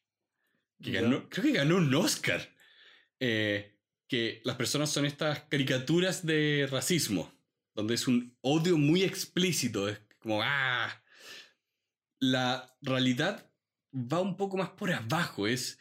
Que 0.82 0.92
ganó, 0.92 1.28
creo 1.28 1.44
que 1.44 1.52
ganó 1.52 1.76
un 1.76 1.94
Oscar. 1.94 2.54
Eh, 3.20 3.74
que 4.08 4.40
las 4.44 4.56
personas 4.56 4.90
son 4.90 5.04
estas 5.04 5.40
caricaturas 5.44 6.24
de 6.24 6.66
racismo, 6.70 7.30
donde 7.74 7.94
es 7.94 8.08
un 8.08 8.36
odio 8.40 8.78
muy 8.78 9.02
explícito. 9.02 9.88
Es 9.88 10.00
como, 10.18 10.40
ah. 10.42 11.02
La 12.20 12.76
realidad 12.80 13.48
va 13.94 14.20
un 14.20 14.36
poco 14.36 14.56
más 14.56 14.70
por 14.70 14.90
abajo. 14.92 15.46
Es 15.46 15.78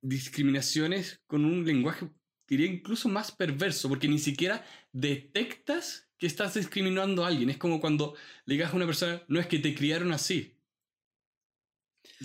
discriminaciones 0.00 1.22
con 1.26 1.44
un 1.44 1.64
lenguaje, 1.66 2.08
diría 2.46 2.66
incluso 2.66 3.08
más 3.08 3.30
perverso, 3.30 3.88
porque 3.88 4.08
ni 4.08 4.18
siquiera 4.18 4.64
detectas 4.92 6.08
que 6.16 6.26
estás 6.26 6.54
discriminando 6.54 7.24
a 7.24 7.28
alguien. 7.28 7.50
Es 7.50 7.58
como 7.58 7.80
cuando 7.80 8.14
le 8.44 8.54
digas 8.54 8.72
a 8.72 8.76
una 8.76 8.86
persona, 8.86 9.22
no 9.28 9.40
es 9.40 9.46
que 9.46 9.58
te 9.58 9.74
criaron 9.74 10.12
así. 10.12 10.56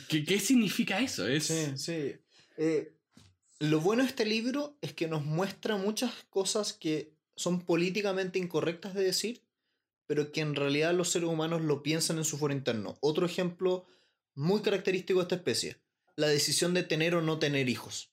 ¿Qué, 0.09 0.23
qué 0.25 0.39
significa 0.39 0.99
eso? 0.99 1.27
Es, 1.27 1.45
Sí, 1.45 1.77
sí. 1.77 2.15
Eh, 2.57 2.93
lo 3.59 3.79
bueno 3.79 4.03
de 4.03 4.09
este 4.09 4.25
libro 4.25 4.77
es 4.81 4.93
que 4.93 5.07
nos 5.07 5.23
muestra 5.23 5.77
muchas 5.77 6.11
cosas 6.29 6.73
que 6.73 7.13
son 7.35 7.61
políticamente 7.61 8.39
incorrectas 8.39 8.93
de 8.93 9.03
decir, 9.03 9.41
pero 10.07 10.31
que 10.31 10.41
en 10.41 10.55
realidad 10.55 10.93
los 10.93 11.09
seres 11.09 11.29
humanos 11.29 11.61
lo 11.61 11.81
piensan 11.81 12.17
en 12.17 12.25
su 12.25 12.37
foro 12.37 12.53
interno. 12.53 12.97
Otro 13.01 13.25
ejemplo 13.25 13.85
muy 14.35 14.61
característico 14.61 15.19
de 15.19 15.23
esta 15.23 15.35
especie, 15.35 15.77
la 16.15 16.27
decisión 16.27 16.73
de 16.73 16.83
tener 16.83 17.15
o 17.15 17.21
no 17.21 17.39
tener 17.39 17.69
hijos. 17.69 18.09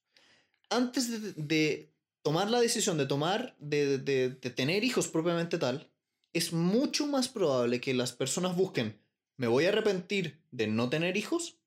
Antes 0.70 1.10
de, 1.10 1.32
de 1.34 1.92
tomar 2.22 2.48
la 2.50 2.60
decisión 2.60 2.96
de 2.96 3.06
tomar, 3.06 3.56
de, 3.58 3.98
de- 3.98 4.30
de 4.30 4.50
tener 4.50 4.84
hijos 4.84 5.08
propiamente 5.08 5.58
tal, 5.58 5.90
es 6.32 6.52
mucho 6.52 7.06
más 7.06 7.28
probable 7.28 7.80
que 7.80 7.92
las 7.92 8.12
personas 8.12 8.56
busquen, 8.56 8.98
me 9.36 9.48
voy 9.48 9.66
a 9.66 9.70
arrepentir 9.70 10.40
de 10.52 10.66
no 10.68 10.88
tener 10.88 11.16
hijos, 11.16 11.58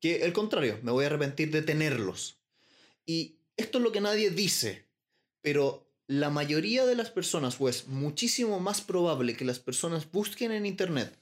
que 0.00 0.22
el 0.24 0.32
contrario, 0.32 0.78
me 0.82 0.92
voy 0.92 1.04
a 1.04 1.08
arrepentir 1.08 1.50
de 1.50 1.62
tenerlos. 1.62 2.40
Y 3.04 3.38
esto 3.56 3.78
es 3.78 3.84
lo 3.84 3.92
que 3.92 4.00
nadie 4.00 4.30
dice, 4.30 4.86
pero 5.40 5.90
la 6.06 6.30
mayoría 6.30 6.86
de 6.86 6.94
las 6.94 7.10
personas, 7.10 7.60
o 7.60 7.68
es 7.68 7.86
muchísimo 7.86 8.60
más 8.60 8.80
probable 8.80 9.36
que 9.36 9.44
las 9.44 9.58
personas 9.58 10.10
busquen 10.10 10.52
en 10.52 10.66
Internet, 10.66 11.18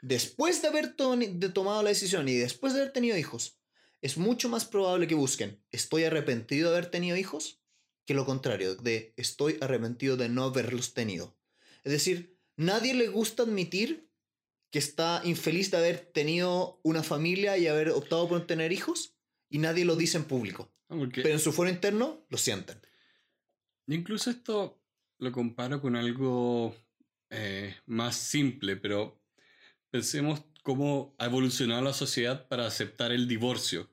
después 0.00 0.62
de 0.62 0.68
haber 0.68 0.94
tomado 0.94 1.82
la 1.82 1.90
decisión 1.90 2.28
y 2.28 2.34
después 2.34 2.72
de 2.72 2.80
haber 2.80 2.92
tenido 2.92 3.16
hijos, 3.16 3.58
es 4.02 4.16
mucho 4.16 4.48
más 4.48 4.64
probable 4.64 5.06
que 5.06 5.14
busquen, 5.14 5.62
estoy 5.70 6.04
arrepentido 6.04 6.70
de 6.70 6.78
haber 6.78 6.90
tenido 6.90 7.16
hijos, 7.16 7.60
que 8.06 8.14
lo 8.14 8.24
contrario, 8.24 8.76
de 8.76 9.12
estoy 9.16 9.58
arrepentido 9.60 10.16
de 10.16 10.28
no 10.28 10.44
haberlos 10.44 10.94
tenido. 10.94 11.36
Es 11.82 11.92
decir, 11.92 12.38
nadie 12.56 12.94
le 12.94 13.08
gusta 13.08 13.42
admitir 13.42 14.05
que 14.70 14.78
está 14.78 15.22
infeliz 15.24 15.70
de 15.70 15.78
haber 15.78 15.98
tenido 15.98 16.80
una 16.82 17.02
familia 17.02 17.56
y 17.56 17.66
haber 17.66 17.90
optado 17.90 18.28
por 18.28 18.46
tener 18.46 18.72
hijos 18.72 19.14
y 19.48 19.58
nadie 19.58 19.84
lo 19.84 19.96
dice 19.96 20.18
en 20.18 20.24
público. 20.24 20.72
Porque 20.88 21.22
Pero 21.22 21.34
en 21.34 21.40
su 21.40 21.52
foro 21.52 21.70
interno 21.70 22.24
lo 22.28 22.38
sienten. 22.38 22.80
yo 23.86 23.94
incluso 23.94 24.30
esto 24.30 24.80
lo 25.18 25.32
comparo 25.32 25.80
con 25.80 25.96
algo 25.96 26.76
eh, 27.30 27.74
más 27.86 28.16
simple, 28.16 28.76
pero 28.76 29.20
pensemos 29.90 30.42
cómo 30.62 31.14
ha 31.18 31.26
evolucionado 31.26 31.82
la 31.82 31.92
sociedad 31.92 32.48
para 32.48 32.66
aceptar 32.66 33.12
el 33.12 33.28
divorcio. 33.28 33.88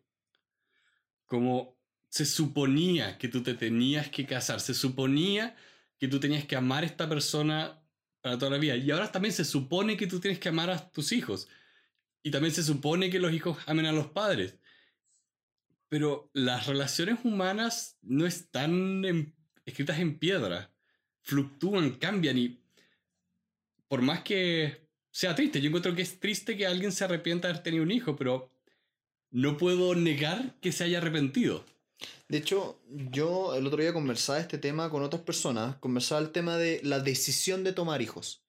Como 1.25 1.77
se 2.09 2.25
suponía 2.25 3.17
que 3.17 3.27
tú 3.27 3.41
te 3.41 3.53
tenías 3.53 4.09
que 4.09 4.25
casar, 4.25 4.59
se 4.59 4.73
suponía 4.73 5.55
que 5.97 6.07
tú 6.07 6.19
tenías 6.19 6.45
que 6.45 6.55
amar 6.55 6.83
a 6.83 6.87
esta 6.87 7.07
persona 7.07 7.82
para 8.23 8.37
toda 8.37 8.51
la 8.51 8.57
vida. 8.57 8.77
Y 8.77 8.89
ahora 8.89 9.11
también 9.11 9.33
se 9.33 9.43
supone 9.43 9.97
que 9.97 10.07
tú 10.07 10.21
tienes 10.21 10.39
que 10.39 10.47
amar 10.47 10.69
a 10.69 10.89
tus 10.91 11.11
hijos. 11.11 11.49
Y 12.23 12.31
también 12.31 12.53
se 12.53 12.63
supone 12.63 13.09
que 13.09 13.19
los 13.19 13.33
hijos 13.33 13.57
amen 13.65 13.85
a 13.85 13.91
los 13.91 14.07
padres. 14.07 14.55
Pero 15.89 16.31
las 16.33 16.65
relaciones 16.65 17.19
humanas 17.25 17.97
no 18.01 18.25
están 18.25 19.33
escritas 19.65 19.99
en 19.99 20.17
piedra. 20.17 20.73
Fluctúan, 21.21 21.91
cambian 21.95 22.37
y 22.37 22.63
por 23.89 24.01
más 24.01 24.21
que 24.21 24.87
sea 25.11 25.35
triste, 25.35 25.59
yo 25.59 25.67
encuentro 25.67 25.93
que 25.93 26.01
es 26.01 26.19
triste 26.21 26.55
que 26.55 26.65
alguien 26.65 26.93
se 26.93 27.03
arrepienta 27.03 27.47
de 27.47 27.53
haber 27.53 27.63
tenido 27.63 27.83
un 27.83 27.91
hijo, 27.91 28.15
pero 28.15 28.49
no 29.31 29.57
puedo 29.57 29.95
negar 29.95 30.55
que 30.61 30.71
se 30.71 30.85
haya 30.85 30.99
arrepentido. 30.99 31.65
De 32.27 32.37
hecho, 32.37 32.79
yo 32.89 33.55
el 33.55 33.67
otro 33.67 33.81
día 33.81 33.93
conversaba 33.93 34.39
este 34.39 34.57
tema 34.57 34.89
con 34.89 35.03
otras 35.03 35.21
personas, 35.21 35.75
conversaba 35.77 36.21
el 36.21 36.31
tema 36.31 36.57
de 36.57 36.79
la 36.83 36.99
decisión 36.99 37.63
de 37.63 37.73
tomar 37.73 38.01
hijos. 38.01 38.41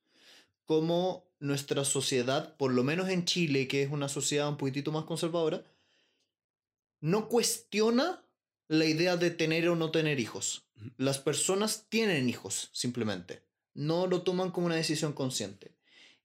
Cómo 0.64 1.24
nuestra 1.40 1.84
sociedad, 1.84 2.56
por 2.56 2.72
lo 2.72 2.84
menos 2.84 3.08
en 3.08 3.24
Chile, 3.24 3.68
que 3.68 3.82
es 3.82 3.90
una 3.90 4.08
sociedad 4.08 4.48
un 4.48 4.56
poquitito 4.56 4.92
más 4.92 5.04
conservadora, 5.04 5.62
no 7.00 7.28
cuestiona 7.28 8.24
la 8.68 8.86
idea 8.86 9.16
de 9.16 9.30
tener 9.30 9.68
o 9.68 9.76
no 9.76 9.90
tener 9.90 10.20
hijos. 10.20 10.64
Las 10.96 11.18
personas 11.18 11.86
tienen 11.88 12.28
hijos, 12.28 12.70
simplemente. 12.72 13.42
No 13.74 14.06
lo 14.06 14.22
toman 14.22 14.50
como 14.50 14.66
una 14.66 14.76
decisión 14.76 15.12
consciente. 15.12 15.72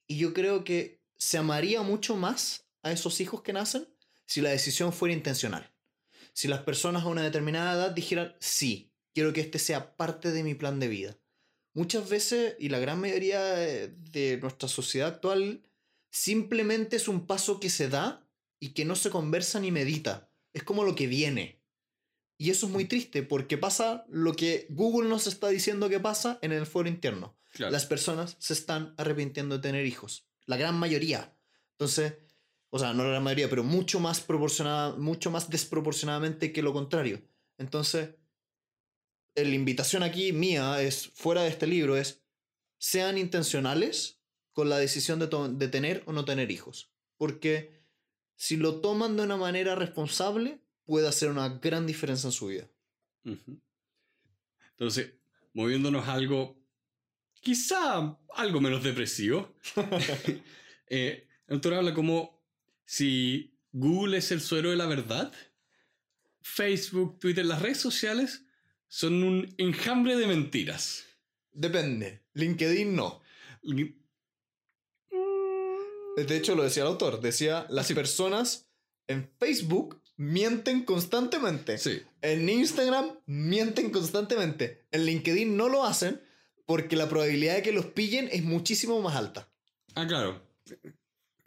Y 0.08 0.18
yo 0.18 0.34
creo 0.34 0.64
que 0.64 1.02
se 1.18 1.38
amaría 1.38 1.82
mucho 1.82 2.16
más 2.16 2.66
a 2.84 2.92
esos 2.92 3.20
hijos 3.20 3.42
que 3.42 3.52
nacen 3.52 3.88
si 4.26 4.40
la 4.40 4.52
decisión 4.52 4.94
fuera 4.94 5.14
intencional 5.14 5.70
si 6.40 6.48
las 6.48 6.62
personas 6.62 7.04
a 7.04 7.08
una 7.08 7.22
determinada 7.22 7.74
edad 7.74 7.92
dijeran, 7.92 8.34
sí, 8.40 8.94
quiero 9.14 9.34
que 9.34 9.42
este 9.42 9.60
sea 9.60 9.98
parte 9.98 10.32
de 10.32 10.42
mi 10.42 10.56
plan 10.56 10.80
de 10.80 10.88
vida. 10.88 11.20
Muchas 11.74 12.08
veces, 12.08 12.56
y 12.60 12.70
la 12.70 12.80
gran 12.80 13.02
mayoría 13.02 13.42
de 13.44 14.40
nuestra 14.42 14.70
sociedad 14.70 15.10
actual, 15.10 15.70
simplemente 16.12 16.96
es 16.96 17.10
un 17.10 17.28
paso 17.28 17.60
que 17.60 17.70
se 17.70 17.90
da 17.90 18.26
y 18.58 18.70
que 18.70 18.86
no 18.86 18.96
se 18.96 19.10
conversa 19.10 19.60
ni 19.60 19.70
medita. 19.70 20.32
Es 20.54 20.64
como 20.64 20.86
lo 20.86 20.96
que 20.96 21.08
viene. 21.08 21.62
Y 22.38 22.52
eso 22.52 22.68
es 22.68 22.72
muy 22.72 22.86
triste 22.86 23.22
porque 23.22 23.58
pasa 23.58 24.06
lo 24.08 24.34
que 24.34 24.66
Google 24.70 25.10
nos 25.10 25.28
está 25.28 25.50
diciendo 25.50 25.90
que 25.90 26.00
pasa 26.00 26.40
en 26.42 26.54
el 26.54 26.66
foro 26.66 26.88
interno. 26.88 27.38
Claro. 27.52 27.74
Las 27.74 27.86
personas 27.86 28.38
se 28.40 28.54
están 28.54 28.94
arrepintiendo 28.96 29.58
de 29.58 29.62
tener 29.62 29.86
hijos. 29.86 30.26
La 30.46 30.56
gran 30.56 30.80
mayoría. 30.80 31.36
Entonces, 31.72 32.14
o 32.70 32.80
sea, 32.80 32.93
no 32.93 33.03
la 33.11 33.20
mayoría, 33.20 33.49
pero 33.49 33.63
mucho 33.63 33.99
más 33.99 34.22
proporcionada, 34.22 34.95
mucho 34.95 35.32
más 35.32 35.49
desproporcionadamente 35.49 36.51
que 36.53 36.61
lo 36.61 36.74
contrario. 36.74 37.22
Entonces, 37.57 38.11
eh, 39.36 39.45
la 39.45 39.55
invitación 39.55 40.03
aquí 40.03 40.34
mía 40.34 40.82
es, 40.82 41.07
fuera 41.09 41.43
de 41.43 41.49
este 41.49 41.67
libro, 41.67 41.97
es 41.97 42.22
sean 42.78 43.17
intencionales 43.17 44.22
con 44.53 44.70
la 44.70 44.78
decisión 44.78 45.20
de, 45.20 45.28
to- 45.28 45.49
de 45.49 45.67
tener 45.67 46.03
o 46.05 46.13
no 46.13 46.26
tener 46.26 46.51
hijos. 46.51 46.91
Porque 47.17 47.82
si 48.36 48.55
lo 48.57 48.80
toman 48.82 49.17
de 49.17 49.24
una 49.24 49.36
manera 49.38 49.76
responsable, 49.76 50.61
puede 50.86 51.07
hacer 51.07 51.30
una 51.30 51.49
gran 51.59 51.86
diferencia 51.86 52.28
en 52.28 52.32
su 52.32 52.47
vida. 52.47 52.70
Entonces, 54.72 55.13
moviéndonos 55.53 56.07
a 56.07 56.13
algo 56.13 56.57
quizá 57.41 58.17
algo 58.36 58.61
menos 58.61 58.84
depresivo, 58.84 59.53
eh, 60.88 61.28
el 61.47 61.53
autor 61.55 61.74
habla 61.76 61.93
como 61.93 62.39
si 62.92 63.54
Google 63.72 64.18
es 64.18 64.32
el 64.32 64.42
suero 64.42 64.72
de 64.72 64.76
la 64.76 64.88
verdad, 64.88 65.32
Facebook, 66.42 67.20
Twitter, 67.20 67.46
las 67.46 67.62
redes 67.62 67.78
sociales 67.78 68.46
son 68.88 69.24
un 69.24 69.54
enjambre 69.60 70.16
de 70.16 70.26
mentiras. 70.26 71.06
Depende. 71.52 72.24
LinkedIn 72.34 72.96
no. 72.96 73.22
Y- 73.62 73.94
De 76.18 76.36
hecho, 76.36 76.56
lo 76.56 76.64
decía 76.64 76.82
el 76.82 76.90
autor. 76.90 77.22
Decía, 77.22 77.68
las 77.70 77.86
sí. 77.88 77.94
personas 77.94 78.68
en 79.08 79.30
Facebook 79.40 80.02
mienten 80.18 80.84
constantemente. 80.84 81.78
Sí, 81.78 82.02
En 82.24 82.50
Instagram 82.50 83.20
mienten 83.28 83.92
constantemente. 83.92 84.88
En 84.92 85.06
LinkedIn 85.06 85.56
no 85.56 85.70
lo 85.70 85.86
hacen 85.86 86.20
porque 86.66 86.96
la 86.96 87.08
probabilidad 87.08 87.54
de 87.56 87.62
que 87.62 87.72
los 87.72 87.86
pillen 87.86 88.30
es 88.32 88.44
muchísimo 88.44 89.00
más 89.00 89.16
alta. 89.16 89.48
Ah, 89.94 90.08
claro. 90.08 90.42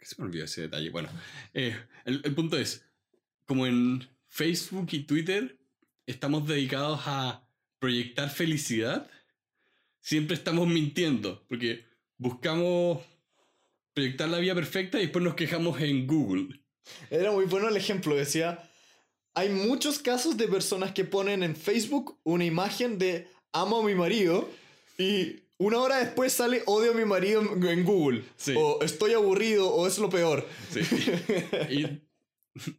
Se 0.03 0.15
me 0.17 0.27
olvidó 0.27 0.45
ese 0.45 0.61
detalle. 0.61 0.89
Bueno, 0.89 1.09
eh, 1.53 1.77
el, 2.05 2.21
el 2.23 2.35
punto 2.35 2.57
es, 2.57 2.85
como 3.45 3.65
en 3.67 4.07
Facebook 4.27 4.87
y 4.91 5.03
Twitter 5.03 5.59
estamos 6.05 6.47
dedicados 6.47 7.01
a 7.05 7.47
proyectar 7.79 8.29
felicidad, 8.29 9.09
siempre 9.99 10.35
estamos 10.35 10.67
mintiendo, 10.67 11.45
porque 11.47 11.85
buscamos 12.17 13.01
proyectar 13.93 14.29
la 14.29 14.39
vida 14.39 14.55
perfecta 14.55 14.97
y 14.97 15.03
después 15.03 15.23
nos 15.23 15.35
quejamos 15.35 15.79
en 15.81 16.07
Google. 16.07 16.61
Era 17.09 17.31
muy 17.31 17.45
bueno 17.45 17.69
el 17.69 17.77
ejemplo, 17.77 18.15
decía, 18.15 18.69
hay 19.33 19.49
muchos 19.49 19.99
casos 19.99 20.37
de 20.37 20.47
personas 20.47 20.93
que 20.93 21.05
ponen 21.05 21.43
en 21.43 21.55
Facebook 21.55 22.19
una 22.23 22.45
imagen 22.45 22.97
de 22.97 23.27
amo 23.51 23.81
a 23.81 23.85
mi 23.85 23.95
marido 23.95 24.49
y 24.97 25.42
una 25.57 25.79
hora 25.79 25.97
después 25.97 26.33
sale 26.33 26.63
odio 26.65 26.91
a 26.91 26.95
mi 26.95 27.05
marido 27.05 27.41
en, 27.41 27.83
Google. 27.83 28.23
Sí. 28.35 28.53
O 28.57 28.81
estoy 28.81 29.13
aburrido 29.13 29.69
o 29.69 29.87
es 29.87 29.97
lo 29.99 30.09
peor. 30.09 30.47
Sí. 30.71 30.81
y 31.69 32.01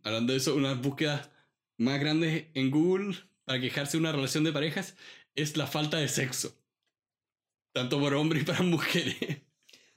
hablando 0.02 0.32
de 0.32 0.38
eso, 0.38 0.54
unas 0.54 0.80
búsquedas 0.80 1.30
más 1.78 2.00
grandes 2.00 2.46
en 2.54 2.70
Google 2.70 3.16
para 3.44 3.60
quejarse 3.60 3.92
de 3.92 4.00
una 4.00 4.12
relación 4.12 4.44
de 4.44 4.52
parejas 4.52 4.96
es 5.34 5.56
la 5.56 5.66
falta 5.66 5.98
de 5.98 6.08
sexo. 6.08 6.54
Tanto 7.72 7.98
por 8.00 8.14
hombres 8.14 8.42
y 8.42 8.46
para 8.46 8.62
mujeres. 8.62 9.16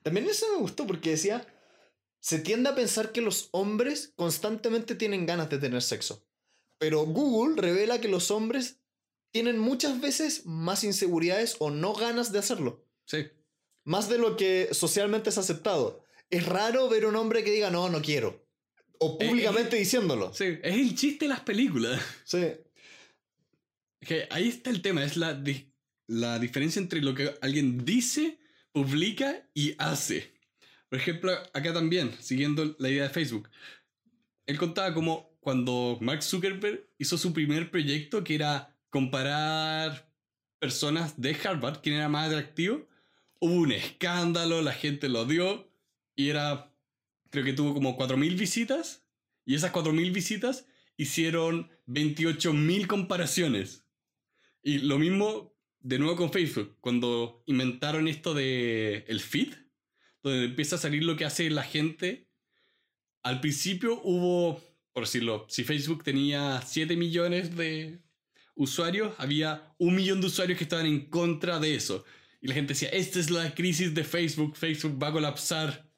También 0.02 0.28
eso 0.28 0.46
me 0.54 0.60
gustó 0.60 0.88
porque 0.88 1.12
decía, 1.12 1.46
se 2.20 2.40
tiende 2.40 2.70
a 2.70 2.76
pensar 2.76 3.12
que 3.12 3.22
los 3.22 3.50
hombres 3.52 4.14
constantemente 4.16 4.96
tienen 4.96 5.26
ganas 5.26 5.50
de 5.50 5.60
tener 5.60 5.82
sexo. 5.82 6.26
Pero 6.80 7.06
Google 7.06 7.62
revela 7.62 8.00
que 8.00 8.08
los 8.08 8.32
hombres 8.32 8.80
tienen 9.32 9.60
muchas 9.60 10.00
veces 10.02 10.46
más 10.46 10.84
inseguridades 10.84 11.56
o 11.60 11.70
no 11.70 11.94
ganas 11.94 12.32
de 12.32 12.40
hacerlo. 12.40 12.86
Sí. 13.06 13.28
Más 13.84 14.10
de 14.10 14.18
lo 14.18 14.36
que 14.38 14.70
socialmente 14.74 15.30
es 15.30 15.38
aceptado. 15.38 16.04
Es 16.30 16.46
raro 16.46 16.90
ver 16.90 17.06
un 17.06 17.16
hombre 17.16 17.44
que 17.44 17.52
diga, 17.52 17.70
no, 17.70 17.90
no 17.90 18.02
quiero. 18.02 18.46
O 19.00 19.18
públicamente 19.18 19.76
diciéndolo. 19.78 20.34
Sí, 20.34 20.58
es 20.64 20.74
el 20.76 20.96
chiste 20.96 21.26
de 21.26 21.30
las 21.30 21.42
películas. 21.42 22.02
Sí. 22.26 22.44
Que 24.02 24.28
ahí 24.30 24.48
está 24.50 24.70
el 24.70 24.82
tema, 24.82 25.04
es 25.04 25.18
la, 25.18 25.34
di- 25.34 25.74
la 26.08 26.40
diferencia 26.40 26.80
entre 26.80 27.02
lo 27.02 27.14
que 27.16 27.34
alguien 27.42 27.84
dice, 27.84 28.40
publica 28.72 29.50
y 29.54 29.76
hace. 29.80 30.34
Por 30.90 31.00
ejemplo, 31.00 31.32
acá 31.54 31.74
también, 31.74 32.16
siguiendo 32.22 32.76
la 32.80 32.90
idea 32.90 33.04
de 33.04 33.10
Facebook, 33.10 33.50
él 34.46 34.58
contaba 34.58 34.94
como 34.94 35.36
cuando 35.40 35.98
Mark 36.02 36.24
Zuckerberg 36.24 36.88
hizo 36.98 37.18
su 37.18 37.34
primer 37.34 37.70
proyecto, 37.72 38.24
que 38.24 38.36
era 38.36 38.77
comparar 38.90 40.12
personas 40.60 41.20
de 41.22 41.36
Harvard, 41.44 41.82
quién 41.82 41.96
era 41.96 42.10
más 42.10 42.28
atractivo, 42.28 42.88
hubo 43.40 43.54
un 43.54 43.72
escándalo, 43.72 44.62
la 44.62 44.74
gente 44.74 45.10
lo 45.10 45.22
odió, 45.22 45.72
y 46.16 46.30
era, 46.30 46.74
creo 47.30 47.46
que 47.46 47.54
tuvo 47.54 47.74
como 47.74 47.98
4.000 47.98 48.38
visitas, 48.38 49.06
y 49.46 49.56
esas 49.56 49.72
4.000 49.72 50.12
visitas 50.12 50.66
hicieron 50.98 51.70
28.000 51.88 52.88
comparaciones. 52.88 53.86
Y 54.64 54.80
lo 54.80 54.98
mismo 54.98 55.56
de 55.80 56.00
nuevo 56.00 56.16
con 56.18 56.32
Facebook, 56.32 56.76
cuando 56.82 57.44
inventaron 57.46 58.08
esto 58.08 58.34
de 58.34 59.06
el 59.08 59.22
feed, 59.22 59.54
donde 60.24 60.46
empieza 60.46 60.76
a 60.76 60.80
salir 60.80 61.04
lo 61.04 61.16
que 61.16 61.26
hace 61.26 61.50
la 61.50 61.64
gente. 61.64 62.28
Al 63.24 63.40
principio 63.40 64.02
hubo, 64.04 64.62
por 64.92 65.06
decirlo, 65.06 65.46
si 65.50 65.64
Facebook 65.64 66.04
tenía 66.04 66.62
7 66.62 66.98
millones 66.98 67.56
de 67.56 68.02
usuarios, 68.58 69.14
había 69.18 69.74
un 69.78 69.96
millón 69.96 70.20
de 70.20 70.28
usuarios 70.28 70.58
que 70.58 70.66
estaban 70.66 70.86
en 70.86 71.06
contra 71.10 71.60
de 71.60 71.76
eso. 71.76 72.04
Y 72.42 72.48
la 72.48 72.54
gente 72.54 72.74
decía, 72.74 72.90
esta 72.90 73.20
es 73.20 73.30
la 73.30 73.56
crisis 73.56 73.94
de 73.96 74.04
Facebook, 74.04 74.56
Facebook 74.58 75.02
va 75.02 75.08
a 75.08 75.12
colapsar. 75.14 75.90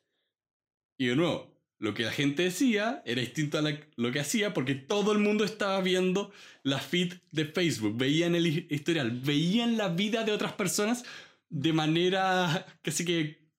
Y 0.97 1.07
de 1.07 1.15
nuevo, 1.15 1.57
lo 1.79 1.93
que 1.93 2.03
la 2.03 2.11
gente 2.11 2.43
decía 2.43 3.01
era 3.05 3.21
distinto 3.21 3.57
a 3.57 3.61
la- 3.61 3.79
lo 3.95 4.11
que 4.11 4.19
hacía 4.19 4.53
porque 4.53 4.75
todo 4.75 5.11
el 5.13 5.19
mundo 5.19 5.43
estaba 5.45 5.79
viendo 5.81 6.31
la 6.63 6.79
feed 6.79 7.13
de 7.31 7.45
Facebook, 7.45 7.97
veían 7.97 8.35
el 8.35 8.47
hi- 8.47 8.67
historial, 8.69 9.11
veían 9.11 9.77
la 9.77 9.87
vida 9.89 10.23
de 10.23 10.31
otras 10.33 10.53
personas 10.53 11.03
de 11.49 11.71
manera 11.73 12.65
casi 12.81 13.05
que... 13.05 13.49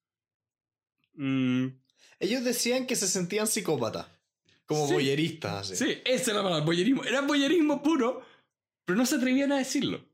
mm, 1.15 1.67
Ellos 2.21 2.45
decían 2.45 2.87
que 2.87 2.97
se 2.97 3.09
sentían 3.09 3.47
psicópatas. 3.47 4.07
Como 4.67 4.87
Sí. 4.87 4.93
boyeristas. 4.93 5.71
así. 5.73 5.77
sí, 5.85 5.99
esa 6.05 6.31
era 6.31 6.35
la 6.41 6.43
palabra, 6.45 6.65
boyerismo. 6.67 7.03
Era 7.05 7.23
boyerismo 7.23 7.83
puro, 7.83 8.23
pero 8.91 8.99
no 8.99 9.07
se 9.07 9.15
atrevían 9.15 9.53
a 9.53 9.59
decirlo. 9.59 10.05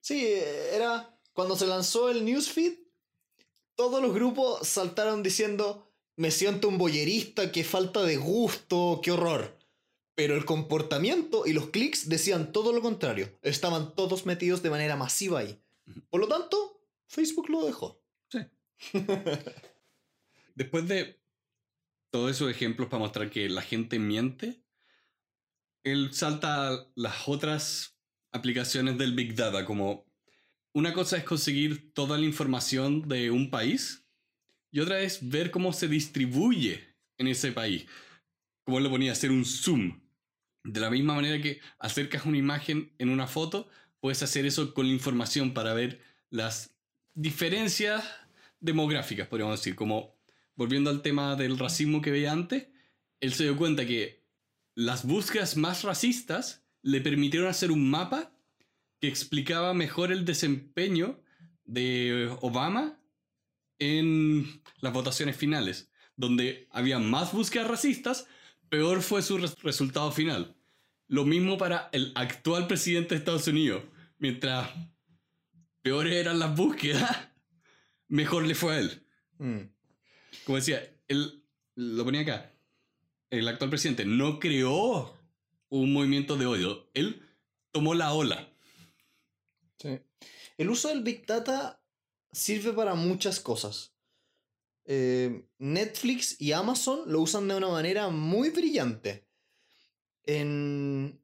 Sí, 0.00 0.32
era 0.72 1.18
cuando 1.32 1.56
se 1.56 1.66
lanzó 1.66 2.08
el 2.08 2.24
newsfeed, 2.24 2.74
todos 3.74 4.00
los 4.00 4.14
grupos 4.14 4.68
saltaron 4.68 5.24
diciendo, 5.24 5.90
me 6.14 6.30
siento 6.30 6.68
un 6.68 6.78
boyerista, 6.78 7.50
qué 7.50 7.64
falta 7.64 8.04
de 8.04 8.16
gusto, 8.16 9.00
qué 9.02 9.10
horror. 9.10 9.58
Pero 10.14 10.36
el 10.36 10.44
comportamiento 10.44 11.46
y 11.46 11.52
los 11.52 11.70
clics 11.70 12.08
decían 12.08 12.52
todo 12.52 12.72
lo 12.72 12.80
contrario. 12.80 13.36
Estaban 13.42 13.96
todos 13.96 14.24
metidos 14.24 14.62
de 14.62 14.70
manera 14.70 14.94
masiva 14.94 15.40
ahí. 15.40 15.60
Por 16.10 16.20
lo 16.20 16.28
tanto, 16.28 16.80
Facebook 17.08 17.50
lo 17.50 17.66
dejó. 17.66 18.00
Sí. 18.28 18.38
Después 20.54 20.86
de 20.86 21.18
todos 22.10 22.30
esos 22.30 22.48
ejemplos 22.48 22.86
para 22.86 23.00
mostrar 23.00 23.30
que 23.30 23.48
la 23.48 23.62
gente 23.62 23.98
miente, 23.98 24.62
él 25.84 26.12
salta 26.12 26.70
a 26.70 26.86
las 26.96 27.28
otras 27.28 27.96
aplicaciones 28.32 28.98
del 28.98 29.14
Big 29.14 29.34
Data, 29.34 29.64
como 29.64 30.04
una 30.72 30.92
cosa 30.92 31.16
es 31.16 31.24
conseguir 31.24 31.92
toda 31.92 32.18
la 32.18 32.24
información 32.24 33.06
de 33.08 33.30
un 33.30 33.50
país 33.50 34.04
y 34.72 34.80
otra 34.80 35.00
es 35.00 35.28
ver 35.28 35.52
cómo 35.52 35.72
se 35.72 35.86
distribuye 35.86 36.96
en 37.18 37.28
ese 37.28 37.52
país. 37.52 37.86
Como 38.64 38.78
él 38.78 38.84
lo 38.84 38.90
ponía, 38.90 39.12
hacer 39.12 39.30
un 39.30 39.44
zoom. 39.44 40.00
De 40.64 40.80
la 40.80 40.90
misma 40.90 41.14
manera 41.14 41.40
que 41.40 41.60
acercas 41.78 42.24
una 42.24 42.38
imagen 42.38 42.92
en 42.98 43.10
una 43.10 43.28
foto, 43.28 43.68
puedes 44.00 44.22
hacer 44.22 44.46
eso 44.46 44.74
con 44.74 44.88
la 44.88 44.92
información 44.94 45.54
para 45.54 45.74
ver 45.74 46.00
las 46.30 46.74
diferencias 47.12 48.04
demográficas, 48.58 49.28
podríamos 49.28 49.60
decir. 49.60 49.76
Como 49.76 50.16
volviendo 50.56 50.90
al 50.90 51.02
tema 51.02 51.36
del 51.36 51.58
racismo 51.58 52.00
que 52.00 52.10
veía 52.10 52.32
antes, 52.32 52.66
él 53.20 53.32
se 53.32 53.44
dio 53.44 53.56
cuenta 53.56 53.86
que 53.86 54.23
las 54.74 55.06
búsquedas 55.06 55.56
más 55.56 55.82
racistas 55.82 56.64
le 56.82 57.00
permitieron 57.00 57.48
hacer 57.48 57.70
un 57.70 57.88
mapa 57.90 58.32
que 59.00 59.08
explicaba 59.08 59.74
mejor 59.74 60.12
el 60.12 60.24
desempeño 60.24 61.20
de 61.64 62.34
Obama 62.40 63.00
en 63.78 64.62
las 64.80 64.92
votaciones 64.92 65.36
finales, 65.36 65.90
donde 66.16 66.68
había 66.70 66.98
más 66.98 67.32
búsquedas 67.32 67.68
racistas, 67.68 68.26
peor 68.68 69.02
fue 69.02 69.22
su 69.22 69.38
res- 69.38 69.60
resultado 69.62 70.10
final. 70.12 70.56
Lo 71.08 71.24
mismo 71.24 71.58
para 71.58 71.88
el 71.92 72.12
actual 72.14 72.66
presidente 72.66 73.10
de 73.14 73.18
Estados 73.18 73.46
Unidos. 73.46 73.82
Mientras 74.18 74.70
peores 75.82 76.14
eran 76.14 76.38
las 76.38 76.56
búsquedas, 76.56 77.28
mejor 78.08 78.46
le 78.46 78.54
fue 78.54 78.74
a 78.74 78.78
él. 78.80 79.06
Mm. 79.38 79.60
Como 80.44 80.56
decía, 80.56 80.82
él 81.08 81.44
lo 81.74 82.04
ponía 82.04 82.22
acá. 82.22 82.53
El 83.38 83.48
actual 83.48 83.70
presidente 83.70 84.04
no 84.04 84.38
creó 84.38 85.12
un 85.68 85.92
movimiento 85.92 86.36
de 86.36 86.46
odio. 86.46 86.90
Él 86.94 87.22
tomó 87.72 87.94
la 87.94 88.12
ola. 88.12 88.52
Sí. 89.78 90.00
El 90.56 90.70
uso 90.70 90.88
del 90.88 91.02
Big 91.02 91.26
Data 91.26 91.82
sirve 92.32 92.72
para 92.72 92.94
muchas 92.94 93.40
cosas. 93.40 93.94
Eh, 94.86 95.46
Netflix 95.58 96.40
y 96.40 96.52
Amazon 96.52 97.02
lo 97.06 97.20
usan 97.20 97.48
de 97.48 97.56
una 97.56 97.68
manera 97.68 98.08
muy 98.08 98.50
brillante. 98.50 99.26
En, 100.22 101.20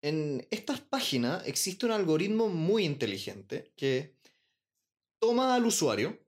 en 0.00 0.46
estas 0.50 0.80
páginas 0.80 1.46
existe 1.46 1.86
un 1.86 1.92
algoritmo 1.92 2.48
muy 2.48 2.84
inteligente 2.84 3.72
que 3.76 4.16
toma 5.18 5.54
al 5.54 5.66
usuario, 5.66 6.18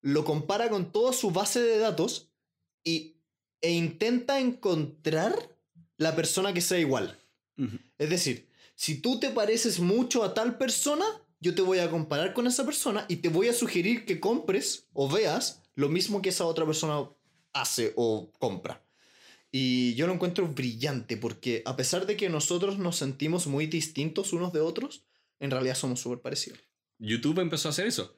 lo 0.00 0.24
compara 0.24 0.68
con 0.68 0.90
toda 0.90 1.12
su 1.12 1.30
base 1.30 1.62
de 1.62 1.78
datos 1.78 2.32
y, 2.82 3.11
e 3.62 3.70
intenta 3.70 4.38
encontrar 4.38 5.34
la 5.96 6.14
persona 6.14 6.52
que 6.52 6.60
sea 6.60 6.78
igual. 6.78 7.18
Es 7.96 8.10
decir, 8.10 8.48
si 8.74 9.00
tú 9.00 9.20
te 9.20 9.30
pareces 9.30 9.78
mucho 9.78 10.24
a 10.24 10.34
tal 10.34 10.58
persona, 10.58 11.04
yo 11.40 11.54
te 11.54 11.62
voy 11.62 11.78
a 11.78 11.88
comparar 11.88 12.34
con 12.34 12.46
esa 12.46 12.64
persona 12.66 13.06
y 13.08 13.16
te 13.16 13.28
voy 13.28 13.48
a 13.48 13.52
sugerir 13.52 14.04
que 14.04 14.20
compres 14.20 14.88
o 14.92 15.08
veas 15.08 15.62
lo 15.74 15.88
mismo 15.88 16.20
que 16.20 16.28
esa 16.30 16.44
otra 16.44 16.66
persona 16.66 17.08
hace 17.52 17.92
o 17.96 18.30
compra. 18.38 18.84
Y 19.52 19.94
yo 19.94 20.06
lo 20.06 20.14
encuentro 20.14 20.48
brillante 20.48 21.16
porque 21.16 21.62
a 21.66 21.76
pesar 21.76 22.06
de 22.06 22.16
que 22.16 22.28
nosotros 22.28 22.78
nos 22.78 22.96
sentimos 22.96 23.46
muy 23.46 23.66
distintos 23.66 24.32
unos 24.32 24.52
de 24.52 24.60
otros, 24.60 25.04
en 25.40 25.50
realidad 25.50 25.76
somos 25.76 26.00
súper 26.00 26.20
parecidos. 26.20 26.58
YouTube 26.98 27.40
empezó 27.40 27.68
a 27.68 27.70
hacer 27.70 27.86
eso. 27.86 28.16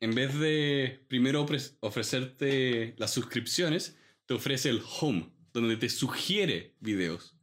En 0.00 0.14
vez 0.14 0.38
de 0.38 1.04
primero 1.08 1.46
ofre- 1.46 1.72
ofrecerte 1.80 2.94
las 2.98 3.10
suscripciones, 3.10 3.96
te 4.26 4.34
ofrece 4.34 4.68
el 4.68 4.82
home, 5.00 5.32
donde 5.52 5.76
te 5.76 5.88
sugiere 5.88 6.76
videos. 6.80 7.36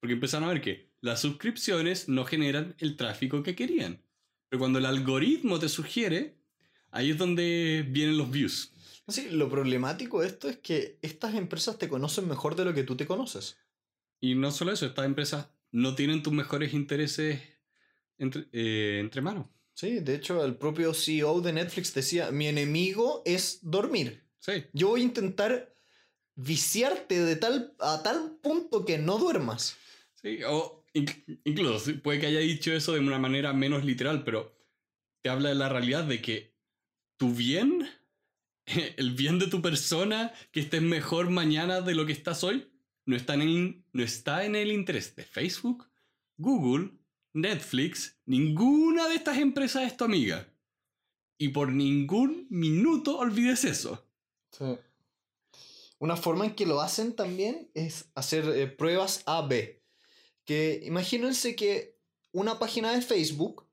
Porque 0.00 0.14
empezaron 0.14 0.48
a 0.48 0.52
ver 0.52 0.62
que 0.62 0.90
las 1.00 1.20
suscripciones 1.20 2.08
no 2.08 2.24
generan 2.24 2.74
el 2.78 2.96
tráfico 2.96 3.42
que 3.42 3.54
querían. 3.54 4.02
Pero 4.48 4.60
cuando 4.60 4.78
el 4.78 4.86
algoritmo 4.86 5.58
te 5.58 5.68
sugiere, 5.68 6.36
ahí 6.90 7.10
es 7.10 7.18
donde 7.18 7.86
vienen 7.88 8.18
los 8.18 8.30
views. 8.30 8.72
Sí, 9.08 9.28
lo 9.30 9.48
problemático 9.48 10.20
de 10.20 10.28
esto 10.28 10.48
es 10.48 10.58
que 10.58 10.98
estas 11.02 11.34
empresas 11.34 11.78
te 11.78 11.88
conocen 11.88 12.28
mejor 12.28 12.56
de 12.56 12.64
lo 12.64 12.74
que 12.74 12.84
tú 12.84 12.96
te 12.96 13.06
conoces. 13.06 13.56
Y 14.20 14.34
no 14.34 14.50
solo 14.50 14.72
eso, 14.72 14.86
estas 14.86 15.06
empresas 15.06 15.48
no 15.72 15.94
tienen 15.94 16.22
tus 16.22 16.32
mejores 16.32 16.72
intereses 16.72 17.40
entre, 18.18 18.46
eh, 18.52 18.98
entre 19.00 19.20
manos. 19.20 19.46
Sí, 19.74 20.00
de 20.00 20.14
hecho, 20.14 20.44
el 20.44 20.56
propio 20.56 20.94
CEO 20.94 21.40
de 21.40 21.52
Netflix 21.52 21.92
decía: 21.94 22.30
Mi 22.30 22.46
enemigo 22.46 23.22
es 23.24 23.58
dormir. 23.62 24.22
Sí. 24.38 24.64
Yo 24.72 24.88
voy 24.88 25.00
a 25.00 25.04
intentar 25.04 25.74
viciarte 26.34 27.20
de 27.22 27.36
tal, 27.36 27.74
a 27.78 28.02
tal 28.02 28.38
punto 28.42 28.84
que 28.84 28.98
no 28.98 29.18
duermas. 29.18 29.76
Sí, 30.14 30.40
o 30.46 30.84
inc- 30.94 31.40
incluso 31.44 31.92
puede 32.02 32.20
que 32.20 32.26
haya 32.26 32.40
dicho 32.40 32.72
eso 32.72 32.92
de 32.92 33.00
una 33.00 33.18
manera 33.18 33.52
menos 33.52 33.84
literal, 33.84 34.24
pero 34.24 34.56
te 35.22 35.30
habla 35.30 35.50
de 35.50 35.54
la 35.54 35.68
realidad 35.68 36.04
de 36.04 36.22
que 36.22 36.54
tu 37.16 37.34
bien, 37.34 37.88
el 38.96 39.12
bien 39.12 39.38
de 39.38 39.48
tu 39.48 39.60
persona, 39.62 40.32
que 40.50 40.60
estés 40.60 40.82
mejor 40.82 41.30
mañana 41.30 41.80
de 41.80 41.94
lo 41.94 42.06
que 42.06 42.12
estás 42.12 42.44
hoy, 42.44 42.68
no 43.04 43.16
está 43.16 43.34
en 43.34 43.42
el, 43.42 43.84
no 43.92 44.02
está 44.02 44.44
en 44.44 44.54
el 44.56 44.70
interés 44.72 45.14
de 45.16 45.24
Facebook, 45.24 45.90
Google, 46.36 46.92
Netflix, 47.34 48.18
ninguna 48.26 49.08
de 49.08 49.16
estas 49.16 49.38
empresas 49.38 49.84
es 49.84 49.96
tu 49.96 50.04
amiga. 50.04 50.48
Y 51.38 51.48
por 51.48 51.72
ningún 51.72 52.46
minuto 52.50 53.18
olvides 53.18 53.64
eso. 53.64 54.08
Sí. 54.52 54.64
Una 56.02 56.16
forma 56.16 56.46
en 56.46 56.56
que 56.56 56.66
lo 56.66 56.80
hacen 56.80 57.12
también 57.12 57.70
es 57.74 58.06
hacer 58.16 58.44
eh, 58.48 58.66
pruebas 58.66 59.22
A-B. 59.24 59.84
Que 60.44 60.82
imagínense 60.84 61.54
que 61.54 61.96
una 62.32 62.58
página 62.58 62.90
de 62.90 63.02
Facebook 63.02 63.68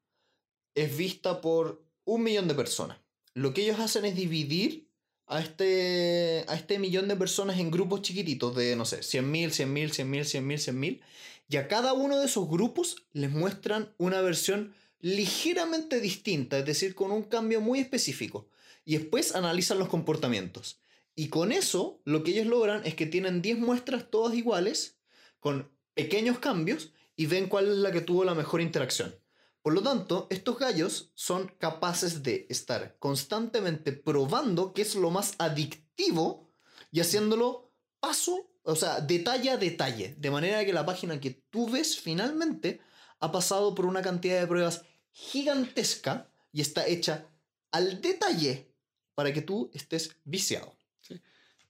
es 0.75 0.95
vista 0.95 1.41
por 1.41 1.83
un 2.03 2.21
millón 2.21 2.47
de 2.47 2.53
personas. 2.53 2.99
Lo 3.33 3.51
que 3.51 3.63
ellos 3.63 3.79
hacen 3.79 4.05
es 4.05 4.15
dividir 4.15 4.91
a 5.25 5.41
este, 5.41 6.45
a 6.47 6.53
este 6.53 6.77
millón 6.77 7.07
de 7.07 7.15
personas 7.15 7.57
en 7.57 7.71
grupos 7.71 8.03
chiquititos 8.03 8.55
de, 8.55 8.75
no 8.75 8.85
sé, 8.85 8.99
100.000, 8.99 9.47
100.000, 9.47 9.89
100.000, 9.89 10.21
100.000, 10.21 10.75
100.000. 10.75 11.01
Y 11.49 11.57
a 11.57 11.67
cada 11.67 11.93
uno 11.93 12.19
de 12.19 12.27
esos 12.27 12.47
grupos 12.47 13.07
les 13.11 13.31
muestran 13.31 13.91
una 13.97 14.21
versión 14.21 14.75
ligeramente 14.99 15.99
distinta, 15.99 16.59
es 16.59 16.65
decir, 16.67 16.93
con 16.93 17.11
un 17.11 17.23
cambio 17.23 17.59
muy 17.59 17.79
específico. 17.79 18.47
Y 18.85 18.97
después 18.97 19.33
analizan 19.33 19.79
los 19.79 19.89
comportamientos. 19.89 20.79
Y 21.19 21.27
con 21.27 21.51
eso, 21.51 22.01
lo 22.05 22.23
que 22.23 22.31
ellos 22.31 22.47
logran 22.47 22.85
es 22.85 22.95
que 22.95 23.05
tienen 23.05 23.41
10 23.41 23.59
muestras 23.59 24.09
todas 24.09 24.33
iguales, 24.35 25.01
con 25.41 25.69
pequeños 25.93 26.39
cambios, 26.39 26.93
y 27.17 27.25
ven 27.25 27.49
cuál 27.49 27.67
es 27.67 27.77
la 27.79 27.91
que 27.91 27.99
tuvo 27.99 28.23
la 28.23 28.35
mejor 28.35 28.61
interacción. 28.61 29.13
Por 29.61 29.73
lo 29.73 29.83
tanto, 29.83 30.27
estos 30.29 30.57
gallos 30.57 31.11
son 31.15 31.49
capaces 31.57 32.23
de 32.23 32.47
estar 32.49 32.97
constantemente 32.99 33.91
probando 33.91 34.73
qué 34.73 34.81
es 34.81 34.95
lo 34.95 35.11
más 35.11 35.35
adictivo 35.39 36.53
y 36.89 37.01
haciéndolo 37.01 37.73
paso, 37.99 38.49
o 38.63 38.77
sea, 38.77 39.01
detalle 39.01 39.49
a 39.49 39.57
detalle, 39.57 40.15
de 40.17 40.31
manera 40.31 40.63
que 40.63 40.71
la 40.71 40.85
página 40.85 41.19
que 41.19 41.31
tú 41.49 41.69
ves 41.69 41.99
finalmente 41.99 42.79
ha 43.19 43.29
pasado 43.29 43.75
por 43.75 43.85
una 43.85 44.01
cantidad 44.01 44.39
de 44.39 44.47
pruebas 44.47 44.85
gigantesca 45.11 46.31
y 46.53 46.61
está 46.61 46.87
hecha 46.87 47.27
al 47.71 47.99
detalle 47.99 48.73
para 49.15 49.33
que 49.33 49.41
tú 49.41 49.69
estés 49.73 50.15
viciado. 50.23 50.78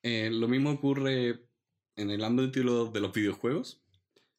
Eh, 0.03 0.29
lo 0.31 0.47
mismo 0.47 0.71
ocurre 0.71 1.45
en 1.95 2.09
el 2.09 2.23
ámbito 2.23 2.91
de 2.91 2.99
los 2.99 3.13
videojuegos. 3.13 3.81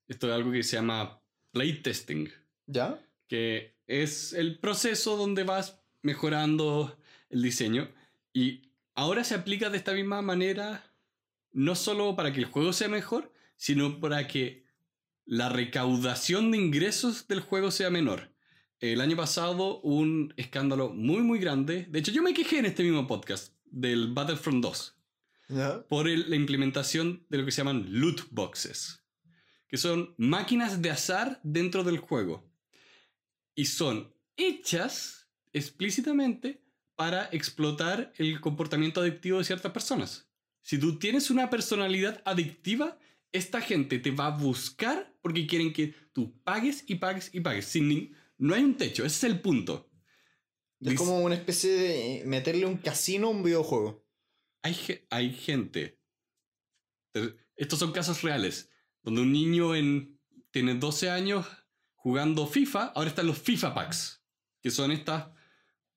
Esto 0.09 0.29
es 0.29 0.33
algo 0.33 0.51
que 0.51 0.63
se 0.63 0.77
llama 0.77 1.23
playtesting, 1.53 2.31
¿Ya? 2.67 3.01
que 3.29 3.77
es 3.87 4.33
el 4.33 4.59
proceso 4.59 5.17
donde 5.17 5.45
vas 5.45 5.81
mejorando 6.03 6.99
el 7.29 7.43
diseño 7.43 7.89
y 8.33 8.73
ahora 8.95 9.25
se 9.25 9.35
aplica 9.35 9.71
de 9.71 9.77
esta 9.77 9.93
misma 9.93 10.23
manera 10.23 10.85
no 11.53 11.75
solo 11.75 12.17
para 12.17 12.33
que 12.33 12.41
el 12.41 12.47
juego 12.47 12.73
sea 12.73 12.89
mejor, 12.89 13.33
sino 13.57 14.01
para 14.01 14.27
que 14.27 14.65
la 15.27 15.49
recaudación 15.49 16.51
de 16.51 16.59
ingresos 16.59 17.29
del 17.29 17.41
juego 17.41 17.71
sea 17.71 17.91
menor. 17.91 18.33
El 18.79 19.01
año 19.01 19.17
pasado 19.17 19.81
un 19.81 20.33
escándalo 20.37 20.89
muy 20.91 21.23
muy 21.23 21.39
grande, 21.39 21.87
de 21.91 21.99
hecho 21.99 22.13
yo 22.13 22.23
me 22.23 22.33
quejé 22.33 22.59
en 22.59 22.67
este 22.67 22.83
mismo 22.83 23.07
podcast 23.07 23.55
del 23.67 24.13
Battlefront 24.13 24.63
2 24.63 25.00
¿Ya? 25.51 25.87
por 25.89 26.09
el- 26.09 26.31
la 26.31 26.37
implementación 26.37 27.27
de 27.29 27.39
lo 27.39 27.45
que 27.45 27.51
se 27.51 27.59
llaman 27.59 27.87
loot 27.89 28.29
boxes, 28.31 29.05
que 29.69 29.77
son 29.77 30.15
máquinas 30.19 30.81
de 30.83 30.91
azar 30.91 31.41
dentro 31.43 31.83
del 31.85 31.99
juego. 31.99 32.49
Y 33.55 33.67
son 33.67 34.15
hechas 34.37 35.29
explícitamente 35.53 36.63
para 36.95 37.29
explotar 37.33 38.13
el 38.19 38.41
comportamiento 38.41 39.01
adictivo 39.01 39.39
de 39.39 39.45
ciertas 39.45 39.73
personas. 39.73 40.29
Si 40.63 40.79
tú 40.79 40.99
tienes 40.99 41.31
una 41.31 41.49
personalidad 41.51 42.23
adictiva, 42.25 42.99
esta 43.33 43.61
gente 43.61 43.99
te 43.99 44.11
va 44.11 44.27
a 44.27 44.37
buscar 44.37 45.15
porque 45.23 45.47
quieren 45.47 45.73
que 45.73 45.95
tú 46.13 46.39
pagues 46.43 46.85
y 46.87 46.97
pagues 46.97 47.31
y 47.33 47.41
pagues. 47.41 47.65
Sin 47.65 47.89
ni- 47.89 48.13
no 48.39 48.55
hay 48.55 48.63
un 48.65 48.77
techo, 48.77 49.05
ese 49.05 49.27
es 49.27 49.33
el 49.33 49.41
punto. 49.41 49.91
Es 50.81 50.95
como 50.95 51.21
una 51.21 51.35
especie 51.35 51.71
de 51.73 52.23
meterle 52.27 52.67
un 52.67 52.79
casino 52.79 53.29
a 53.29 53.31
un 53.31 53.43
videojuego. 53.43 54.07
Hay, 54.63 54.75
ge- 54.75 55.07
hay 55.11 55.33
gente. 55.33 56.01
te- 57.13 57.37
Estos 57.57 57.79
son 57.79 57.93
casos 57.93 58.23
reales. 58.23 58.71
Donde 59.03 59.23
un 59.23 59.33
niño 59.33 59.75
en, 59.75 60.19
tiene 60.51 60.75
12 60.75 61.11
años 61.11 61.47
jugando 61.95 62.47
FIFA, 62.47 62.93
ahora 62.95 63.09
están 63.11 63.27
los 63.27 63.39
FIFA 63.39 63.75
Packs. 63.75 64.23
Que 64.63 64.71
son 64.71 64.91
estas, 64.93 65.31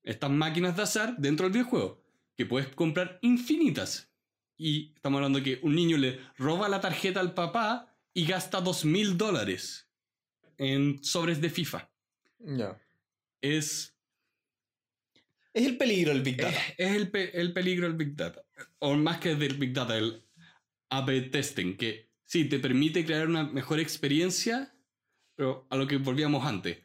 estas 0.02 0.30
máquinas 0.30 0.76
de 0.76 0.82
azar 0.82 1.16
dentro 1.18 1.44
del 1.44 1.52
videojuego. 1.52 2.02
Que 2.36 2.46
puedes 2.46 2.68
comprar 2.74 3.18
infinitas. 3.22 4.10
Y 4.56 4.92
estamos 4.94 5.18
hablando 5.18 5.38
de 5.40 5.44
que 5.44 5.60
un 5.62 5.74
niño 5.74 5.96
le 5.96 6.20
roba 6.36 6.68
la 6.68 6.80
tarjeta 6.80 7.20
al 7.20 7.34
papá 7.34 7.94
y 8.12 8.24
gasta 8.26 8.62
2.000 8.62 9.16
dólares 9.16 9.90
en 10.56 11.02
sobres 11.02 11.40
de 11.40 11.50
FIFA. 11.50 11.90
Ya. 12.38 12.80
Es 13.40 13.93
Es 15.54 15.64
el 15.66 15.78
peligro 15.78 16.12
del 16.12 16.22
Big 16.22 16.36
Data. 16.36 16.58
Es, 16.76 16.90
es 16.90 16.96
el, 16.96 17.10
pe- 17.12 17.40
el 17.40 17.52
peligro 17.52 17.86
del 17.86 17.96
Big 17.96 18.16
Data. 18.16 18.44
O 18.80 18.96
más 18.96 19.18
que 19.20 19.36
del 19.36 19.54
Big 19.54 19.72
Data, 19.72 19.96
el 19.96 20.24
A-B 20.90 21.22
testing, 21.22 21.76
que 21.76 22.10
sí, 22.24 22.46
te 22.48 22.58
permite 22.58 23.04
crear 23.06 23.28
una 23.28 23.44
mejor 23.44 23.78
experiencia, 23.78 24.74
pero 25.36 25.66
a 25.70 25.76
lo 25.76 25.86
que 25.86 25.98
volvíamos 25.98 26.44
antes. 26.44 26.78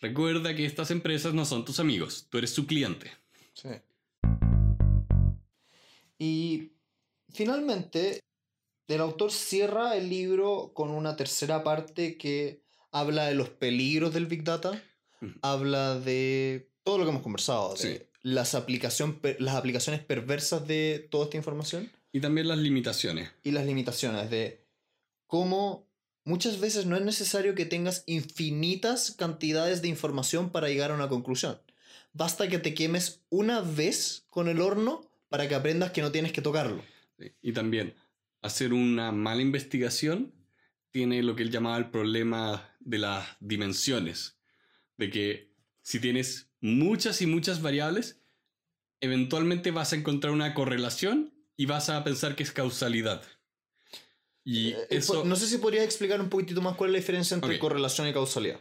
Recuerda 0.00 0.56
que 0.56 0.66
estas 0.66 0.90
empresas 0.90 1.34
no 1.34 1.44
son 1.44 1.64
tus 1.64 1.78
amigos, 1.78 2.26
tú 2.28 2.38
eres 2.38 2.50
su 2.50 2.66
cliente. 2.66 3.12
Sí. 3.54 3.68
Y 6.18 6.72
finalmente, 7.32 8.18
el 8.88 9.00
autor 9.00 9.30
cierra 9.30 9.96
el 9.96 10.08
libro 10.08 10.72
con 10.74 10.90
una 10.90 11.14
tercera 11.14 11.62
parte 11.62 12.18
que 12.18 12.64
habla 12.90 13.26
de 13.26 13.36
los 13.36 13.50
peligros 13.50 14.12
del 14.12 14.26
Big 14.26 14.42
Data, 14.42 14.82
habla 15.42 16.00
de 16.00 16.69
todo 16.90 16.98
lo 16.98 17.04
que 17.04 17.10
hemos 17.10 17.22
conversado, 17.22 17.74
de 17.74 17.78
Sí. 17.78 18.02
las, 18.22 18.56
aplicación, 18.56 19.20
las 19.38 19.54
aplicaciones 19.54 20.02
perversas 20.02 20.66
de 20.66 21.06
toda 21.08 21.26
esta 21.26 21.36
información 21.36 21.88
Y 22.12 22.18
también 22.18 22.48
las 22.48 22.58
limitaciones. 22.58 23.30
y 23.44 23.52
las 23.52 23.64
limitaciones 23.64 24.28
de 24.28 24.64
cómo 25.28 25.86
muchas 26.24 26.58
veces 26.58 26.86
no 26.86 26.96
es 26.96 27.02
necesario 27.02 27.54
que 27.54 27.64
tengas 27.64 28.02
infinitas 28.06 29.12
cantidades 29.12 29.82
de 29.82 29.88
información 29.88 30.50
para 30.50 30.68
llegar 30.68 30.90
a 30.90 30.94
una 30.94 31.08
conclusión. 31.08 31.60
Basta 32.12 32.48
que 32.48 32.58
te 32.58 32.74
quemes 32.74 33.20
una 33.28 33.60
vez 33.60 34.24
con 34.30 34.48
el 34.48 34.60
horno 34.60 35.08
para 35.28 35.48
que 35.48 35.54
aprendas 35.54 35.92
que 35.92 36.02
no 36.02 36.10
tienes 36.10 36.32
que 36.32 36.42
tocarlo. 36.42 36.82
¿sí? 37.20 37.30
Y 37.40 37.52
también 37.52 37.94
hacer 38.42 38.72
una 38.72 39.12
mala 39.12 39.42
investigación 39.42 40.32
tiene 40.90 41.22
lo 41.22 41.36
que 41.36 41.44
él 41.44 41.52
llamaba 41.52 41.76
el 41.78 41.90
problema 41.90 42.74
de 42.80 42.98
las 42.98 43.28
dimensiones. 43.38 44.38
De 44.96 45.08
que 45.08 45.52
si 45.82 46.00
tienes 46.00 46.49
muchas 46.60 47.22
y 47.22 47.26
muchas 47.26 47.62
variables, 47.62 48.20
eventualmente 49.00 49.70
vas 49.70 49.92
a 49.92 49.96
encontrar 49.96 50.32
una 50.32 50.54
correlación 50.54 51.34
y 51.56 51.66
vas 51.66 51.90
a 51.90 52.02
pensar 52.04 52.36
que 52.36 52.42
es 52.42 52.52
causalidad. 52.52 53.22
Y 54.44 54.70
Eh, 54.70 54.76
eh, 54.78 54.86
eso... 54.90 55.24
No 55.24 55.36
sé 55.36 55.46
si 55.46 55.58
podrías 55.58 55.84
explicar 55.84 56.20
un 56.20 56.28
poquitito 56.28 56.60
más 56.60 56.76
cuál 56.76 56.90
es 56.90 56.92
la 56.92 56.98
diferencia 56.98 57.34
entre 57.34 57.58
correlación 57.58 58.08
y 58.08 58.12
causalidad. 58.12 58.60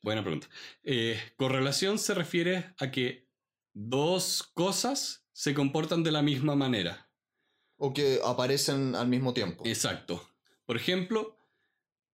Buena 0.00 0.22
pregunta. 0.22 0.48
Eh, 0.84 1.20
correlación 1.36 1.98
se 1.98 2.14
refiere 2.14 2.72
a 2.78 2.90
que 2.90 3.28
dos 3.74 4.44
cosas 4.54 5.28
se 5.32 5.54
comportan 5.54 6.04
de 6.04 6.12
la 6.12 6.22
misma 6.22 6.54
manera. 6.54 7.10
O 7.76 7.92
que 7.92 8.20
aparecen 8.24 8.94
al 8.94 9.08
mismo 9.08 9.34
tiempo. 9.34 9.64
Exacto. 9.66 10.28
Por 10.66 10.76
ejemplo, 10.76 11.36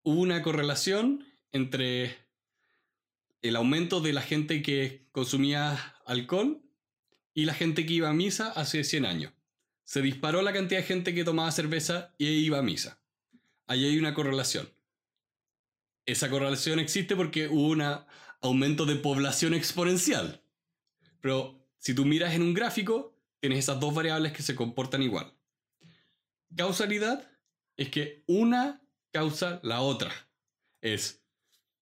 hubo 0.03 0.19
una 0.21 0.41
correlación 0.41 1.25
entre 1.51 2.24
el 3.47 3.55
aumento 3.55 4.01
de 4.01 4.11
la 4.11 4.21
gente 4.21 4.63
que 4.63 5.07
consumía 5.11 5.95
alcohol 6.07 6.63
y 7.35 7.45
la 7.45 7.53
gente 7.53 7.85
que 7.85 7.93
iba 7.93 8.09
a 8.09 8.13
misa 8.13 8.49
hace 8.49 8.83
100 8.83 9.05
años. 9.05 9.33
Se 9.83 10.01
disparó 10.01 10.41
la 10.41 10.51
cantidad 10.51 10.79
de 10.79 10.87
gente 10.87 11.13
que 11.13 11.23
tomaba 11.23 11.51
cerveza 11.51 12.15
y 12.17 12.25
iba 12.25 12.57
a 12.57 12.63
misa. 12.63 12.99
Ahí 13.67 13.85
hay 13.85 13.99
una 13.99 14.15
correlación. 14.15 14.67
Esa 16.07 16.29
correlación 16.29 16.79
existe 16.79 17.15
porque 17.15 17.47
hubo 17.47 17.67
un 17.67 17.83
aumento 18.41 18.85
de 18.87 18.95
población 18.95 19.53
exponencial. 19.53 20.41
Pero 21.21 21.67
si 21.77 21.93
tú 21.93 22.03
miras 22.03 22.33
en 22.33 22.41
un 22.41 22.55
gráfico, 22.55 23.15
tienes 23.41 23.59
esas 23.59 23.79
dos 23.79 23.93
variables 23.93 24.33
que 24.33 24.41
se 24.41 24.55
comportan 24.55 25.03
igual. 25.03 25.31
Causalidad 26.55 27.29
es 27.77 27.89
que 27.89 28.23
una 28.25 28.81
causa 29.11 29.59
la 29.61 29.81
otra. 29.81 30.11
Es 30.81 31.24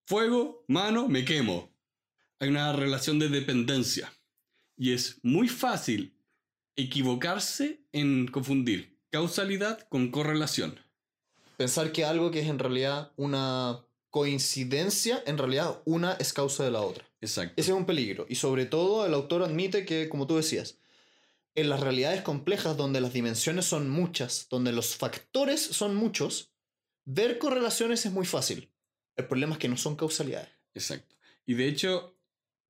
fuego, 0.05 0.63
mano, 0.67 1.07
me 1.07 1.25
quemo. 1.25 1.71
Hay 2.39 2.49
una 2.49 2.73
relación 2.73 3.19
de 3.19 3.29
dependencia. 3.29 4.13
Y 4.75 4.93
es 4.93 5.19
muy 5.23 5.47
fácil 5.47 6.17
equivocarse 6.75 7.85
en 7.91 8.27
confundir 8.27 8.99
causalidad 9.11 9.87
con 9.89 10.09
correlación. 10.09 10.79
Pensar 11.57 11.91
que 11.91 12.03
algo 12.03 12.31
que 12.31 12.41
es 12.41 12.47
en 12.47 12.57
realidad 12.57 13.11
una 13.15 13.85
coincidencia, 14.09 15.21
en 15.27 15.37
realidad 15.37 15.81
una 15.85 16.13
es 16.13 16.33
causa 16.33 16.63
de 16.63 16.71
la 16.71 16.81
otra. 16.81 17.05
Exacto. 17.21 17.53
Ese 17.55 17.71
es 17.71 17.77
un 17.77 17.85
peligro. 17.85 18.25
Y 18.27 18.35
sobre 18.35 18.65
todo 18.65 19.05
el 19.05 19.13
autor 19.13 19.43
admite 19.43 19.85
que, 19.85 20.09
como 20.09 20.25
tú 20.25 20.35
decías, 20.35 20.79
en 21.55 21.69
las 21.69 21.79
realidades 21.79 22.23
complejas 22.23 22.75
donde 22.75 23.01
las 23.01 23.13
dimensiones 23.13 23.65
son 23.65 23.89
muchas, 23.89 24.47
donde 24.49 24.71
los 24.71 24.95
factores 24.95 25.61
son 25.61 25.95
muchos, 25.95 26.51
ver 27.05 27.37
correlaciones 27.37 28.05
es 28.07 28.11
muy 28.11 28.25
fácil. 28.25 28.72
El 29.16 29.28
problema 29.28 29.53
es 29.53 29.59
que 29.59 29.70
no 29.70 29.78
son 29.78 29.95
causalidades. 29.95 30.49
Exacto. 30.74 31.16
Y 31.45 31.53
de 31.53 31.68
hecho, 31.68 32.18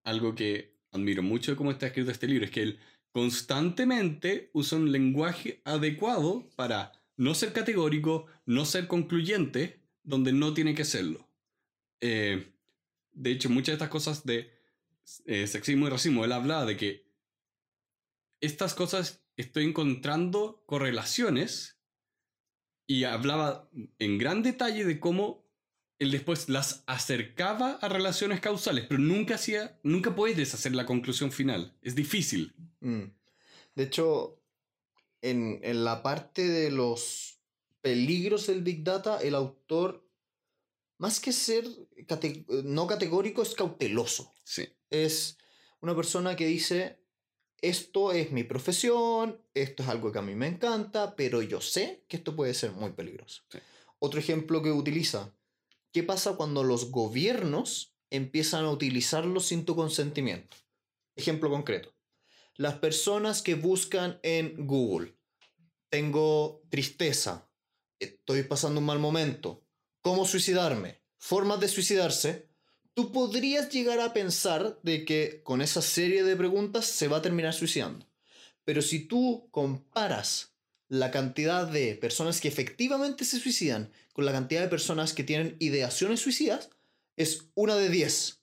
algo 0.03 0.35
que 0.35 0.77
admiro 0.91 1.23
mucho 1.23 1.51
de 1.51 1.57
cómo 1.57 1.71
está 1.71 1.87
escrito 1.87 2.11
este 2.11 2.27
libro 2.27 2.45
es 2.45 2.51
que 2.51 2.63
él 2.63 2.79
constantemente 3.11 4.49
usa 4.53 4.77
un 4.77 4.91
lenguaje 4.91 5.61
adecuado 5.65 6.49
para 6.55 6.91
no 7.15 7.35
ser 7.35 7.53
categórico, 7.53 8.25
no 8.45 8.65
ser 8.65 8.87
concluyente, 8.87 9.79
donde 10.03 10.33
no 10.33 10.53
tiene 10.53 10.75
que 10.75 10.83
serlo. 10.83 11.27
Eh, 12.01 12.51
de 13.13 13.31
hecho, 13.31 13.49
muchas 13.49 13.67
de 13.67 13.73
estas 13.73 13.89
cosas 13.89 14.25
de 14.25 14.51
eh, 15.25 15.47
sexismo 15.47 15.87
y 15.87 15.89
racismo, 15.89 16.25
él 16.25 16.31
hablaba 16.31 16.65
de 16.65 16.75
que 16.75 17.05
estas 18.41 18.73
cosas 18.73 19.23
estoy 19.37 19.65
encontrando 19.65 20.63
correlaciones 20.65 21.79
y 22.87 23.05
hablaba 23.05 23.69
en 23.99 24.17
gran 24.17 24.43
detalle 24.43 24.85
de 24.85 24.99
cómo 24.99 25.42
él 26.03 26.11
después 26.11 26.49
las 26.49 26.83
acercaba 26.87 27.73
a 27.81 27.89
relaciones 27.89 28.39
causales, 28.39 28.85
pero 28.87 28.99
nunca 28.99 29.35
hacía, 29.35 29.79
nunca 29.83 30.15
puedes 30.15 30.53
hacer 30.53 30.73
la 30.75 30.85
conclusión 30.85 31.31
final. 31.31 31.75
Es 31.81 31.95
difícil. 31.95 32.53
Mm. 32.79 33.03
De 33.75 33.83
hecho, 33.83 34.39
en, 35.21 35.59
en 35.63 35.83
la 35.83 36.03
parte 36.03 36.47
de 36.47 36.69
los 36.71 37.39
peligros 37.81 38.47
del 38.47 38.61
Big 38.61 38.83
Data, 38.83 39.19
el 39.21 39.35
autor, 39.35 40.07
más 40.99 41.19
que 41.19 41.31
ser 41.33 41.65
cate- 42.07 42.45
no 42.63 42.87
categórico, 42.87 43.41
es 43.41 43.55
cauteloso. 43.55 44.33
Sí. 44.43 44.67
Es 44.89 45.37
una 45.81 45.95
persona 45.95 46.35
que 46.35 46.45
dice, 46.45 46.99
esto 47.61 48.11
es 48.11 48.31
mi 48.31 48.43
profesión, 48.43 49.41
esto 49.53 49.83
es 49.83 49.89
algo 49.89 50.11
que 50.11 50.19
a 50.19 50.21
mí 50.21 50.35
me 50.35 50.47
encanta, 50.47 51.15
pero 51.15 51.41
yo 51.41 51.59
sé 51.61 52.03
que 52.07 52.17
esto 52.17 52.35
puede 52.35 52.53
ser 52.53 52.71
muy 52.71 52.91
peligroso. 52.91 53.43
Sí. 53.49 53.59
Otro 53.99 54.19
ejemplo 54.19 54.61
que 54.61 54.71
utiliza, 54.71 55.33
¿qué 55.93 56.03
pasa 56.03 56.33
cuando 56.33 56.63
los 56.63 56.91
gobiernos 56.91 57.95
empiezan 58.09 58.65
a 58.65 58.71
utilizarlo 58.71 59.39
sin 59.39 59.63
tu 59.63 59.75
consentimiento? 59.75 60.57
Ejemplo 61.15 61.49
concreto. 61.49 61.95
Las 62.55 62.75
personas 62.75 63.41
que 63.41 63.55
buscan 63.55 64.19
en 64.23 64.67
Google, 64.67 65.15
tengo 65.89 66.63
tristeza, 66.69 67.49
estoy 67.99 68.43
pasando 68.43 68.79
un 68.79 68.85
mal 68.85 68.99
momento, 68.99 69.63
cómo 70.01 70.25
suicidarme, 70.25 71.01
formas 71.17 71.59
de 71.59 71.67
suicidarse, 71.67 72.49
tú 72.93 73.11
podrías 73.11 73.69
llegar 73.69 73.99
a 73.99 74.13
pensar 74.13 74.79
de 74.83 75.05
que 75.05 75.41
con 75.43 75.61
esa 75.61 75.81
serie 75.81 76.23
de 76.23 76.35
preguntas 76.35 76.85
se 76.85 77.07
va 77.07 77.17
a 77.17 77.21
terminar 77.21 77.53
suicidando. 77.53 78.07
Pero 78.63 78.81
si 78.81 79.07
tú 79.07 79.47
comparas 79.51 80.52
la 80.89 81.11
cantidad 81.11 81.67
de 81.67 81.95
personas 81.95 82.39
que 82.41 82.47
efectivamente 82.47 83.25
se 83.25 83.39
suicidan 83.39 83.91
con 84.13 84.25
la 84.25 84.31
cantidad 84.31 84.61
de 84.61 84.67
personas 84.67 85.13
que 85.13 85.23
tienen 85.23 85.55
ideaciones 85.59 86.19
suicidas, 86.19 86.69
es 87.17 87.47
una 87.55 87.75
de 87.75 87.89
10. 87.89 88.39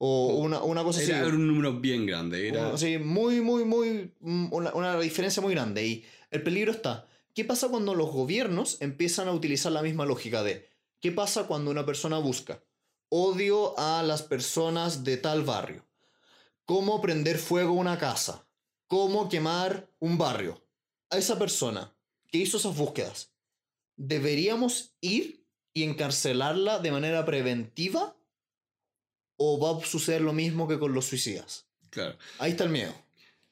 O 0.00 0.36
una, 0.36 0.62
una 0.62 0.84
cosa 0.84 1.00
así. 1.00 1.10
Era 1.10 1.26
un 1.26 1.48
número 1.48 1.80
bien 1.80 2.06
grande. 2.06 2.48
Era... 2.48 2.78
Sí, 2.78 2.98
muy, 2.98 3.40
muy, 3.40 3.64
muy. 3.64 4.12
mm, 4.20 4.52
Una, 4.52 4.72
una 4.72 5.00
diferencia 5.00 5.42
muy 5.42 5.54
grande. 5.54 5.84
Y 5.84 6.04
el 6.30 6.42
peligro 6.42 6.70
está. 6.70 7.06
¿Qué 7.34 7.44
pasa 7.44 7.68
cuando 7.68 7.94
los 7.94 8.10
gobiernos 8.10 8.80
empiezan 8.80 9.26
a 9.28 9.32
utilizar 9.32 9.72
la 9.72 9.82
misma 9.82 10.06
lógica 10.06 10.42
de 10.42 10.68
qué 11.00 11.10
pasa 11.12 11.48
cuando 11.48 11.70
una 11.70 11.84
persona 11.84 12.18
busca 12.18 12.62
odio 13.10 13.78
a 13.78 14.02
las 14.02 14.22
personas 14.22 15.02
de 15.02 15.16
tal 15.16 15.42
barrio? 15.42 15.84
¿Cómo 16.64 17.00
prender 17.00 17.38
fuego 17.38 17.70
a 17.70 17.80
una 17.80 17.98
casa? 17.98 18.46
¿Cómo 18.86 19.28
quemar 19.28 19.90
un 19.98 20.16
barrio? 20.18 20.62
A 21.10 21.18
esa 21.18 21.38
persona 21.38 21.94
que 22.28 22.38
hizo 22.38 22.58
esas 22.58 22.76
búsquedas, 22.76 23.32
¿deberíamos 23.96 24.96
ir 25.00 25.46
y 25.72 25.84
encarcelarla 25.84 26.78
de 26.80 26.90
manera 26.90 27.24
preventiva? 27.24 28.16
¿O 29.36 29.58
va 29.60 29.80
a 29.80 29.86
suceder 29.86 30.20
lo 30.20 30.32
mismo 30.32 30.68
que 30.68 30.78
con 30.78 30.92
los 30.92 31.06
suicidas? 31.06 31.68
Claro. 31.90 32.18
Ahí 32.38 32.50
está 32.50 32.64
el 32.64 32.70
miedo. 32.70 32.94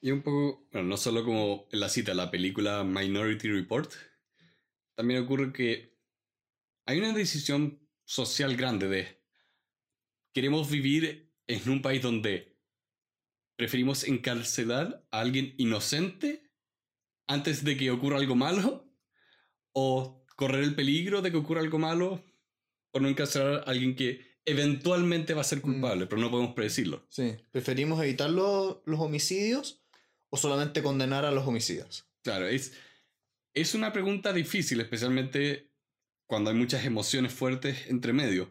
Y 0.01 0.11
un 0.11 0.21
poco, 0.21 0.67
bueno, 0.71 0.87
no 0.87 0.97
solo 0.97 1.23
como 1.25 1.67
en 1.71 1.79
la 1.79 1.89
cita, 1.89 2.13
la 2.13 2.29
película 2.29 2.83
Minority 2.83 3.49
Report, 3.49 3.91
también 4.95 5.23
ocurre 5.23 5.51
que 5.51 5.97
hay 6.85 6.99
una 6.99 7.13
decisión 7.13 7.79
social 8.05 8.55
grande 8.55 8.87
de 8.87 9.21
queremos 10.33 10.69
vivir 10.69 11.33
en 11.47 11.69
un 11.69 11.81
país 11.81 12.01
donde 12.01 12.57
preferimos 13.55 14.03
encarcelar 14.03 15.05
a 15.11 15.19
alguien 15.19 15.55
inocente 15.57 16.46
antes 17.27 17.63
de 17.63 17.77
que 17.77 17.91
ocurra 17.91 18.17
algo 18.17 18.35
malo 18.35 18.85
o 19.73 20.25
correr 20.35 20.63
el 20.63 20.75
peligro 20.75 21.21
de 21.21 21.31
que 21.31 21.37
ocurra 21.37 21.61
algo 21.61 21.79
malo 21.79 22.23
por 22.91 23.01
no 23.01 23.07
encarcelar 23.09 23.63
a 23.65 23.71
alguien 23.71 23.95
que 23.95 24.25
eventualmente 24.45 25.33
va 25.33 25.41
a 25.41 25.45
ser 25.45 25.61
culpable, 25.61 26.07
pero 26.07 26.21
no 26.21 26.31
podemos 26.31 26.53
predecirlo. 26.55 27.05
Sí. 27.09 27.35
¿Preferimos 27.51 28.01
evitar 28.01 28.29
lo- 28.29 28.81
los 28.85 28.99
homicidios 28.99 29.83
o 30.29 30.37
solamente 30.37 30.81
condenar 30.81 31.25
a 31.25 31.31
los 31.31 31.45
homicidas? 31.45 32.07
Claro, 32.23 32.47
es, 32.47 32.73
es 33.53 33.73
una 33.75 33.91
pregunta 33.91 34.31
difícil, 34.33 34.79
especialmente 34.79 35.71
cuando 36.27 36.49
hay 36.49 36.55
muchas 36.55 36.85
emociones 36.85 37.33
fuertes 37.33 37.87
entre 37.87 38.13
medio. 38.13 38.49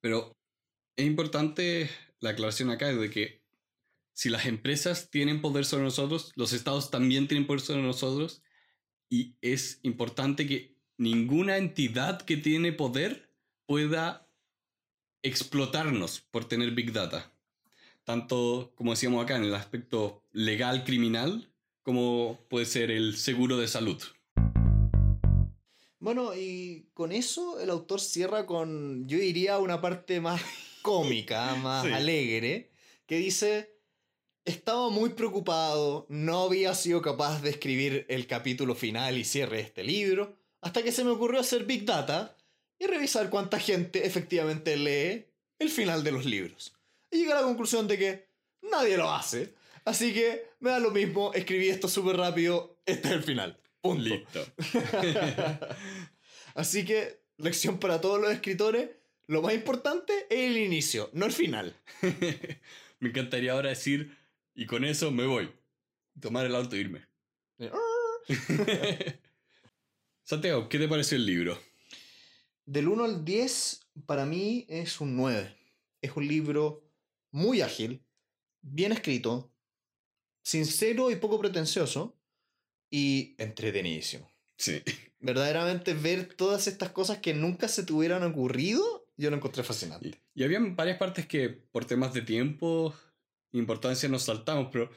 Pero 0.00 0.32
es 0.96 1.04
importante 1.06 1.90
la 2.20 2.30
aclaración 2.30 2.70
acá 2.70 2.92
de 2.92 3.10
que 3.10 3.43
si 4.14 4.30
las 4.30 4.46
empresas 4.46 5.10
tienen 5.10 5.40
poder 5.42 5.64
sobre 5.64 5.84
nosotros, 5.84 6.32
los 6.36 6.52
estados 6.52 6.90
también 6.90 7.28
tienen 7.28 7.46
poder 7.46 7.60
sobre 7.60 7.82
nosotros. 7.82 8.42
Y 9.10 9.34
es 9.42 9.80
importante 9.82 10.46
que 10.46 10.76
ninguna 10.96 11.56
entidad 11.58 12.22
que 12.22 12.36
tiene 12.36 12.72
poder 12.72 13.28
pueda 13.66 14.26
explotarnos 15.22 16.20
por 16.30 16.46
tener 16.46 16.70
Big 16.72 16.92
Data. 16.92 17.32
Tanto, 18.04 18.72
como 18.76 18.92
decíamos 18.92 19.22
acá, 19.24 19.36
en 19.36 19.44
el 19.44 19.54
aspecto 19.54 20.22
legal 20.32 20.84
criminal, 20.84 21.50
como 21.82 22.38
puede 22.48 22.66
ser 22.66 22.90
el 22.90 23.16
seguro 23.16 23.56
de 23.58 23.66
salud. 23.68 24.02
Bueno, 25.98 26.34
y 26.36 26.86
con 26.92 27.12
eso 27.12 27.58
el 27.60 27.70
autor 27.70 28.00
cierra 28.00 28.44
con, 28.46 29.08
yo 29.08 29.18
diría, 29.18 29.58
una 29.58 29.80
parte 29.80 30.20
más 30.20 30.40
cómica, 30.82 31.54
más 31.56 31.84
Sí. 31.86 31.92
alegre, 31.92 32.70
que 33.06 33.16
dice, 33.16 33.73
estaba 34.44 34.90
muy 34.90 35.10
preocupado, 35.10 36.06
no 36.08 36.44
había 36.44 36.74
sido 36.74 37.00
capaz 37.00 37.40
de 37.40 37.50
escribir 37.50 38.06
el 38.08 38.26
capítulo 38.26 38.74
final 38.74 39.16
y 39.16 39.24
cierre 39.24 39.58
de 39.58 39.62
este 39.62 39.84
libro, 39.84 40.36
hasta 40.60 40.82
que 40.82 40.92
se 40.92 41.04
me 41.04 41.10
ocurrió 41.10 41.40
hacer 41.40 41.64
Big 41.64 41.84
Data 41.84 42.36
y 42.78 42.86
revisar 42.86 43.30
cuánta 43.30 43.58
gente 43.58 44.06
efectivamente 44.06 44.76
lee 44.76 45.26
el 45.58 45.70
final 45.70 46.04
de 46.04 46.12
los 46.12 46.24
libros. 46.24 46.74
Y 47.10 47.18
llegué 47.18 47.32
a 47.32 47.36
la 47.36 47.42
conclusión 47.42 47.86
de 47.88 47.98
que 47.98 48.28
nadie 48.62 48.96
lo 48.96 49.10
hace, 49.12 49.54
así 49.84 50.12
que 50.12 50.50
me 50.60 50.70
da 50.70 50.78
lo 50.78 50.90
mismo, 50.90 51.32
escribí 51.32 51.68
esto 51.68 51.88
súper 51.88 52.16
rápido, 52.16 52.78
este 52.86 53.08
es 53.08 53.14
el 53.14 53.22
final. 53.22 53.58
Punto. 53.80 54.02
Listo. 54.02 54.46
Así 56.54 56.86
que, 56.86 57.20
lección 57.36 57.78
para 57.78 58.00
todos 58.00 58.18
los 58.18 58.32
escritores, 58.32 58.88
lo 59.26 59.42
más 59.42 59.52
importante 59.52 60.26
es 60.30 60.50
el 60.50 60.56
inicio, 60.56 61.10
no 61.12 61.26
el 61.26 61.32
final. 61.32 61.76
me 63.00 63.10
encantaría 63.10 63.52
ahora 63.52 63.68
decir, 63.68 64.16
y 64.54 64.66
con 64.66 64.84
eso 64.84 65.10
me 65.10 65.26
voy. 65.26 65.50
Tomar 66.20 66.46
el 66.46 66.54
auto 66.54 66.76
e 66.76 66.80
irme. 66.80 67.06
Santiago, 70.22 70.68
¿qué 70.68 70.78
te 70.78 70.88
pareció 70.88 71.16
el 71.16 71.26
libro? 71.26 71.60
Del 72.64 72.88
1 72.88 73.04
al 73.04 73.24
10, 73.24 73.80
para 74.06 74.24
mí 74.24 74.64
es 74.68 75.00
un 75.00 75.16
9. 75.16 75.54
Es 76.00 76.16
un 76.16 76.26
libro 76.26 76.88
muy 77.30 77.60
ágil, 77.60 78.02
bien 78.62 78.92
escrito, 78.92 79.52
sincero 80.42 81.10
y 81.10 81.16
poco 81.16 81.38
pretencioso, 81.38 82.16
y 82.90 83.34
entretenidísimo. 83.38 84.30
Sí. 84.56 84.82
Verdaderamente 85.18 85.94
ver 85.94 86.34
todas 86.34 86.68
estas 86.68 86.90
cosas 86.90 87.18
que 87.18 87.34
nunca 87.34 87.66
se 87.68 87.82
te 87.82 87.92
hubieran 87.92 88.22
ocurrido, 88.22 89.08
yo 89.16 89.30
lo 89.30 89.36
encontré 89.36 89.62
fascinante. 89.62 90.22
Y, 90.34 90.40
y 90.40 90.44
había 90.44 90.60
varias 90.60 90.98
partes 90.98 91.26
que 91.26 91.48
por 91.48 91.84
temas 91.86 92.14
de 92.14 92.22
tiempo, 92.22 92.94
importancia 93.58 94.08
nos 94.08 94.22
saltamos, 94.24 94.68
pero, 94.72 94.90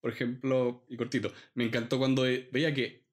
por 0.00 0.10
ejemplo, 0.12 0.84
y 0.88 0.96
cortito, 0.96 1.32
me 1.54 1.64
encantó 1.64 1.98
cuando 1.98 2.26
eh, 2.26 2.48
veía 2.52 2.72
que 2.74 3.06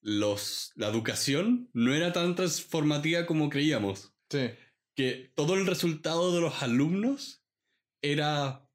los, 0.00 0.72
la 0.76 0.88
educación 0.88 1.70
no 1.72 1.94
era 1.94 2.12
tan 2.12 2.34
transformativa 2.34 3.26
como 3.26 3.48
creíamos. 3.50 4.12
Sí. 4.30 4.50
que 4.96 5.30
todo 5.36 5.54
el 5.54 5.66
resultado 5.66 6.34
de 6.34 6.40
los 6.40 6.62
alumnos 6.62 7.44
era 8.02 8.68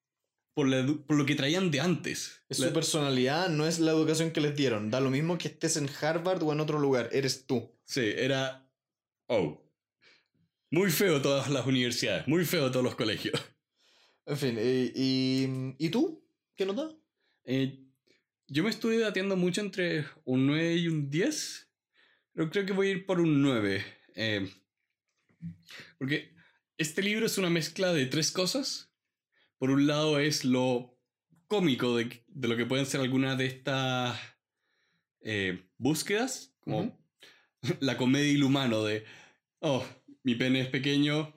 por, 0.53 0.68
la 0.70 0.82
edu- 0.82 1.05
por 1.05 1.18
lo 1.18 1.26
que 1.26 1.36
traían 1.36 1.72
de 1.72 1.80
antes. 1.82 2.43
Es 2.47 2.59
La- 2.59 2.68
su 2.68 2.74
personalidad, 2.74 3.49
no 3.49 3.66
es 3.68 3.80
la 3.80 3.91
educación 3.91 4.32
que 4.32 4.39
les 4.41 4.55
dieron. 4.55 4.89
Da 4.91 4.99
lo 5.01 5.09
mismo 5.09 5.38
que 5.38 5.47
estés 5.49 5.78
en 5.78 5.89
Harvard 6.01 6.41
o 6.43 6.53
en 6.53 6.59
otro 6.59 6.80
lugar, 6.80 7.09
eres 7.12 7.45
tú. 7.47 7.70
Sí, 7.86 8.01
era... 8.16 8.66
Oh. 9.28 9.62
Muy 10.70 10.89
feo 10.89 11.22
todas 11.22 11.49
las 11.49 11.66
universidades, 11.66 12.28
muy 12.28 12.45
feo 12.45 12.72
todos 12.72 12.84
los 12.86 12.95
colegios. 12.95 13.41
En 14.32 14.38
fin, 14.38 14.57
y, 14.57 14.91
y, 14.95 15.75
¿y 15.77 15.89
tú? 15.89 16.25
¿Qué 16.55 16.65
nota? 16.65 16.89
Eh, 17.43 17.84
yo 18.47 18.63
me 18.63 18.69
estuve 18.69 18.95
debatiendo 18.95 19.36
mucho 19.36 19.59
entre 19.59 20.05
un 20.23 20.47
9 20.47 20.75
y 20.75 20.88
un 20.88 21.09
10, 21.09 21.69
pero 22.32 22.49
creo 22.49 22.65
que 22.65 22.71
voy 22.71 22.88
a 22.88 22.91
ir 22.91 23.05
por 23.05 23.19
un 23.19 23.41
9. 23.41 23.84
eh, 24.15 24.49
porque 25.97 26.34
este 26.77 27.01
libro 27.01 27.25
es 27.25 27.38
una 27.38 27.49
mezcla 27.49 27.91
de 27.91 28.05
tres 28.05 28.32
cosas. 28.32 28.93
Por 29.57 29.69
un 29.69 29.86
lado 29.86 30.17
es 30.17 30.45
lo 30.45 30.97
cómico 31.49 31.97
de, 31.97 32.23
de 32.29 32.47
lo 32.47 32.55
que 32.55 32.65
pueden 32.65 32.86
ser 32.86 33.01
algunas 33.01 33.38
de 33.38 33.47
estas 33.47 34.17
eh, 35.19 35.67
búsquedas, 35.77 36.55
como 36.61 36.97
la 37.82 37.97
comedia 37.97 38.32
y 38.32 38.38
lo 38.38 38.47
humano 38.47 38.86
de, 38.86 39.03
oh, 39.59 39.86
mi 40.23 40.36
pene 40.36 40.61
es 40.61 40.69
pequeño, 40.69 41.36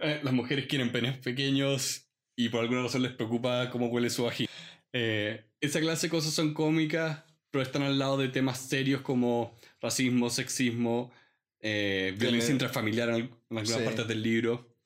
eh, 0.00 0.20
las 0.22 0.32
mujeres 0.32 0.64
quieren 0.68 0.90
penes 0.90 1.18
pequeños 1.18 2.03
y 2.36 2.48
por 2.48 2.60
alguna 2.60 2.82
razón 2.82 3.02
les 3.02 3.12
preocupa 3.12 3.70
cómo 3.70 3.86
huele 3.88 4.10
su 4.10 4.24
vagina. 4.24 4.48
Eh, 4.92 5.44
esa 5.60 5.80
clase 5.80 6.06
de 6.06 6.10
cosas 6.10 6.32
son 6.32 6.54
cómicas, 6.54 7.22
pero 7.50 7.62
están 7.62 7.82
al 7.82 7.98
lado 7.98 8.16
de 8.16 8.28
temas 8.28 8.58
serios 8.58 9.00
como 9.02 9.56
racismo, 9.80 10.30
sexismo, 10.30 11.12
eh, 11.60 12.14
violencia 12.18 12.52
intrafamiliar 12.52 13.08
en, 13.10 13.14
al- 13.14 13.20
en 13.50 13.58
algunas 13.58 13.78
Sí. 13.80 13.84
partes 13.84 14.08
del 14.08 14.22
libro. 14.22 14.76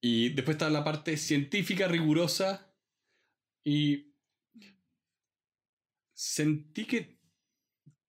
Y 0.00 0.28
después 0.30 0.54
está 0.56 0.70
la 0.70 0.84
parte 0.84 1.16
científica 1.16 1.88
rigurosa 1.88 2.72
y 3.64 4.12
sentí 6.14 6.84
que 6.86 7.18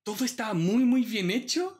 todo 0.04 0.24
estaba 0.24 0.54
muy, 0.54 0.84
muy 0.84 1.04
bien 1.04 1.32
hecho, 1.32 1.78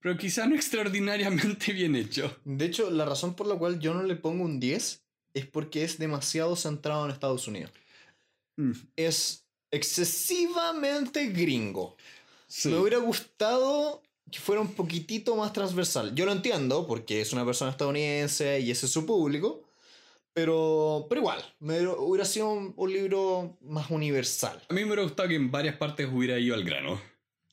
pero 0.00 0.16
quizá 0.16 0.46
no 0.46 0.54
extraordinariamente 0.54 1.72
bien 1.72 1.96
hecho. 1.96 2.38
De 2.44 2.66
hecho, 2.66 2.90
la 2.90 3.04
razón 3.04 3.34
por 3.34 3.46
la 3.46 3.56
cual 3.56 3.80
yo 3.80 3.94
no 3.94 4.02
le 4.02 4.16
pongo 4.16 4.44
un 4.44 4.60
10 4.60 5.05
es 5.38 5.46
porque 5.46 5.84
es 5.84 5.98
demasiado 5.98 6.56
centrado 6.56 7.04
en 7.04 7.10
Estados 7.12 7.46
Unidos. 7.46 7.70
Mm, 8.56 8.72
Es 8.96 9.44
excesivamente 9.70 11.26
gringo. 11.26 11.96
sí. 12.48 12.68
Me 12.68 12.78
hubiera 12.78 12.98
gustado 12.98 14.02
que 14.30 14.38
fuera 14.38 14.60
un 14.60 14.72
poquitito 14.74 15.36
más 15.36 15.52
transversal. 15.52 16.14
Yo 16.14 16.24
lo 16.26 16.32
entiendo 16.32 16.86
porque 16.86 17.20
es 17.20 17.32
una 17.32 17.44
persona 17.44 17.70
estadounidense 17.70 18.60
y 18.60 18.70
ese 18.70 18.86
es 18.86 18.92
su 18.92 19.04
público. 19.06 19.62
Pero, 20.32 21.06
pero 21.08 21.22
igual, 21.22 21.42
me 21.60 21.86
hubiera 21.88 22.26
sido 22.26 22.50
un, 22.52 22.74
un 22.76 22.92
libro 22.92 23.56
más 23.62 23.90
universal. 23.90 24.60
A 24.68 24.74
mí 24.74 24.80
me 24.80 24.86
hubiera 24.86 25.02
gustado 25.02 25.28
que 25.30 25.34
en 25.34 25.50
varias 25.50 25.76
partes 25.76 26.08
hubiera 26.12 26.38
ido 26.38 26.54
al 26.54 26.62
grano. 26.64 27.00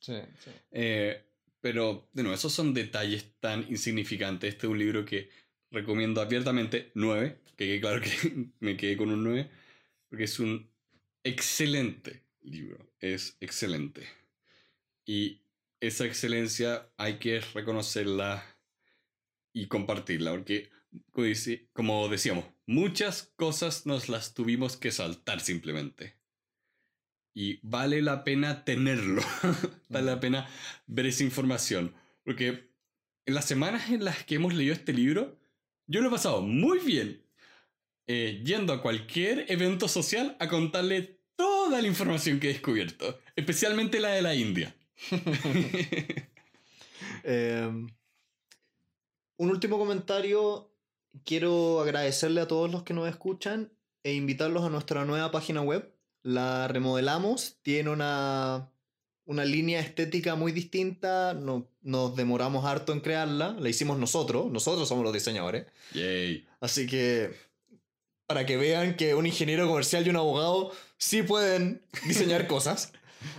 Sí, 0.01 0.15
sí. 0.43 0.51
Eh, 0.71 1.23
pero, 1.61 2.09
de 2.11 2.23
nuevo, 2.23 2.35
esos 2.35 2.51
son 2.51 2.73
detalles 2.73 3.25
tan 3.39 3.65
insignificantes. 3.69 4.53
Este 4.53 4.67
es 4.67 4.71
un 4.71 4.79
libro 4.79 5.05
que 5.05 5.29
recomiendo 5.73 6.21
abiertamente 6.21 6.91
9, 6.93 7.39
que 7.57 7.81
claro 7.81 7.99
que 7.99 8.47
me 8.59 8.77
quedé 8.77 8.95
con 8.95 9.09
un 9.09 9.23
9, 9.23 9.49
porque 10.07 10.23
es 10.25 10.39
un 10.39 10.69
excelente 11.23 12.23
libro. 12.41 12.89
Es 12.99 13.35
excelente. 13.41 14.07
Y 15.05 15.41
esa 15.81 16.05
excelencia 16.05 16.87
hay 16.97 17.17
que 17.17 17.41
reconocerla 17.41 18.45
y 19.51 19.67
compartirla, 19.67 20.31
porque, 20.31 20.69
como 21.73 22.07
decíamos, 22.07 22.45
muchas 22.65 23.33
cosas 23.35 23.85
nos 23.85 24.07
las 24.09 24.33
tuvimos 24.33 24.77
que 24.77 24.91
saltar 24.91 25.41
simplemente. 25.41 26.15
Y 27.33 27.59
vale 27.63 28.01
la 28.01 28.23
pena 28.23 28.63
tenerlo. 28.63 29.23
vale 29.89 30.05
la 30.05 30.19
pena 30.19 30.47
ver 30.85 31.07
esa 31.07 31.23
información. 31.23 31.95
Porque 32.23 32.69
en 33.25 33.33
las 33.33 33.45
semanas 33.45 33.89
en 33.89 34.05
las 34.05 34.23
que 34.23 34.35
hemos 34.35 34.53
leído 34.53 34.73
este 34.73 34.93
libro, 34.93 35.39
yo 35.93 36.01
lo 36.01 36.07
he 36.07 36.11
pasado 36.11 36.41
muy 36.41 36.79
bien. 36.79 37.21
eh, 38.07 38.41
yendo 38.43 38.73
a 38.73 38.81
cualquier 38.81 39.45
evento 39.49 39.87
social 39.87 40.35
a 40.39 40.47
contarle 40.49 41.19
toda 41.37 41.81
la 41.81 41.87
información 41.87 42.39
que 42.39 42.49
he 42.49 42.53
descubierto. 42.53 43.19
Especialmente 43.35 43.99
la 43.99 44.09
de 44.09 44.21
la 44.21 44.35
India. 44.35 44.75
Eh, 47.25 47.69
un 49.37 49.49
último 49.49 49.77
comentario. 49.77 50.73
Quiero 51.23 51.79
agradecerle 51.79 52.41
a 52.41 52.47
todos 52.49 52.69
los 52.71 52.83
que 52.83 52.93
nos 52.93 53.07
escuchan 53.07 53.71
e 54.03 54.13
invitarlos 54.13 54.63
a 54.63 54.69
nuestra 54.69 55.05
nueva 55.05 55.31
página 55.31 55.61
web. 55.61 55.95
La 56.23 56.67
remodelamos, 56.67 57.59
tiene 57.61 57.91
una, 57.91 58.72
una 59.25 59.45
línea 59.45 59.79
estética 59.79 60.35
muy 60.35 60.51
distinta, 60.51 61.33
no, 61.33 61.67
nos 61.81 62.15
demoramos 62.15 62.65
harto 62.65 62.91
en 62.91 62.99
crearla, 62.99 63.55
la 63.59 63.69
hicimos 63.69 63.97
nosotros, 63.97 64.51
nosotros 64.51 64.87
somos 64.87 65.03
los 65.03 65.13
diseñadores. 65.13 65.65
Yay. 65.93 66.45
Así 66.59 66.87
que 66.87 67.31
para 68.27 68.45
que 68.45 68.57
vean 68.57 68.95
que 68.95 69.15
un 69.15 69.25
ingeniero 69.25 69.67
comercial 69.67 70.05
y 70.05 70.09
un 70.09 70.15
abogado 70.15 70.71
sí 70.97 71.23
pueden 71.23 71.81
diseñar 72.05 72.47
cosas. 72.47 72.91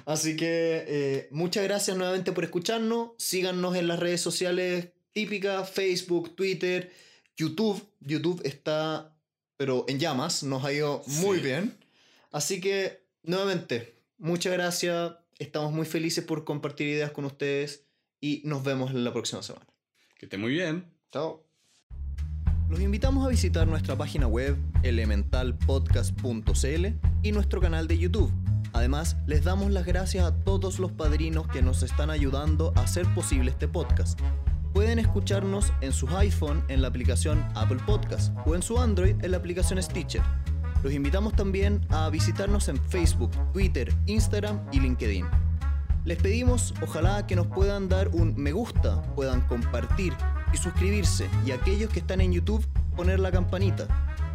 Así 0.07 0.37
que 0.37 0.85
eh, 0.87 1.29
muchas 1.31 1.65
gracias 1.65 1.97
nuevamente 1.97 2.33
por 2.33 2.45
escucharnos. 2.45 3.11
Síganos 3.19 3.77
en 3.77 3.89
las 3.89 3.99
redes 3.99 4.21
sociales 4.21 4.89
típicas, 5.13 5.71
Facebook, 5.71 6.35
Twitter, 6.35 6.93
YouTube. 7.37 7.87
YouTube 8.01 8.41
está, 8.45 9.15
pero 9.57 9.85
en 9.89 9.99
llamas, 9.99 10.43
nos 10.43 10.65
ha 10.65 10.73
ido 10.73 11.03
muy 11.07 11.39
bien. 11.41 11.77
Así 12.31 12.61
que 12.61 13.03
nuevamente, 13.23 13.95
muchas 14.19 14.53
gracias. 14.53 15.13
Estamos 15.45 15.73
muy 15.73 15.85
felices 15.85 16.25
por 16.25 16.45
compartir 16.45 16.89
ideas 16.89 17.11
con 17.11 17.27
ustedes 17.27 17.85
y 18.19 18.41
nos 18.47 18.65
vemos 18.65 18.95
la 18.95 19.13
próxima 19.13 19.43
semana. 19.43 19.67
Que 20.19 20.25
esté 20.25 20.39
muy 20.39 20.53
bien. 20.53 20.91
Chao. 21.13 21.45
Los 22.71 22.81
invitamos 22.81 23.27
a 23.27 23.29
visitar 23.29 23.69
nuestra 23.69 23.95
página 23.95 24.27
web 24.27 24.57
elementalpodcast.cl 24.83 26.87
y 27.23 27.33
nuestro 27.33 27.61
canal 27.61 27.87
de 27.87 27.99
YouTube. 27.99 28.33
Además, 28.73 29.19
les 29.27 29.45
damos 29.45 29.71
las 29.71 29.85
gracias 29.85 30.25
a 30.25 30.35
todos 30.45 30.79
los 30.79 30.93
padrinos 30.93 31.47
que 31.49 31.61
nos 31.61 31.83
están 31.83 32.09
ayudando 32.09 32.73
a 32.75 32.81
hacer 32.81 33.05
posible 33.15 33.51
este 33.51 33.69
podcast. 33.69 34.19
Pueden 34.73 34.99
escucharnos 34.99 35.75
en 35.83 35.93
sus 35.93 36.11
iPhone 36.13 36.65
en 36.69 36.81
la 36.81 36.89
aplicación 36.89 37.47
Apple 37.55 37.83
Podcast 37.85 38.35
o 38.47 38.55
en 38.55 38.63
su 38.63 38.79
Android 38.79 39.23
en 39.23 39.31
la 39.31 39.37
aplicación 39.37 39.83
Stitcher. 39.83 40.23
Los 40.85 40.93
invitamos 40.93 41.35
también 41.35 41.81
a 41.89 42.11
visitarnos 42.11 42.69
en 42.69 42.77
Facebook, 42.77 43.31
Twitter, 43.55 43.91
Instagram 44.05 44.61
y 44.71 44.81
LinkedIn. 44.81 45.25
Les 46.05 46.19
pedimos 46.19 46.75
ojalá 46.83 47.27
que 47.27 47.35
nos 47.35 47.47
puedan 47.47 47.89
dar 47.89 48.09
un 48.09 48.35
me 48.37 48.53
gusta, 48.53 49.01
puedan 49.15 49.41
compartir 49.49 50.13
y 50.53 50.59
suscribirse 50.59 51.27
y 51.47 51.53
aquellos 51.53 51.89
que 51.89 52.01
están 52.01 52.21
en 52.21 52.35
YouTube 52.35 52.67
poner 52.95 53.19
la 53.19 53.33
campanita 53.33 53.89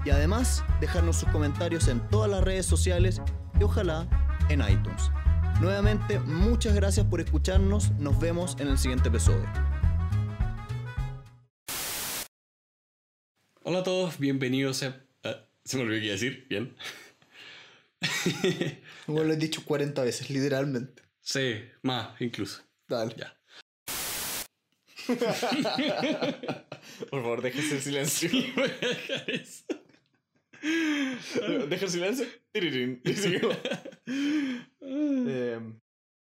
y 0.04 0.10
además 0.10 0.64
dejarnos 0.82 1.18
sus 1.18 1.30
comentarios 1.30 1.88
en 1.88 2.00
todas 2.10 2.32
las 2.32 2.44
redes 2.44 2.66
sociales 2.66 3.22
y 3.60 3.64
ojalá 3.64 4.08
en 4.50 4.62
iTunes. 4.62 5.12
Nuevamente, 5.62 6.18
muchas 6.18 6.74
gracias 6.74 7.06
por 7.06 7.22
escucharnos, 7.22 7.92
nos 8.00 8.20
vemos 8.20 8.58
en 8.60 8.70
el 8.70 8.80
siguiente 8.80 9.10
episodio. 9.10 9.46
Hola 13.62 13.82
a 13.82 13.84
todos, 13.84 14.18
bienvenidos 14.18 14.82
a... 14.82 15.09
se 15.70 15.78
me 15.78 15.84
olvidó 15.84 16.00
qué 16.00 16.06
iba 16.06 16.14
a 16.14 16.18
decir, 16.18 16.48
bien. 16.50 16.76
Como 19.06 19.24
lo 19.24 19.34
he 19.34 19.38
dicho 19.38 19.64
40 19.64 20.04
veces, 20.04 20.32
literalmente. 20.32 21.04
sí, 21.22 21.62
más 21.84 22.20
incluso. 22.20 22.64
Dale. 22.88 23.14
Ya. 23.16 23.36
Por 27.12 27.22
favor, 27.22 27.44
déjese 27.44 27.76
el 27.76 27.82
silencio. 27.82 28.30
Voy 28.56 28.64
a 28.64 28.68
dejar 28.88 29.30
eso. 29.30 29.64
Deja 31.70 31.86
el 31.86 31.92
silencio. 31.92 32.26
Tirirín. 32.52 33.00
Y 33.06 33.14
seguimos. 33.14 33.56